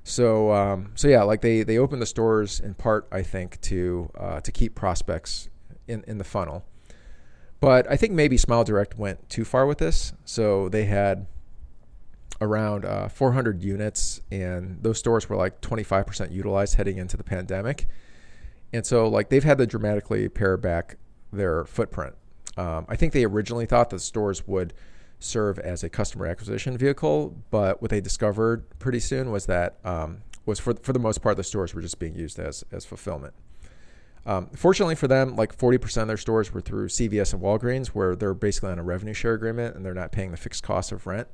So 0.03 0.51
um, 0.51 0.91
so 0.95 1.07
yeah, 1.07 1.21
like 1.21 1.41
they 1.41 1.61
they 1.61 1.77
open 1.77 1.99
the 1.99 2.07
stores 2.07 2.59
in 2.59 2.73
part, 2.73 3.07
I 3.11 3.21
think, 3.21 3.61
to 3.61 4.11
uh, 4.17 4.41
to 4.41 4.51
keep 4.51 4.73
prospects 4.73 5.47
in 5.91 6.03
in 6.07 6.17
the 6.17 6.23
funnel. 6.23 6.65
But 7.59 7.89
I 7.89 7.95
think 7.95 8.13
maybe 8.13 8.37
Smile 8.37 8.63
Direct 8.63 8.97
went 8.97 9.29
too 9.29 9.45
far 9.45 9.67
with 9.67 9.77
this. 9.77 10.13
So 10.25 10.67
they 10.67 10.85
had 10.85 11.27
around 12.41 12.85
uh, 12.85 13.07
400 13.07 13.61
units, 13.61 14.19
and 14.31 14.81
those 14.81 14.97
stores 14.97 15.29
were 15.29 15.35
like 15.35 15.61
25% 15.61 16.31
utilized 16.31 16.75
heading 16.75 16.97
into 16.97 17.15
the 17.15 17.23
pandemic. 17.23 17.87
And 18.73 18.85
so, 18.85 19.07
like, 19.07 19.29
they've 19.29 19.43
had 19.43 19.59
to 19.59 19.67
dramatically 19.67 20.27
pare 20.27 20.57
back 20.57 20.97
their 21.31 21.65
footprint. 21.65 22.15
Um, 22.57 22.85
I 22.89 22.95
think 22.95 23.13
they 23.13 23.25
originally 23.25 23.67
thought 23.67 23.91
the 23.91 23.99
stores 23.99 24.47
would 24.47 24.73
serve 25.19 25.59
as 25.59 25.83
a 25.83 25.89
customer 25.89 26.25
acquisition 26.25 26.77
vehicle, 26.77 27.37
but 27.51 27.81
what 27.81 27.91
they 27.91 28.01
discovered 28.01 28.67
pretty 28.79 28.99
soon 28.99 29.29
was 29.29 29.45
that 29.45 29.77
um, 29.85 30.23
was 30.45 30.59
for 30.59 30.73
for 30.81 30.93
the 30.93 30.99
most 30.99 31.21
part 31.21 31.37
the 31.37 31.43
stores 31.43 31.73
were 31.75 31.81
just 31.81 31.99
being 31.99 32.15
used 32.15 32.39
as 32.39 32.63
as 32.71 32.85
fulfillment. 32.85 33.33
Um, 34.25 34.49
fortunately 34.55 34.95
for 34.95 35.07
them, 35.07 35.35
like 35.35 35.57
40% 35.57 36.03
of 36.03 36.07
their 36.07 36.17
stores 36.17 36.53
were 36.53 36.61
through 36.61 36.89
CVS 36.89 37.33
and 37.33 37.41
Walgreens, 37.41 37.87
where 37.87 38.15
they're 38.15 38.33
basically 38.33 38.71
on 38.71 38.79
a 38.79 38.83
revenue 38.83 39.13
share 39.13 39.33
agreement 39.33 39.75
and 39.75 39.83
they're 39.85 39.93
not 39.93 40.11
paying 40.11 40.31
the 40.31 40.37
fixed 40.37 40.63
cost 40.63 40.91
of 40.91 41.07
rent. 41.07 41.27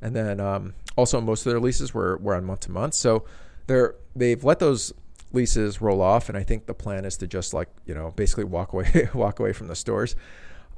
And 0.00 0.16
then 0.16 0.40
um, 0.40 0.74
also 0.96 1.20
most 1.20 1.46
of 1.46 1.52
their 1.52 1.60
leases 1.60 1.94
were, 1.94 2.16
were 2.18 2.34
on 2.34 2.44
month 2.44 2.60
to 2.60 2.72
month. 2.72 2.94
So 2.94 3.24
they're 3.66 3.94
they've 4.14 4.42
let 4.42 4.58
those 4.58 4.92
leases 5.32 5.80
roll 5.80 6.00
off, 6.00 6.28
and 6.28 6.36
I 6.36 6.42
think 6.42 6.66
the 6.66 6.74
plan 6.74 7.04
is 7.04 7.16
to 7.18 7.26
just 7.26 7.54
like 7.54 7.68
you 7.86 7.94
know 7.94 8.12
basically 8.16 8.44
walk 8.44 8.72
away 8.72 9.08
walk 9.14 9.40
away 9.40 9.52
from 9.52 9.68
the 9.68 9.76
stores. 9.76 10.16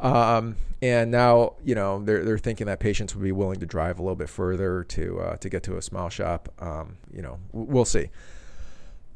Um, 0.00 0.56
and 0.82 1.10
now 1.10 1.54
you 1.64 1.74
know 1.74 2.02
they're 2.02 2.24
they're 2.24 2.38
thinking 2.38 2.66
that 2.66 2.80
patients 2.80 3.14
would 3.14 3.24
be 3.24 3.32
willing 3.32 3.60
to 3.60 3.66
drive 3.66 3.98
a 3.98 4.02
little 4.02 4.16
bit 4.16 4.28
further 4.28 4.84
to 4.84 5.20
uh, 5.20 5.36
to 5.38 5.48
get 5.48 5.62
to 5.64 5.76
a 5.76 5.82
smile 5.82 6.10
shop. 6.10 6.48
Um, 6.58 6.98
you 7.12 7.22
know, 7.22 7.38
we'll 7.52 7.84
see. 7.84 8.10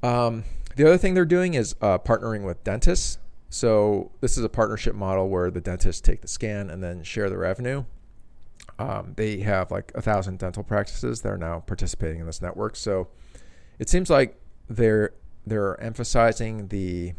Um, 0.02 0.44
the 0.76 0.86
other 0.86 0.98
thing 0.98 1.14
they're 1.14 1.24
doing 1.24 1.54
is 1.54 1.74
uh, 1.80 1.98
partnering 1.98 2.44
with 2.44 2.62
dentists. 2.64 3.18
So 3.50 4.12
this 4.20 4.36
is 4.36 4.44
a 4.44 4.48
partnership 4.48 4.94
model 4.94 5.28
where 5.28 5.50
the 5.50 5.60
dentists 5.60 6.00
take 6.00 6.20
the 6.20 6.28
scan 6.28 6.70
and 6.70 6.82
then 6.82 7.02
share 7.02 7.30
the 7.30 7.38
revenue. 7.38 7.84
Um, 8.78 9.14
they 9.16 9.40
have 9.40 9.70
like 9.70 9.90
a 9.94 10.02
thousand 10.02 10.38
dental 10.38 10.62
practices 10.62 11.22
that 11.22 11.32
are 11.32 11.38
now 11.38 11.60
participating 11.60 12.20
in 12.20 12.26
this 12.26 12.40
network. 12.40 12.76
So 12.76 13.08
it 13.78 13.88
seems 13.88 14.10
like 14.10 14.38
they're 14.68 15.14
they're 15.46 15.80
emphasizing 15.80 16.68
the 16.68 17.14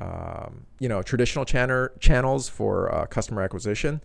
um, 0.00 0.66
you 0.80 0.88
know 0.88 1.02
traditional 1.02 1.44
channel 1.44 1.88
channels 1.98 2.48
for 2.48 2.92
uh, 2.94 3.06
customer 3.06 3.42
acquisition. 3.42 4.02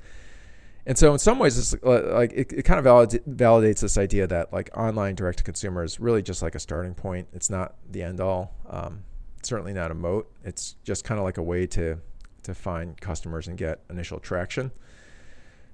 And 0.85 0.97
so, 0.97 1.13
in 1.13 1.19
some 1.19 1.39
ways, 1.39 1.57
it's 1.57 1.73
uh, 1.83 2.13
like 2.13 2.33
it, 2.33 2.51
it 2.51 2.63
kind 2.63 2.85
of 2.85 2.85
validates 2.85 3.79
this 3.79 3.97
idea 3.97 4.27
that 4.27 4.51
like 4.51 4.69
online 4.77 5.15
direct 5.15 5.37
to 5.37 5.43
consumer 5.43 5.83
is 5.83 5.99
really 5.99 6.21
just 6.21 6.41
like 6.41 6.55
a 6.55 6.59
starting 6.59 6.93
point. 6.93 7.27
It's 7.33 7.49
not 7.49 7.75
the 7.89 8.03
end 8.03 8.19
all. 8.19 8.53
Um, 8.69 9.03
certainly 9.43 9.73
not 9.73 9.91
a 9.91 9.93
moat. 9.93 10.29
It's 10.43 10.75
just 10.83 11.03
kind 11.03 11.19
of 11.19 11.23
like 11.23 11.37
a 11.37 11.43
way 11.43 11.67
to 11.67 11.99
to 12.43 12.53
find 12.53 12.99
customers 12.99 13.47
and 13.47 13.57
get 13.57 13.81
initial 13.89 14.19
traction. 14.19 14.71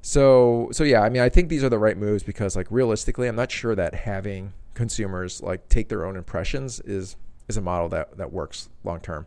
So 0.02 0.70
so 0.72 0.84
yeah, 0.84 1.02
I 1.02 1.10
mean, 1.10 1.24
I 1.24 1.30
think 1.30 1.50
these 1.50 1.64
are 1.64 1.70
the 1.70 1.80
right 1.80 1.98
moves 1.98 2.22
because 2.22 2.56
like 2.56 2.68
realistically, 2.70 3.28
I'm 3.28 3.36
not 3.36 3.52
sure 3.52 3.76
that 3.76 3.96
having 3.96 4.54
consumers 4.76 5.42
like 5.42 5.68
take 5.70 5.90
their 5.90 6.06
own 6.06 6.16
impressions 6.16 6.80
is 6.82 7.16
is 7.48 7.58
a 7.58 7.62
model 7.62 7.90
that 7.90 8.18
that 8.18 8.32
works 8.32 8.70
long 8.84 9.00
term. 9.00 9.26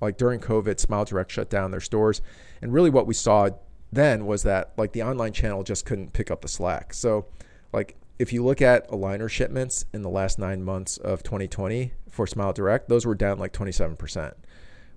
Like 0.00 0.16
during 0.16 0.40
COVID, 0.40 0.78
Smile 0.80 1.04
Direct 1.04 1.30
shut 1.30 1.50
down 1.50 1.70
their 1.70 1.80
stores, 1.80 2.22
and 2.62 2.72
really 2.72 2.90
what 2.90 3.06
we 3.06 3.14
saw 3.14 3.50
then 3.92 4.26
was 4.26 4.42
that 4.42 4.72
like 4.76 4.92
the 4.92 5.02
online 5.02 5.32
channel 5.32 5.62
just 5.62 5.84
couldn't 5.84 6.12
pick 6.12 6.30
up 6.30 6.42
the 6.42 6.48
slack. 6.48 6.92
So 6.92 7.26
like 7.72 7.96
if 8.18 8.32
you 8.32 8.44
look 8.44 8.60
at 8.60 8.88
aligner 8.90 9.30
shipments 9.30 9.84
in 9.92 10.02
the 10.02 10.10
last 10.10 10.38
nine 10.38 10.62
months 10.62 10.96
of 10.96 11.22
2020 11.22 11.92
for 12.10 12.26
Smile 12.26 12.52
Direct, 12.52 12.88
those 12.88 13.06
were 13.06 13.14
down 13.14 13.38
like 13.38 13.52
27%. 13.52 14.34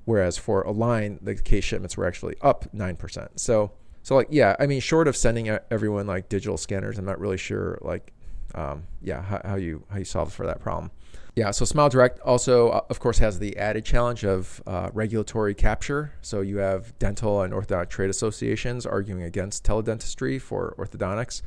Whereas 0.06 0.38
for 0.38 0.64
Align, 0.64 1.20
the 1.22 1.36
case 1.36 1.64
shipments 1.64 1.96
were 1.96 2.08
actually 2.08 2.36
up 2.42 2.66
9%. 2.74 3.28
So, 3.40 3.72
so 4.02 4.16
like, 4.16 4.28
yeah, 4.32 4.56
I 4.60 4.66
mean, 4.66 4.80
short 4.80 5.08
of 5.08 5.16
sending 5.16 5.48
everyone 5.70 6.08
like 6.08 6.28
digital 6.28 6.58
scanners, 6.58 6.98
I'm 6.98 7.06
not 7.06 7.20
really 7.20 7.38
sure 7.38 7.78
like, 7.82 8.12
um, 8.56 8.84
yeah, 9.02 9.22
how, 9.22 9.42
how 9.46 9.56
you, 9.56 9.84
how 9.90 10.00
you 10.00 10.06
solve 10.06 10.34
for 10.34 10.48
that 10.48 10.60
problem. 10.60 10.90
Yeah, 11.34 11.52
so 11.52 11.64
Smile 11.64 11.88
Direct 11.88 12.20
also, 12.22 12.70
uh, 12.70 12.82
of 12.90 13.00
course, 13.00 13.20
has 13.20 13.40
the 13.40 13.56
added 13.56 13.86
challenge 13.86 14.26
of 14.26 14.62
uh, 14.68 14.90
regulatory 14.94 15.56
capture. 15.56 16.14
So 16.22 16.42
you 16.42 16.58
have 16.58 16.98
dental 17.00 17.42
and 17.42 17.54
orthodontic 17.54 17.88
trade 17.88 18.10
associations 18.10 18.86
arguing 18.86 19.24
against 19.24 19.64
teledentistry 19.64 20.42
for 20.42 20.76
orthodontics, 20.78 21.42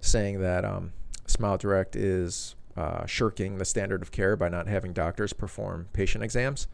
saying 0.00 0.40
that 0.42 0.64
um, 0.64 0.92
Smile 1.26 1.58
Direct 1.58 1.96
is 1.96 2.54
uh, 2.76 3.04
shirking 3.06 3.58
the 3.58 3.64
standard 3.64 4.00
of 4.00 4.12
care 4.12 4.36
by 4.36 4.48
not 4.48 4.68
having 4.68 4.92
doctors 4.92 5.32
perform 5.32 5.88
patient 5.92 6.22
exams. 6.22 6.68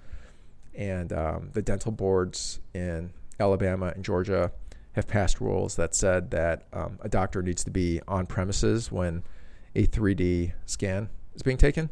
And 0.74 1.10
um, 1.12 1.50
the 1.54 1.62
dental 1.62 1.92
boards 1.92 2.60
in 2.74 3.12
Alabama 3.40 3.92
and 3.94 4.04
Georgia 4.04 4.52
have 4.92 5.08
passed 5.08 5.40
rules 5.40 5.76
that 5.76 5.94
said 5.94 6.30
that 6.32 6.66
um, 6.74 6.98
a 7.00 7.08
doctor 7.08 7.42
needs 7.42 7.64
to 7.64 7.70
be 7.70 8.00
on 8.06 8.26
premises 8.26 8.92
when 8.92 9.22
a 9.74 9.86
3D 9.86 10.52
scan 10.66 11.08
is 11.34 11.42
being 11.42 11.56
taken. 11.56 11.88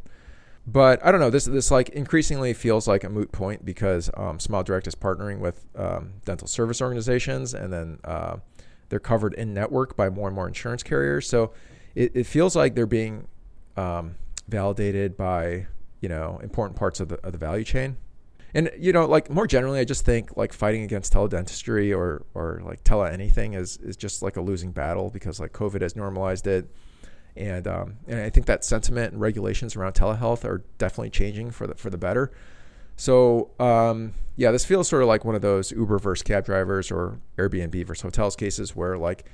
But 0.73 1.05
I 1.05 1.11
don't 1.11 1.21
know. 1.21 1.31
This 1.31 1.47
this 1.47 1.71
like 1.71 1.89
increasingly 1.91 2.53
feels 2.55 2.87
like 2.87 3.03
a 3.03 3.09
moot 3.09 3.33
point 3.33 3.65
because 3.65 4.09
um, 4.15 4.39
Smile 4.39 4.63
Direct 4.63 4.87
is 4.87 4.95
partnering 4.95 5.41
with 5.41 5.67
um, 5.75 6.13
dental 6.25 6.47
service 6.47 6.81
organizations, 6.81 7.55
and 7.55 7.73
then 7.73 7.99
uh, 8.05 8.37
they're 8.89 9.01
covered 9.01 9.35
in 9.35 9.53
network 9.53 9.97
by 9.97 10.09
more 10.11 10.29
and 10.29 10.35
more 10.35 10.47
insurance 10.47 10.85
carriers. 10.85 11.29
So 11.29 11.53
it, 11.97 12.13
it 12.15 12.25
feels 12.25 12.55
like 12.55 12.77
they're 12.77 12.87
being 12.87 13.27
um, 13.77 14.15
validated 14.49 15.17
by 15.17 15.67
you 16.01 16.09
know 16.09 16.39
important 16.41 16.79
parts 16.79 17.01
of 17.01 17.09
the 17.09 17.17
of 17.27 17.33
the 17.33 17.39
value 17.39 17.65
chain. 17.65 17.97
And 18.55 18.71
you 18.79 18.93
know, 18.93 19.07
like 19.07 19.29
more 19.29 19.49
generally, 19.49 19.81
I 19.81 19.85
just 19.85 20.05
think 20.05 20.37
like 20.37 20.53
fighting 20.53 20.85
against 20.85 21.13
teledentistry 21.13 21.97
or 21.97 22.25
or 22.35 22.61
like 22.65 22.85
tele 22.85 23.11
anything 23.11 23.55
is 23.55 23.77
is 23.79 23.97
just 23.97 24.23
like 24.23 24.37
a 24.37 24.41
losing 24.41 24.71
battle 24.71 25.11
because 25.11 25.41
like 25.41 25.53
COVID 25.53 25.81
has 25.81 25.97
normalized 25.97 26.47
it 26.47 26.69
and 27.37 27.67
um, 27.67 27.97
and 28.07 28.21
I 28.21 28.31
think 28.31 28.47
that 28.47 28.65
sentiment 28.65 29.13
and 29.13 29.21
regulations 29.21 29.77
around 29.77 29.95
telehealth 29.95 30.45
are 30.45 30.65
definitely 30.79 31.11
changing 31.11 31.51
for 31.51 31.67
the 31.67 31.75
for 31.75 31.91
the 31.91 31.99
better. 31.99 32.31
So 32.97 33.51
um, 33.59 34.15
yeah, 34.37 34.51
this 34.51 34.65
feels 34.65 34.89
sort 34.89 35.03
of 35.03 35.09
like 35.09 35.25
one 35.25 35.35
of 35.35 35.43
those 35.43 35.73
Uber 35.73 35.99
versus 35.99 36.23
cab 36.23 36.45
drivers 36.45 36.91
or 36.91 37.19
Airbnb 37.39 37.87
versus 37.87 38.03
hotels 38.03 38.37
cases 38.37 38.77
where 38.77 38.99
like 38.99 39.25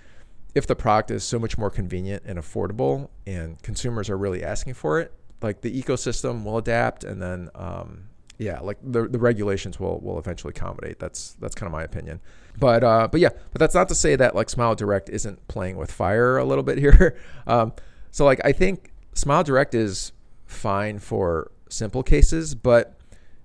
if 0.55 0.67
the 0.67 0.77
product 0.77 1.11
is 1.11 1.25
so 1.25 1.39
much 1.39 1.59
more 1.59 1.71
convenient 1.71 2.23
and 2.25 2.39
affordable 2.39 3.09
and 3.27 3.61
consumers 3.63 4.09
are 4.09 4.17
really 4.17 4.43
asking 4.43 4.75
for 4.75 5.01
it, 5.01 5.13
like 5.43 5.61
the 5.61 5.83
ecosystem 5.83 6.45
will 6.45 6.59
adapt 6.59 7.05
and 7.05 7.21
then 7.21 7.51
um, 7.55 8.09
yeah, 8.39 8.61
like 8.61 8.79
the, 8.83 9.09
the 9.09 9.19
regulations 9.19 9.81
will 9.81 9.99
will 10.01 10.19
eventually 10.19 10.51
accommodate. 10.51 10.99
That's 10.99 11.33
that's 11.41 11.55
kind 11.55 11.67
of 11.67 11.73
my 11.73 11.83
opinion. 11.83 12.21
But 12.59 12.85
uh, 12.85 13.09
but 13.11 13.21
yeah, 13.21 13.31
but 13.53 13.59
that's 13.59 13.75
not 13.75 13.89
to 13.89 13.95
say 13.95 14.17
that 14.17 14.35
like 14.35 14.51
Smile 14.51 14.75
Direct 14.75 15.09
isn't 15.09 15.47
playing 15.49 15.77
with 15.77 15.91
fire 15.91 16.37
a 16.37 16.45
little 16.45 16.65
bit 16.65 16.79
here. 16.79 17.19
um, 17.47 17.73
so 18.11 18.25
like 18.25 18.41
I 18.45 18.53
think 18.53 18.93
Smile 19.15 19.45
Direct 19.45 19.75
is 19.75 20.13
fine 20.47 20.99
for 20.99 21.51
simple 21.69 22.03
cases, 22.03 22.55
but 22.55 22.99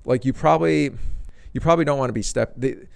like 0.06 0.26
you 0.26 0.34
probably 0.34 0.92
you 1.54 1.62
probably 1.62 1.86
don't 1.86 1.98
want 1.98 2.10
to 2.10 2.14
be 2.14 2.22
step 2.22 2.54
the, 2.58 2.88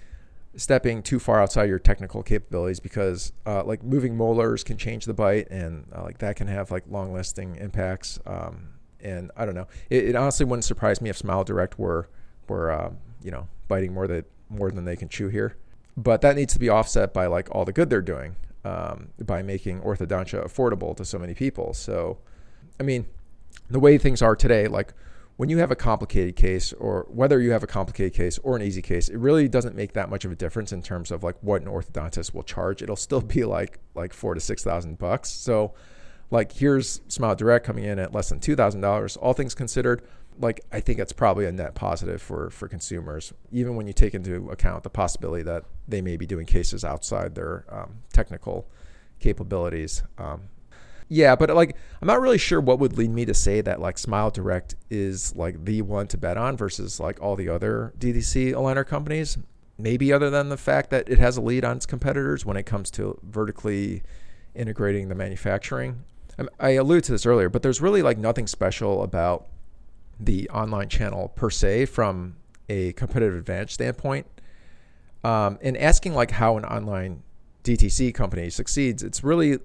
stepping 0.57 1.01
too 1.01 1.19
far 1.19 1.41
outside 1.41 1.69
your 1.69 1.79
technical 1.79 2.23
capabilities 2.23 2.79
because 2.79 3.33
uh, 3.45 3.63
like 3.63 3.83
moving 3.83 4.15
molars 4.15 4.63
can 4.63 4.77
change 4.77 5.05
the 5.05 5.13
bite 5.13 5.49
and 5.49 5.85
uh, 5.95 6.03
like 6.03 6.17
that 6.19 6.35
can 6.35 6.47
have 6.47 6.71
like 6.71 6.83
long 6.89 7.13
lasting 7.13 7.55
impacts. 7.57 8.19
Um, 8.25 8.74
and 9.05 9.31
I 9.37 9.45
don't 9.45 9.55
know. 9.55 9.67
It, 9.89 10.09
it, 10.09 10.15
honestly 10.15 10.45
wouldn't 10.45 10.65
surprise 10.65 10.99
me 10.99 11.09
if 11.09 11.17
Smile 11.17 11.43
Direct 11.43 11.77
were 11.77 12.09
were 12.47 12.71
um, 12.71 12.97
you 13.21 13.31
know 13.31 13.47
biting 13.67 13.93
more 13.93 14.07
than 14.07 14.25
more 14.49 14.71
than 14.71 14.83
they 14.83 14.95
can 14.95 15.07
chew 15.07 15.29
here. 15.29 15.55
But 15.95 16.21
that 16.21 16.35
needs 16.35 16.53
to 16.53 16.59
be 16.59 16.69
offset 16.69 17.13
by 17.13 17.27
like 17.27 17.47
all 17.51 17.63
the 17.63 17.71
good 17.71 17.89
they're 17.89 18.01
doing 18.01 18.35
um, 18.65 19.09
by 19.23 19.41
making 19.43 19.81
orthodontia 19.81 20.43
affordable 20.43 20.95
to 20.97 21.05
so 21.05 21.17
many 21.17 21.33
people. 21.33 21.73
So, 21.73 22.17
I 22.79 22.83
mean, 22.83 23.05
the 23.69 23.79
way 23.79 23.97
things 23.97 24.21
are 24.21 24.35
today, 24.35 24.67
like 24.67 24.93
when 25.37 25.49
you 25.49 25.59
have 25.59 25.71
a 25.71 25.75
complicated 25.75 26.35
case 26.35 26.73
or 26.73 27.05
whether 27.09 27.39
you 27.39 27.51
have 27.51 27.63
a 27.63 27.67
complicated 27.67 28.13
case 28.13 28.39
or 28.39 28.55
an 28.55 28.61
easy 28.61 28.81
case, 28.81 29.07
it 29.07 29.17
really 29.17 29.47
doesn't 29.47 29.75
make 29.75 29.93
that 29.93 30.09
much 30.09 30.25
of 30.25 30.31
a 30.31 30.35
difference 30.35 30.73
in 30.73 30.81
terms 30.81 31.11
of 31.11 31.23
like 31.23 31.35
what 31.41 31.61
an 31.61 31.67
orthodontist 31.67 32.33
will 32.33 32.43
charge. 32.43 32.81
It'll 32.81 32.95
still 32.95 33.21
be 33.21 33.45
like 33.45 33.79
like 33.93 34.13
four 34.13 34.33
to 34.33 34.41
six 34.41 34.63
thousand 34.63 34.97
bucks. 34.97 35.29
So 35.29 35.73
like 36.31 36.51
here's 36.53 37.01
Smile 37.07 37.35
Direct 37.35 37.65
coming 37.65 37.83
in 37.83 37.99
at 37.99 38.13
less 38.13 38.29
than 38.29 38.39
two 38.39 38.55
thousand 38.55 38.81
dollars, 38.81 39.17
all 39.17 39.33
things 39.33 39.53
considered. 39.53 40.01
Like 40.37 40.61
I 40.71 40.79
think 40.81 40.99
it's 40.99 41.13
probably 41.13 41.45
a 41.45 41.51
net 41.51 41.75
positive 41.75 42.21
for 42.21 42.49
for 42.49 42.67
consumers, 42.67 43.33
even 43.51 43.75
when 43.75 43.87
you 43.87 43.93
take 43.93 44.13
into 44.13 44.49
account 44.49 44.83
the 44.83 44.89
possibility 44.89 45.43
that 45.43 45.63
they 45.87 46.01
may 46.01 46.17
be 46.17 46.25
doing 46.25 46.45
cases 46.45 46.83
outside 46.83 47.35
their 47.35 47.65
um, 47.69 47.99
technical 48.11 48.67
capabilities. 49.19 50.03
Um, 50.17 50.49
yeah, 51.07 51.35
but 51.35 51.49
like 51.51 51.75
I'm 52.01 52.07
not 52.07 52.19
really 52.19 52.37
sure 52.37 52.59
what 52.59 52.79
would 52.79 52.97
lead 52.97 53.11
me 53.11 53.25
to 53.25 53.33
say 53.33 53.61
that 53.61 53.79
like 53.79 53.97
Smile 53.97 54.31
Direct 54.31 54.75
is 54.89 55.35
like 55.35 55.63
the 55.63 55.81
one 55.83 56.07
to 56.07 56.17
bet 56.17 56.37
on 56.37 56.57
versus 56.57 56.99
like 56.99 57.21
all 57.21 57.35
the 57.35 57.49
other 57.49 57.93
DTC 57.99 58.53
aligner 58.53 58.85
companies. 58.85 59.37
Maybe 59.77 60.13
other 60.13 60.29
than 60.29 60.49
the 60.49 60.57
fact 60.57 60.89
that 60.91 61.09
it 61.09 61.19
has 61.19 61.35
a 61.35 61.41
lead 61.41 61.65
on 61.65 61.77
its 61.77 61.85
competitors 61.85 62.45
when 62.45 62.55
it 62.55 62.65
comes 62.65 62.89
to 62.91 63.19
vertically 63.23 64.03
integrating 64.55 65.09
the 65.09 65.15
manufacturing. 65.15 66.05
I 66.59 66.71
alluded 66.71 67.03
to 67.05 67.11
this 67.11 67.25
earlier, 67.25 67.49
but 67.49 67.61
there's 67.61 67.81
really 67.81 68.01
like 68.01 68.17
nothing 68.17 68.47
special 68.47 69.03
about 69.03 69.47
the 70.19 70.49
online 70.49 70.89
channel 70.89 71.29
per 71.29 71.49
se 71.49 71.85
from 71.85 72.35
a 72.69 72.93
competitive 72.93 73.35
advantage 73.35 73.73
standpoint. 73.73 74.27
Um, 75.23 75.57
and 75.61 75.77
asking 75.77 76.13
like 76.13 76.31
how 76.31 76.57
an 76.57 76.65
online 76.65 77.23
DTC 77.63 78.13
company 78.13 78.49
succeeds, 78.49 79.01
it's 79.01 79.23
really 79.23 79.59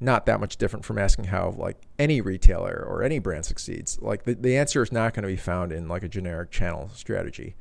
not 0.00 0.26
that 0.26 0.40
much 0.40 0.56
different 0.56 0.84
from 0.84 0.98
asking 0.98 1.26
how 1.26 1.54
like 1.56 1.76
any 1.98 2.20
retailer 2.20 2.84
or 2.88 3.02
any 3.02 3.18
brand 3.18 3.44
succeeds. 3.44 3.98
Like 4.00 4.24
the, 4.24 4.34
the 4.34 4.56
answer 4.56 4.82
is 4.82 4.90
not 4.90 5.14
going 5.14 5.22
to 5.22 5.28
be 5.28 5.36
found 5.36 5.72
in 5.72 5.88
like 5.88 6.02
a 6.02 6.08
generic 6.08 6.50
channel 6.50 6.90
strategy. 6.94 7.54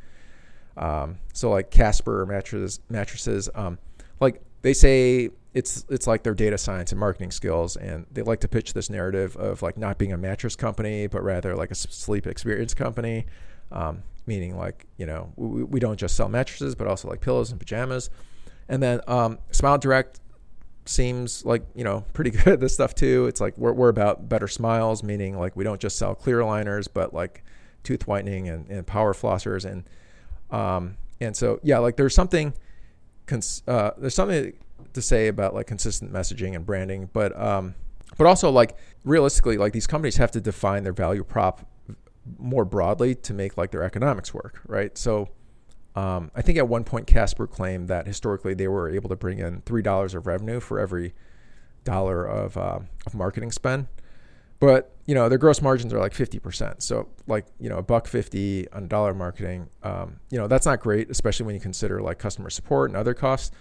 Um, 0.77 1.17
so 1.33 1.51
like 1.51 1.69
Casper 1.71 2.25
mattresses, 2.25 2.79
mattresses, 2.89 3.49
um, 3.53 3.77
like 4.19 4.41
they 4.61 4.73
say 4.73 5.29
it's 5.53 5.85
it's 5.89 6.07
like 6.07 6.23
their 6.23 6.33
data 6.33 6.57
science 6.57 6.91
and 6.91 6.99
marketing 6.99 7.31
skills, 7.31 7.75
and 7.75 8.05
they 8.11 8.21
like 8.21 8.39
to 8.41 8.47
pitch 8.47 8.73
this 8.73 8.89
narrative 8.89 9.35
of 9.35 9.61
like 9.61 9.77
not 9.77 9.97
being 9.97 10.13
a 10.13 10.17
mattress 10.17 10.55
company, 10.55 11.07
but 11.07 11.23
rather 11.23 11.55
like 11.55 11.71
a 11.71 11.75
sleep 11.75 12.25
experience 12.27 12.73
company. 12.73 13.25
Um, 13.71 14.03
meaning 14.25 14.57
like 14.57 14.85
you 14.97 15.05
know 15.05 15.33
we, 15.35 15.63
we 15.63 15.79
don't 15.79 15.97
just 15.97 16.15
sell 16.15 16.29
mattresses, 16.29 16.75
but 16.75 16.87
also 16.87 17.09
like 17.09 17.21
pillows 17.21 17.51
and 17.51 17.59
pajamas. 17.59 18.09
And 18.69 18.81
then 18.81 19.01
um, 19.07 19.39
Smile 19.51 19.77
Direct 19.77 20.21
seems 20.85 21.45
like 21.45 21.63
you 21.75 21.83
know 21.83 22.05
pretty 22.13 22.31
good 22.31 22.47
at 22.47 22.59
this 22.59 22.73
stuff 22.73 22.95
too. 22.95 23.25
It's 23.27 23.41
like 23.41 23.57
we're, 23.57 23.73
we're 23.73 23.89
about 23.89 24.29
better 24.29 24.47
smiles, 24.47 25.03
meaning 25.03 25.37
like 25.37 25.55
we 25.55 25.63
don't 25.63 25.81
just 25.81 25.97
sell 25.97 26.15
clear 26.15 26.39
aligners, 26.39 26.87
but 26.91 27.13
like 27.13 27.43
tooth 27.83 28.07
whitening 28.07 28.47
and, 28.47 28.69
and 28.69 28.85
power 28.85 29.13
flossers 29.13 29.65
and 29.65 29.83
um, 30.51 30.97
and 31.19 31.35
so 31.35 31.59
yeah, 31.63 31.79
like 31.79 31.97
there's 31.97 32.15
something 32.15 32.53
cons- 33.25 33.63
uh, 33.67 33.91
there's 33.97 34.15
something 34.15 34.53
to 34.93 35.01
say 35.01 35.27
about 35.27 35.53
like 35.53 35.67
consistent 35.67 36.11
messaging 36.11 36.55
and 36.55 36.65
branding, 36.65 37.09
but 37.13 37.39
um, 37.39 37.75
but 38.17 38.27
also 38.27 38.49
like 38.49 38.77
realistically, 39.03 39.57
like 39.57 39.73
these 39.73 39.87
companies 39.87 40.17
have 40.17 40.31
to 40.31 40.41
define 40.41 40.83
their 40.83 40.93
value 40.93 41.23
prop 41.23 41.65
more 42.37 42.65
broadly 42.65 43.15
to 43.15 43.33
make 43.33 43.57
like 43.57 43.71
their 43.71 43.83
economics 43.83 44.33
work, 44.33 44.61
right? 44.67 44.97
So 44.97 45.29
um, 45.95 46.31
I 46.35 46.41
think 46.41 46.57
at 46.57 46.67
one 46.67 46.83
point 46.83 47.07
Casper 47.07 47.47
claimed 47.47 47.87
that 47.89 48.07
historically 48.07 48.53
they 48.53 48.67
were 48.67 48.89
able 48.89 49.09
to 49.09 49.15
bring 49.15 49.39
in 49.39 49.61
three 49.61 49.81
dollars 49.81 50.13
of 50.13 50.27
revenue 50.27 50.59
for 50.59 50.79
every 50.79 51.13
dollar 51.83 52.25
of 52.25 52.57
uh, 52.57 52.79
of 53.05 53.13
marketing 53.13 53.51
spend, 53.51 53.87
but 54.59 54.95
you 55.05 55.15
know 55.15 55.27
their 55.27 55.37
gross 55.37 55.61
margins 55.61 55.93
are 55.93 55.99
like 55.99 56.13
fifty 56.13 56.39
percent. 56.39 56.81
So 56.83 57.09
like 57.27 57.45
you 57.59 57.69
know 57.69 57.77
a 57.77 57.83
buck 57.83 58.07
fifty 58.07 58.69
on 58.71 58.87
dollar 58.87 59.13
marketing, 59.13 59.67
um, 59.83 60.19
you 60.29 60.37
know 60.37 60.47
that's 60.47 60.65
not 60.65 60.79
great, 60.79 61.09
especially 61.09 61.45
when 61.45 61.55
you 61.55 61.61
consider 61.61 62.01
like 62.01 62.19
customer 62.19 62.49
support 62.49 62.89
and 62.89 62.97
other 62.97 63.13
costs. 63.13 63.51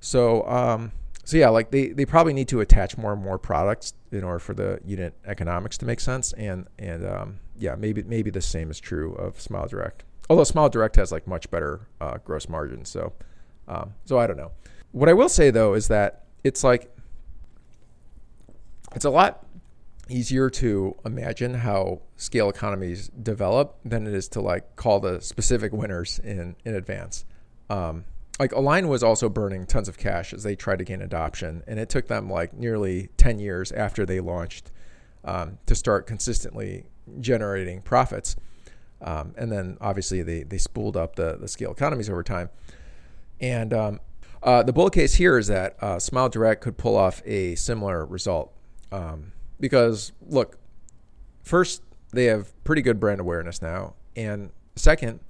So 0.00 0.46
um, 0.48 0.92
so 1.24 1.36
yeah, 1.36 1.48
like 1.50 1.70
they, 1.70 1.88
they 1.88 2.04
probably 2.04 2.32
need 2.32 2.48
to 2.48 2.60
attach 2.60 2.98
more 2.98 3.12
and 3.12 3.22
more 3.22 3.38
products 3.38 3.94
in 4.10 4.24
order 4.24 4.38
for 4.38 4.54
the 4.54 4.80
unit 4.84 5.14
economics 5.24 5.78
to 5.78 5.86
make 5.86 6.00
sense. 6.00 6.32
And 6.32 6.66
and 6.78 7.06
um, 7.06 7.40
yeah, 7.56 7.74
maybe 7.76 8.02
maybe 8.02 8.30
the 8.30 8.40
same 8.40 8.70
is 8.70 8.80
true 8.80 9.14
of 9.14 9.40
Smile 9.40 9.68
Direct 9.68 10.04
although 10.30 10.44
Smile 10.44 10.68
Direct 10.70 10.96
has 10.96 11.12
like 11.12 11.26
much 11.26 11.50
better 11.50 11.80
uh, 12.00 12.18
gross 12.24 12.48
margins. 12.48 12.88
So, 12.88 13.12
um, 13.68 13.92
so 14.06 14.18
I 14.18 14.26
don't 14.26 14.36
know. 14.36 14.52
What 14.92 15.08
I 15.08 15.12
will 15.12 15.28
say 15.28 15.50
though 15.50 15.74
is 15.74 15.88
that 15.88 16.24
it's 16.44 16.64
like 16.64 16.96
it's 18.94 19.04
a 19.04 19.10
lot 19.10 19.44
easier 20.08 20.48
to 20.48 20.96
imagine 21.04 21.54
how 21.54 22.00
scale 22.16 22.48
economies 22.48 23.08
develop 23.08 23.76
than 23.84 24.06
it 24.06 24.14
is 24.14 24.28
to 24.28 24.40
like 24.40 24.76
call 24.76 25.00
the 25.00 25.20
specific 25.20 25.72
winners 25.72 26.20
in 26.20 26.56
in 26.64 26.74
advance. 26.74 27.24
Um, 27.68 28.04
like 28.40 28.52
Align 28.52 28.88
was 28.88 29.02
also 29.02 29.28
burning 29.28 29.66
tons 29.66 29.86
of 29.86 29.98
cash 29.98 30.32
as 30.32 30.42
they 30.42 30.56
tried 30.56 30.78
to 30.78 30.84
gain 30.84 31.02
adoption, 31.02 31.62
and 31.66 31.78
it 31.78 31.90
took 31.90 32.08
them 32.08 32.30
like 32.30 32.54
nearly 32.54 33.10
ten 33.18 33.38
years 33.38 33.70
after 33.70 34.06
they 34.06 34.18
launched 34.18 34.72
um, 35.24 35.58
to 35.66 35.74
start 35.74 36.06
consistently 36.06 36.86
generating 37.20 37.82
profits. 37.82 38.36
Um, 39.02 39.34
and 39.36 39.52
then 39.52 39.76
obviously 39.80 40.22
they, 40.22 40.42
they 40.42 40.56
spooled 40.56 40.96
up 40.96 41.16
the, 41.16 41.36
the 41.38 41.48
scale 41.48 41.70
economies 41.70 42.08
over 42.08 42.22
time. 42.22 42.48
And 43.40 43.74
um, 43.74 44.00
uh, 44.42 44.62
the 44.62 44.72
bull 44.72 44.88
case 44.88 45.14
here 45.14 45.36
is 45.36 45.46
that 45.48 45.76
uh, 45.82 45.98
Smile 45.98 46.30
Direct 46.30 46.62
could 46.62 46.78
pull 46.78 46.96
off 46.96 47.22
a 47.26 47.54
similar 47.56 48.06
result. 48.06 48.52
Um, 48.90 49.32
because, 49.58 50.12
look, 50.26 50.58
first, 51.42 51.82
they 52.12 52.24
have 52.24 52.52
pretty 52.64 52.82
good 52.82 52.98
brand 52.98 53.20
awareness 53.20 53.60
now. 53.60 53.94
And 54.16 54.50
second, 54.76 55.20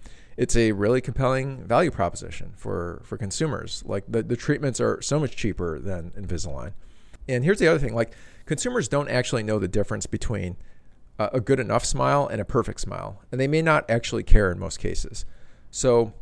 it's 0.41 0.57
a 0.57 0.73
really 0.73 1.03
compelling 1.03 1.63
value 1.65 1.91
proposition 1.91 2.55
for, 2.57 3.03
for 3.05 3.19
consumers. 3.19 3.83
Like 3.85 4.05
the, 4.09 4.23
the 4.23 4.37
treatments 4.37 4.81
are 4.81 5.03
so 5.03 5.21
much 5.21 5.37
cheaper 5.37 5.79
than 5.79 6.13
Invisalign. 6.13 6.73
And 7.29 7.45
here's 7.45 7.59
the 7.59 7.69
other 7.69 7.79
thing 7.79 7.95
like 7.95 8.15
consumers 8.47 8.89
don't 8.89 9.11
actually 9.11 9.43
know 9.43 9.59
the 9.59 9.69
difference 9.69 10.07
between 10.07 10.57
a 11.19 11.43
good 11.43 11.61
enough 11.61 11.85
smile 11.85 12.27
and 12.27 12.41
a 12.41 12.47
perfect 12.47 12.81
smile, 12.81 13.21
and 13.31 13.39
they 13.39 13.47
may 13.47 13.61
not 13.61 13.89
actually 13.91 14.23
care 14.23 14.51
in 14.51 14.59
most 14.59 14.79
cases. 14.79 15.27
So, 15.71 16.15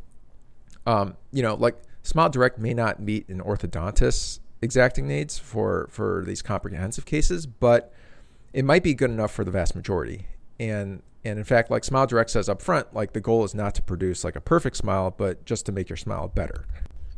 um, 0.84 1.16
you 1.30 1.40
know, 1.44 1.54
like 1.54 1.76
Smile 2.02 2.28
Direct 2.28 2.58
may 2.58 2.74
not 2.74 2.98
meet 2.98 3.28
an 3.28 3.40
orthodontist's 3.40 4.40
exacting 4.60 5.06
needs 5.06 5.38
for 5.38 5.86
for 5.92 6.24
these 6.26 6.42
comprehensive 6.42 7.06
cases, 7.06 7.46
but 7.46 7.92
it 8.52 8.64
might 8.64 8.82
be 8.82 8.94
good 8.94 9.10
enough 9.10 9.30
for 9.30 9.44
the 9.44 9.52
vast 9.52 9.76
majority. 9.76 10.26
And 10.58 11.02
and 11.28 11.38
in 11.38 11.44
fact, 11.44 11.70
like 11.70 11.84
Smile 11.84 12.06
Direct 12.06 12.30
says 12.30 12.48
up 12.48 12.60
front, 12.62 12.94
like 12.94 13.12
the 13.12 13.20
goal 13.20 13.44
is 13.44 13.54
not 13.54 13.74
to 13.76 13.82
produce 13.82 14.24
like 14.24 14.36
a 14.36 14.40
perfect 14.40 14.76
smile, 14.76 15.14
but 15.16 15.44
just 15.44 15.66
to 15.66 15.72
make 15.72 15.88
your 15.88 15.96
smile 15.96 16.28
better. 16.28 16.66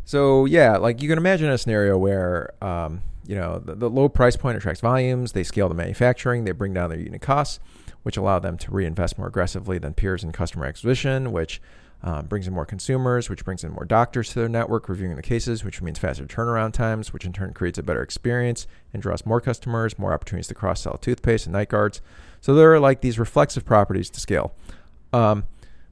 So 0.04 0.44
yeah, 0.44 0.76
like 0.76 1.02
you 1.02 1.08
can 1.08 1.18
imagine 1.18 1.48
a 1.50 1.58
scenario 1.58 1.96
where 1.96 2.52
um, 2.62 3.02
you 3.26 3.36
know 3.36 3.58
the, 3.58 3.74
the, 3.74 3.90
low 3.90 4.08
price 4.08 4.36
point 4.36 4.56
attracts 4.56 4.80
volumes. 4.80 5.32
They 5.32 5.44
scale 5.44 5.68
the 5.68 5.74
manufacturing. 5.74 6.44
They 6.44 6.52
bring 6.52 6.74
down 6.74 6.90
their 6.90 6.98
unit 6.98 7.22
costs, 7.22 7.61
which 8.02 8.16
allow 8.16 8.38
them 8.38 8.58
to 8.58 8.70
reinvest 8.70 9.18
more 9.18 9.28
aggressively 9.28 9.78
than 9.78 9.94
peers 9.94 10.24
in 10.24 10.32
customer 10.32 10.66
acquisition, 10.66 11.32
which 11.32 11.61
um, 12.02 12.26
brings 12.26 12.48
in 12.48 12.54
more 12.54 12.64
consumers, 12.64 13.28
which 13.28 13.44
brings 13.44 13.62
in 13.62 13.72
more 13.72 13.84
doctors 13.84 14.30
to 14.30 14.38
their 14.38 14.48
network 14.48 14.88
reviewing 14.88 15.16
the 15.16 15.22
cases, 15.22 15.64
which 15.64 15.82
means 15.82 15.98
faster 15.98 16.24
turnaround 16.24 16.72
times, 16.72 17.12
which 17.12 17.24
in 17.24 17.32
turn 17.32 17.52
creates 17.52 17.78
a 17.78 17.82
better 17.82 18.02
experience 18.02 18.66
and 18.92 19.02
draws 19.02 19.26
more 19.26 19.40
customers, 19.40 19.98
more 19.98 20.12
opportunities 20.12 20.48
to 20.48 20.54
cross 20.54 20.82
sell 20.82 20.96
toothpaste 20.96 21.46
and 21.46 21.52
night 21.52 21.68
guards. 21.68 22.00
So 22.41 22.55
there 22.55 22.72
are 22.72 22.80
like 22.80 23.01
these 23.01 23.18
reflexive 23.18 23.64
properties 23.64 24.11
to 24.11 24.20
scale. 24.20 24.55
Um, 25.12 25.45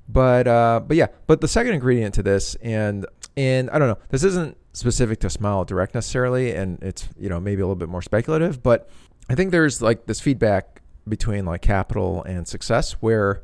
but 0.08 0.46
uh, 0.48 0.80
but 0.86 0.96
yeah, 0.96 1.08
but 1.26 1.40
the 1.40 1.48
second 1.48 1.74
ingredient 1.74 2.14
to 2.14 2.22
this, 2.22 2.54
and 2.56 3.06
and 3.36 3.68
I 3.70 3.78
don't 3.78 3.88
know, 3.88 3.98
this 4.08 4.24
isn't 4.24 4.56
specific 4.72 5.20
to 5.20 5.30
Smile 5.30 5.64
Direct 5.64 5.94
necessarily, 5.94 6.52
and 6.52 6.82
it's 6.82 7.08
you 7.18 7.28
know 7.28 7.40
maybe 7.40 7.60
a 7.60 7.64
little 7.64 7.76
bit 7.76 7.88
more 7.88 8.02
speculative, 8.02 8.62
but 8.62 8.88
I 9.28 9.34
think 9.34 9.50
there's 9.50 9.82
like 9.82 10.06
this 10.06 10.20
feedback 10.20 10.80
between 11.08 11.44
like 11.44 11.62
capital 11.62 12.22
and 12.24 12.46
success 12.46 12.92
where 12.92 13.42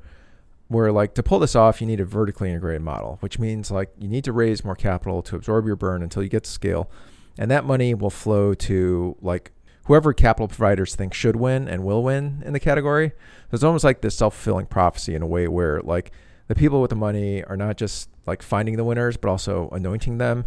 where 0.68 0.90
like 0.90 1.14
to 1.14 1.22
pull 1.22 1.38
this 1.38 1.54
off 1.54 1.80
you 1.80 1.86
need 1.86 2.00
a 2.00 2.04
vertically 2.04 2.48
integrated 2.48 2.82
model 2.82 3.16
which 3.20 3.38
means 3.38 3.70
like 3.70 3.90
you 3.98 4.08
need 4.08 4.24
to 4.24 4.32
raise 4.32 4.64
more 4.64 4.74
capital 4.74 5.22
to 5.22 5.36
absorb 5.36 5.66
your 5.66 5.76
burn 5.76 6.02
until 6.02 6.22
you 6.22 6.28
get 6.28 6.44
to 6.44 6.50
scale 6.50 6.90
and 7.38 7.50
that 7.50 7.64
money 7.64 7.94
will 7.94 8.10
flow 8.10 8.54
to 8.54 9.16
like 9.20 9.52
whoever 9.84 10.12
capital 10.12 10.48
providers 10.48 10.94
think 10.94 11.14
should 11.14 11.36
win 11.36 11.68
and 11.68 11.84
will 11.84 12.02
win 12.02 12.42
in 12.44 12.52
the 12.52 12.60
category 12.60 13.12
it's 13.52 13.62
almost 13.62 13.84
like 13.84 14.00
this 14.00 14.16
self-fulfilling 14.16 14.66
prophecy 14.66 15.14
in 15.14 15.22
a 15.22 15.26
way 15.26 15.46
where 15.46 15.80
like 15.82 16.10
the 16.48 16.54
people 16.54 16.80
with 16.80 16.90
the 16.90 16.96
money 16.96 17.42
are 17.44 17.56
not 17.56 17.76
just 17.76 18.08
like 18.26 18.42
finding 18.42 18.76
the 18.76 18.84
winners 18.84 19.16
but 19.16 19.28
also 19.28 19.68
anointing 19.70 20.18
them 20.18 20.44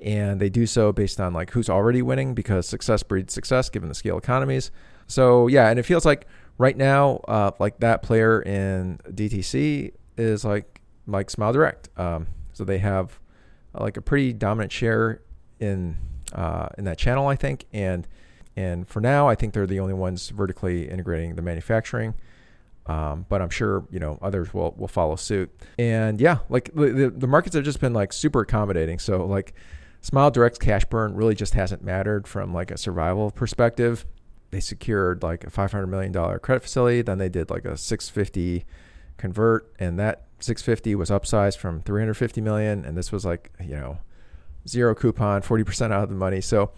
and 0.00 0.40
they 0.40 0.48
do 0.48 0.66
so 0.66 0.92
based 0.92 1.20
on 1.20 1.32
like 1.32 1.50
who's 1.50 1.68
already 1.68 2.02
winning 2.02 2.34
because 2.34 2.68
success 2.68 3.02
breeds 3.02 3.32
success 3.32 3.68
given 3.68 3.88
the 3.88 3.94
scale 3.94 4.16
economies. 4.16 4.70
So 5.06 5.48
yeah, 5.48 5.68
and 5.70 5.78
it 5.78 5.82
feels 5.84 6.04
like 6.04 6.26
right 6.56 6.76
now, 6.76 7.16
uh, 7.28 7.50
like 7.58 7.80
that 7.80 8.02
player 8.02 8.40
in 8.42 8.98
DTC 9.08 9.92
is 10.16 10.44
like 10.44 10.80
like 11.06 11.30
Smile 11.30 11.52
Direct. 11.52 11.88
Um, 11.96 12.28
so 12.52 12.64
they 12.64 12.78
have 12.78 13.18
uh, 13.74 13.82
like 13.82 13.96
a 13.96 14.02
pretty 14.02 14.32
dominant 14.32 14.72
share 14.72 15.22
in 15.58 15.96
uh, 16.32 16.68
in 16.76 16.84
that 16.84 16.98
channel, 16.98 17.26
I 17.26 17.36
think, 17.36 17.64
and 17.72 18.06
and 18.58 18.88
for 18.88 19.00
now, 19.00 19.28
I 19.28 19.36
think 19.36 19.54
they're 19.54 19.68
the 19.68 19.78
only 19.78 19.94
ones 19.94 20.30
vertically 20.30 20.90
integrating 20.90 21.36
the 21.36 21.42
manufacturing. 21.42 22.14
Um, 22.86 23.24
but 23.28 23.40
I'm 23.40 23.50
sure 23.50 23.86
you 23.88 24.00
know 24.00 24.18
others 24.20 24.52
will 24.52 24.74
will 24.76 24.88
follow 24.88 25.14
suit. 25.14 25.48
And 25.78 26.20
yeah, 26.20 26.38
like 26.48 26.74
the 26.74 27.12
the 27.16 27.28
markets 27.28 27.54
have 27.54 27.62
just 27.62 27.78
been 27.78 27.92
like 27.92 28.12
super 28.12 28.40
accommodating. 28.40 28.98
So 28.98 29.24
like 29.24 29.54
Smile 30.00 30.32
Direct's 30.32 30.58
cash 30.58 30.84
burn 30.86 31.14
really 31.14 31.36
just 31.36 31.54
hasn't 31.54 31.84
mattered 31.84 32.26
from 32.26 32.52
like 32.52 32.72
a 32.72 32.76
survival 32.76 33.30
perspective. 33.30 34.04
They 34.50 34.58
secured 34.58 35.22
like 35.22 35.44
a 35.44 35.50
$500 35.50 35.88
million 35.88 36.12
credit 36.40 36.62
facility. 36.62 37.02
Then 37.02 37.18
they 37.18 37.28
did 37.28 37.50
like 37.50 37.64
a 37.64 37.76
650 37.76 38.64
convert, 39.18 39.72
and 39.78 40.00
that 40.00 40.24
650 40.40 40.96
was 40.96 41.10
upsized 41.10 41.58
from 41.58 41.82
350 41.82 42.40
million, 42.40 42.84
and 42.84 42.96
this 42.96 43.12
was 43.12 43.24
like 43.24 43.52
you 43.60 43.76
know 43.76 43.98
zero 44.66 44.96
coupon, 44.96 45.42
40% 45.42 45.92
out 45.92 46.02
of 46.02 46.08
the 46.08 46.16
money. 46.16 46.40
So 46.40 46.72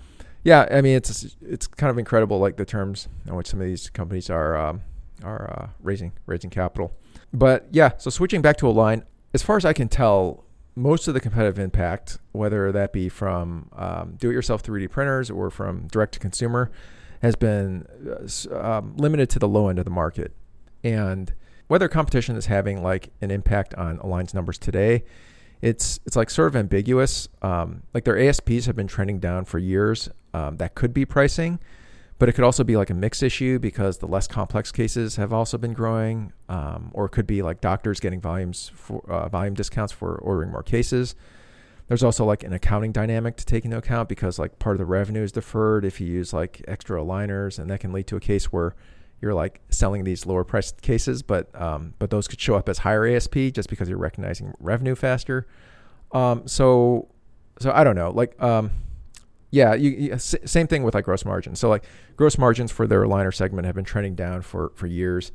yeah, 0.44 0.66
I 0.70 0.80
mean 0.80 0.96
it's 0.96 1.36
it's 1.42 1.66
kind 1.66 1.90
of 1.90 1.98
incredible 1.98 2.38
like 2.38 2.56
the 2.56 2.64
terms 2.64 3.08
on 3.28 3.36
which 3.36 3.48
some 3.48 3.60
of 3.60 3.66
these 3.66 3.90
companies 3.90 4.30
are 4.30 4.56
um, 4.56 4.82
are 5.22 5.50
uh, 5.50 5.68
raising 5.82 6.12
raising 6.26 6.50
capital. 6.50 6.94
But 7.32 7.68
yeah, 7.70 7.92
so 7.98 8.10
switching 8.10 8.42
back 8.42 8.56
to 8.58 8.68
Align, 8.68 9.04
as 9.32 9.42
far 9.42 9.56
as 9.56 9.64
I 9.64 9.72
can 9.72 9.88
tell, 9.88 10.44
most 10.74 11.06
of 11.08 11.14
the 11.14 11.20
competitive 11.20 11.58
impact, 11.58 12.18
whether 12.32 12.72
that 12.72 12.92
be 12.92 13.08
from 13.08 13.68
um, 13.76 14.14
do-it-yourself 14.18 14.62
3D 14.62 14.90
printers 14.90 15.30
or 15.30 15.50
from 15.50 15.86
direct-to-consumer, 15.88 16.70
has 17.22 17.36
been 17.36 17.86
uh, 18.50 18.58
um, 18.58 18.96
limited 18.96 19.30
to 19.30 19.38
the 19.38 19.46
low 19.46 19.68
end 19.68 19.78
of 19.78 19.84
the 19.84 19.90
market. 19.90 20.32
And 20.82 21.32
whether 21.68 21.88
competition 21.88 22.34
is 22.36 22.46
having 22.46 22.82
like 22.82 23.10
an 23.20 23.30
impact 23.30 23.74
on 23.74 23.98
Align's 23.98 24.34
numbers 24.34 24.58
today, 24.58 25.04
it's 25.62 26.00
it's 26.06 26.16
like 26.16 26.30
sort 26.30 26.48
of 26.48 26.56
ambiguous. 26.56 27.28
Um, 27.42 27.82
like 27.92 28.04
their 28.04 28.18
ASPs 28.18 28.66
have 28.66 28.76
been 28.76 28.86
trending 28.86 29.18
down 29.18 29.44
for 29.44 29.58
years. 29.58 30.08
Um, 30.32 30.56
that 30.58 30.74
could 30.74 30.94
be 30.94 31.04
pricing, 31.04 31.58
but 32.18 32.28
it 32.28 32.32
could 32.32 32.44
also 32.44 32.64
be 32.64 32.76
like 32.76 32.90
a 32.90 32.94
mix 32.94 33.22
issue 33.22 33.58
because 33.58 33.98
the 33.98 34.06
less 34.06 34.26
complex 34.26 34.72
cases 34.72 35.16
have 35.16 35.32
also 35.32 35.58
been 35.58 35.72
growing, 35.72 36.32
um, 36.48 36.90
or 36.94 37.06
it 37.06 37.10
could 37.10 37.26
be 37.26 37.42
like 37.42 37.60
doctors 37.60 38.00
getting 38.00 38.20
volumes 38.20 38.70
for 38.74 39.02
uh, 39.10 39.28
volume 39.28 39.54
discounts 39.54 39.92
for 39.92 40.16
ordering 40.16 40.50
more 40.50 40.62
cases. 40.62 41.14
There's 41.88 42.04
also 42.04 42.24
like 42.24 42.44
an 42.44 42.52
accounting 42.52 42.92
dynamic 42.92 43.36
to 43.38 43.44
take 43.44 43.64
into 43.64 43.76
account 43.76 44.08
because 44.08 44.38
like 44.38 44.60
part 44.60 44.76
of 44.76 44.78
the 44.78 44.84
revenue 44.84 45.24
is 45.24 45.32
deferred 45.32 45.84
if 45.84 46.00
you 46.00 46.06
use 46.06 46.32
like 46.32 46.62
extra 46.68 47.00
aligners, 47.00 47.58
and 47.58 47.68
that 47.70 47.80
can 47.80 47.92
lead 47.92 48.06
to 48.06 48.16
a 48.16 48.20
case 48.20 48.52
where 48.52 48.76
you're 49.20 49.34
like 49.34 49.60
selling 49.68 50.04
these 50.04 50.24
lower 50.26 50.44
priced 50.44 50.80
cases, 50.82 51.22
but 51.22 51.48
um, 51.60 51.94
but 51.98 52.10
those 52.10 52.26
could 52.26 52.40
show 52.40 52.54
up 52.54 52.68
as 52.68 52.78
higher 52.78 53.06
ASP 53.06 53.36
just 53.52 53.68
because 53.68 53.88
you're 53.88 53.98
recognizing 53.98 54.54
revenue 54.58 54.94
faster. 54.94 55.46
Um, 56.12 56.46
so 56.48 57.08
so 57.58 57.70
I 57.72 57.84
don't 57.84 57.96
know, 57.96 58.10
like 58.10 58.40
um, 58.42 58.70
yeah, 59.50 59.74
you, 59.74 59.90
you, 59.90 60.18
same 60.18 60.66
thing 60.66 60.84
with 60.84 60.94
like 60.94 61.04
gross 61.04 61.24
margins. 61.24 61.58
So 61.58 61.68
like 61.68 61.84
gross 62.16 62.38
margins 62.38 62.70
for 62.70 62.86
their 62.86 63.02
aligner 63.02 63.34
segment 63.34 63.66
have 63.66 63.74
been 63.74 63.84
trending 63.84 64.14
down 64.14 64.42
for 64.42 64.72
for 64.74 64.86
years. 64.86 65.32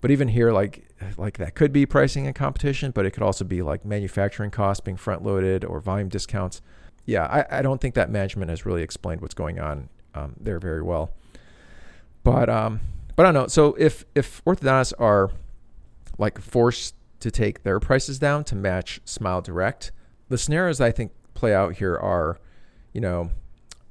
But 0.00 0.10
even 0.10 0.28
here, 0.28 0.52
like 0.52 0.88
like 1.16 1.36
that 1.38 1.54
could 1.54 1.72
be 1.72 1.84
pricing 1.84 2.26
and 2.26 2.34
competition, 2.34 2.90
but 2.90 3.04
it 3.04 3.10
could 3.10 3.22
also 3.22 3.44
be 3.44 3.62
like 3.62 3.84
manufacturing 3.84 4.50
costs 4.50 4.80
being 4.80 4.96
front 4.96 5.22
loaded 5.22 5.64
or 5.64 5.80
volume 5.80 6.08
discounts. 6.08 6.62
Yeah, 7.04 7.24
I, 7.26 7.58
I 7.58 7.62
don't 7.62 7.80
think 7.80 7.94
that 7.94 8.10
management 8.10 8.50
has 8.50 8.64
really 8.64 8.82
explained 8.82 9.20
what's 9.20 9.34
going 9.34 9.60
on 9.60 9.88
um, 10.14 10.34
there 10.40 10.58
very 10.58 10.82
well. 10.82 11.12
But 12.24 12.48
um, 12.48 12.80
but 13.16 13.26
I 13.26 13.32
don't 13.32 13.42
know. 13.42 13.48
So 13.48 13.74
if 13.78 14.04
if 14.14 14.44
orthodontists 14.44 14.92
are 14.98 15.30
like 16.18 16.40
forced 16.40 16.94
to 17.20 17.30
take 17.30 17.62
their 17.62 17.80
prices 17.80 18.18
down 18.18 18.44
to 18.44 18.54
match 18.54 19.00
Smile 19.04 19.40
Direct, 19.40 19.90
the 20.28 20.38
scenarios 20.38 20.80
I 20.80 20.92
think 20.92 21.12
play 21.34 21.54
out 21.54 21.76
here 21.76 21.96
are, 21.96 22.38
you 22.92 23.00
know, 23.00 23.30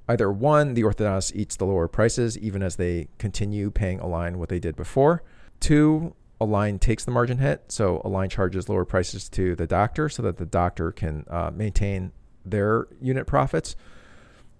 either 0.07 0.31
one, 0.31 0.73
the 0.73 0.83
orthodontist 0.83 1.35
eats 1.35 1.55
the 1.55 1.65
lower 1.65 1.87
prices 1.87 2.37
even 2.37 2.61
as 2.61 2.75
they 2.75 3.07
continue 3.17 3.71
paying 3.71 3.99
Align 3.99 4.37
what 4.37 4.49
they 4.49 4.59
did 4.59 4.75
before. 4.75 5.23
Two, 5.59 6.15
Align 6.39 6.79
takes 6.79 7.05
the 7.05 7.11
margin 7.11 7.37
hit, 7.37 7.71
so 7.71 8.01
Align 8.03 8.29
charges 8.29 8.69
lower 8.69 8.85
prices 8.85 9.29
to 9.29 9.55
the 9.55 9.65
doctor 9.65 10.09
so 10.09 10.21
that 10.21 10.37
the 10.37 10.45
doctor 10.45 10.91
can 10.91 11.25
uh, 11.29 11.51
maintain 11.53 12.11
their 12.45 12.87
unit 13.01 13.25
profits. 13.25 13.75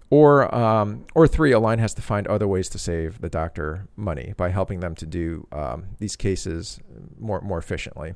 Or, 0.08 0.54
um, 0.54 1.04
or 1.14 1.26
three, 1.26 1.50
Align 1.50 1.80
has 1.80 1.92
to 1.94 2.02
find 2.02 2.28
other 2.28 2.46
ways 2.46 2.68
to 2.70 2.78
save 2.78 3.20
the 3.20 3.28
doctor 3.28 3.88
money 3.96 4.34
by 4.36 4.50
helping 4.50 4.80
them 4.80 4.94
to 4.96 5.06
do 5.06 5.48
um, 5.50 5.86
these 5.98 6.14
cases 6.14 6.78
more 7.18 7.40
more 7.40 7.58
efficiently. 7.58 8.14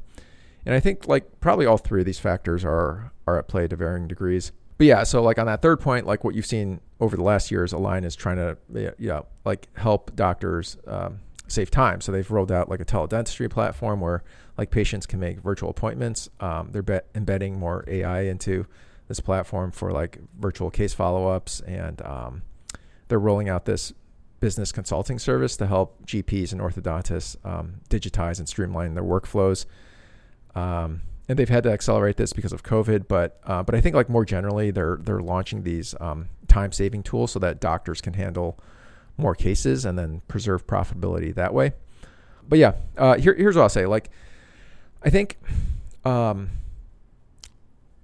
And 0.64 0.74
I 0.74 0.80
think 0.80 1.08
like 1.08 1.40
probably 1.40 1.66
all 1.66 1.78
three 1.78 2.00
of 2.00 2.06
these 2.06 2.20
factors 2.20 2.64
are 2.64 3.12
are 3.26 3.38
at 3.38 3.48
play 3.48 3.66
to 3.66 3.74
varying 3.74 4.06
degrees 4.06 4.52
but 4.80 4.86
yeah, 4.86 5.02
so 5.02 5.22
like 5.22 5.38
on 5.38 5.44
that 5.44 5.60
third 5.60 5.78
point, 5.78 6.06
like 6.06 6.24
what 6.24 6.34
you've 6.34 6.46
seen 6.46 6.80
over 7.00 7.14
the 7.14 7.22
last 7.22 7.50
years, 7.50 7.74
Align 7.74 8.02
is 8.02 8.16
trying 8.16 8.36
to, 8.36 8.56
you 8.72 9.08
know, 9.08 9.26
like 9.44 9.68
help 9.76 10.16
doctors 10.16 10.78
um, 10.86 11.18
save 11.48 11.70
time. 11.70 12.00
So 12.00 12.12
they've 12.12 12.30
rolled 12.30 12.50
out 12.50 12.70
like 12.70 12.80
a 12.80 12.86
teledentistry 12.86 13.50
platform 13.50 14.00
where 14.00 14.24
like 14.56 14.70
patients 14.70 15.04
can 15.04 15.20
make 15.20 15.40
virtual 15.40 15.68
appointments. 15.68 16.30
Um, 16.40 16.70
they're 16.72 16.80
be- 16.80 17.00
embedding 17.14 17.58
more 17.58 17.84
AI 17.88 18.22
into 18.22 18.64
this 19.10 19.18
platform 19.18 19.72
for 19.72 19.90
like 19.90 20.18
virtual 20.38 20.70
case 20.70 20.94
follow-ups, 20.94 21.58
and 21.62 22.00
um, 22.02 22.42
they're 23.08 23.18
rolling 23.18 23.48
out 23.48 23.64
this 23.64 23.92
business 24.38 24.70
consulting 24.70 25.18
service 25.18 25.56
to 25.56 25.66
help 25.66 26.06
GPs 26.06 26.52
and 26.52 26.60
orthodontists 26.60 27.36
um, 27.44 27.80
digitize 27.90 28.38
and 28.38 28.48
streamline 28.48 28.94
their 28.94 29.02
workflows. 29.02 29.66
Um, 30.54 31.02
and 31.28 31.36
they've 31.36 31.48
had 31.48 31.64
to 31.64 31.72
accelerate 31.72 32.18
this 32.18 32.32
because 32.32 32.52
of 32.52 32.62
COVID. 32.62 33.08
But 33.08 33.40
uh, 33.44 33.64
but 33.64 33.74
I 33.74 33.80
think 33.80 33.96
like 33.96 34.08
more 34.08 34.24
generally, 34.24 34.70
they're 34.70 34.98
they're 35.02 35.20
launching 35.20 35.64
these 35.64 35.92
um, 36.00 36.28
time 36.46 36.70
saving 36.70 37.02
tools 37.02 37.32
so 37.32 37.40
that 37.40 37.60
doctors 37.60 38.00
can 38.00 38.14
handle 38.14 38.60
more 39.16 39.34
cases 39.34 39.84
and 39.84 39.98
then 39.98 40.22
preserve 40.28 40.68
profitability 40.68 41.34
that 41.34 41.52
way. 41.52 41.72
But 42.48 42.60
yeah, 42.60 42.74
uh, 42.96 43.16
here, 43.16 43.34
here's 43.34 43.56
what 43.56 43.62
I'll 43.62 43.68
say. 43.68 43.86
Like, 43.86 44.08
I 45.02 45.10
think 45.10 45.36
um, 46.04 46.50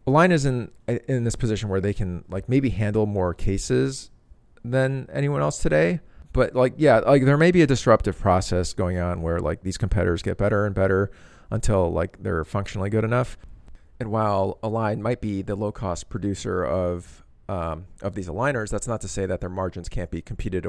Is 0.07 0.44
in 0.44 0.70
in 0.86 1.24
this 1.24 1.36
position 1.36 1.68
where 1.68 1.80
they 1.80 1.92
can 1.92 2.24
like 2.28 2.48
maybe 2.48 2.70
handle 2.70 3.07
more 3.07 3.34
cases 3.34 4.11
than 4.64 5.09
anyone 5.12 5.42
else 5.42 5.59
today. 5.59 6.00
But 6.32 6.54
like, 6.54 6.74
yeah, 6.76 6.98
like 6.98 7.24
there 7.24 7.38
may 7.38 7.50
be 7.50 7.62
a 7.62 7.66
disruptive 7.66 8.18
process 8.18 8.72
going 8.72 8.98
on 8.98 9.22
where 9.22 9.40
like 9.40 9.62
these 9.62 9.78
competitors 9.78 10.22
get 10.22 10.36
better 10.36 10.66
and 10.66 10.74
better 10.74 11.11
until 11.50 11.90
like 11.90 12.22
they're 12.22 12.44
functionally 12.44 12.90
good 12.90 13.04
enough. 13.04 13.38
And 13.98 14.11
while 14.11 14.59
Align 14.62 15.02
might 15.02 15.20
be 15.20 15.42
the 15.42 15.57
low 15.57 15.72
cost 15.72 16.09
producer 16.09 16.64
of 16.64 17.24
um, 17.48 17.86
of 18.02 18.14
these 18.14 18.28
aligners, 18.28 18.70
that's 18.70 18.86
not 18.86 19.00
to 19.00 19.09
say 19.09 19.26
that 19.26 19.40
their 19.40 19.50
margins 19.50 19.88
can't 19.88 20.11
be 20.11 20.20
competed 20.20 20.66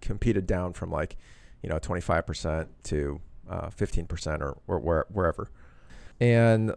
competed 0.00 0.46
down 0.46 0.72
from 0.72 0.90
like 0.90 1.16
you 1.62 1.68
know 1.68 1.78
25% 1.78 2.66
to 2.84 3.20
uh, 3.48 3.68
15% 3.68 4.40
or, 4.40 4.56
or 4.66 4.78
where, 4.78 5.04
wherever. 5.10 5.50
And 6.20 6.74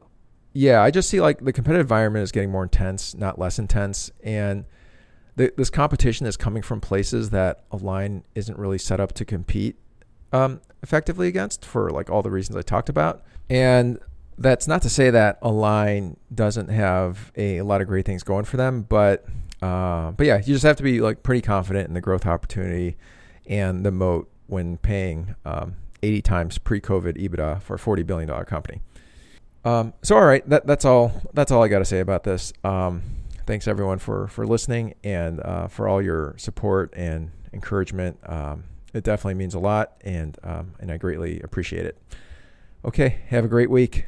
yeah, 0.53 0.81
I 0.81 0.91
just 0.91 1.09
see 1.09 1.19
like 1.19 1.43
the 1.43 1.51
competitive 1.51 1.85
environment 1.85 2.23
is 2.23 2.31
getting 2.31 2.51
more 2.51 2.63
intense, 2.63 3.15
not 3.15 3.39
less 3.39 3.59
intense, 3.59 4.11
and 4.23 4.65
this 5.35 5.71
competition 5.71 6.27
is 6.27 6.37
coming 6.37 6.61
from 6.61 6.79
places 6.79 7.31
that 7.31 7.63
Align 7.71 8.23
isn't 8.35 8.57
really 8.57 8.77
set 8.77 8.99
up 8.99 9.13
to 9.13 9.25
compete 9.25 9.77
um, 10.31 10.61
effectively 10.83 11.27
against 11.27 11.65
for 11.65 11.89
like 11.89 12.09
all 12.09 12.21
the 12.21 12.29
reasons 12.29 12.55
I 12.55 12.61
talked 12.61 12.87
about. 12.87 13.23
And 13.49 13.99
that's 14.37 14.67
not 14.67 14.83
to 14.83 14.89
say 14.89 15.09
that 15.09 15.39
Align 15.41 16.17
doesn't 16.33 16.69
have 16.69 17.31
a, 17.35 17.57
a 17.57 17.65
lot 17.65 17.81
of 17.81 17.87
great 17.87 18.05
things 18.05 18.21
going 18.23 18.45
for 18.45 18.57
them, 18.57 18.83
but 18.83 19.25
uh, 19.61 20.11
but 20.11 20.27
yeah, 20.27 20.37
you 20.37 20.53
just 20.53 20.63
have 20.63 20.75
to 20.75 20.83
be 20.83 20.99
like 20.99 21.23
pretty 21.23 21.41
confident 21.41 21.87
in 21.87 21.93
the 21.93 22.01
growth 22.01 22.25
opportunity 22.25 22.97
and 23.47 23.85
the 23.85 23.91
moat 23.91 24.29
when 24.47 24.77
paying 24.77 25.35
um, 25.45 25.75
80 26.03 26.21
times 26.21 26.57
pre-COVID 26.57 27.17
EBITDA 27.17 27.61
for 27.61 27.75
a 27.75 27.79
40 27.79 28.03
billion 28.03 28.27
dollar 28.27 28.45
company. 28.45 28.81
Um, 29.65 29.93
so 30.01 30.15
all 30.17 30.25
right, 30.25 30.47
that, 30.49 30.65
that's 30.67 30.85
all. 30.85 31.13
That's 31.33 31.51
all 31.51 31.63
I 31.63 31.67
got 31.67 31.79
to 31.79 31.85
say 31.85 31.99
about 31.99 32.23
this. 32.23 32.53
Um, 32.63 33.01
thanks 33.45 33.67
everyone 33.67 33.99
for 33.99 34.27
for 34.27 34.45
listening 34.45 34.95
and 35.03 35.39
uh, 35.41 35.67
for 35.67 35.87
all 35.87 36.01
your 36.01 36.35
support 36.37 36.93
and 36.95 37.31
encouragement. 37.53 38.17
Um, 38.25 38.65
it 38.93 39.03
definitely 39.03 39.35
means 39.35 39.55
a 39.55 39.59
lot, 39.59 39.93
and 40.01 40.37
um, 40.43 40.73
and 40.79 40.91
I 40.91 40.97
greatly 40.97 41.39
appreciate 41.41 41.85
it. 41.85 41.97
Okay, 42.85 43.21
have 43.27 43.45
a 43.45 43.47
great 43.47 43.69
week. 43.69 44.05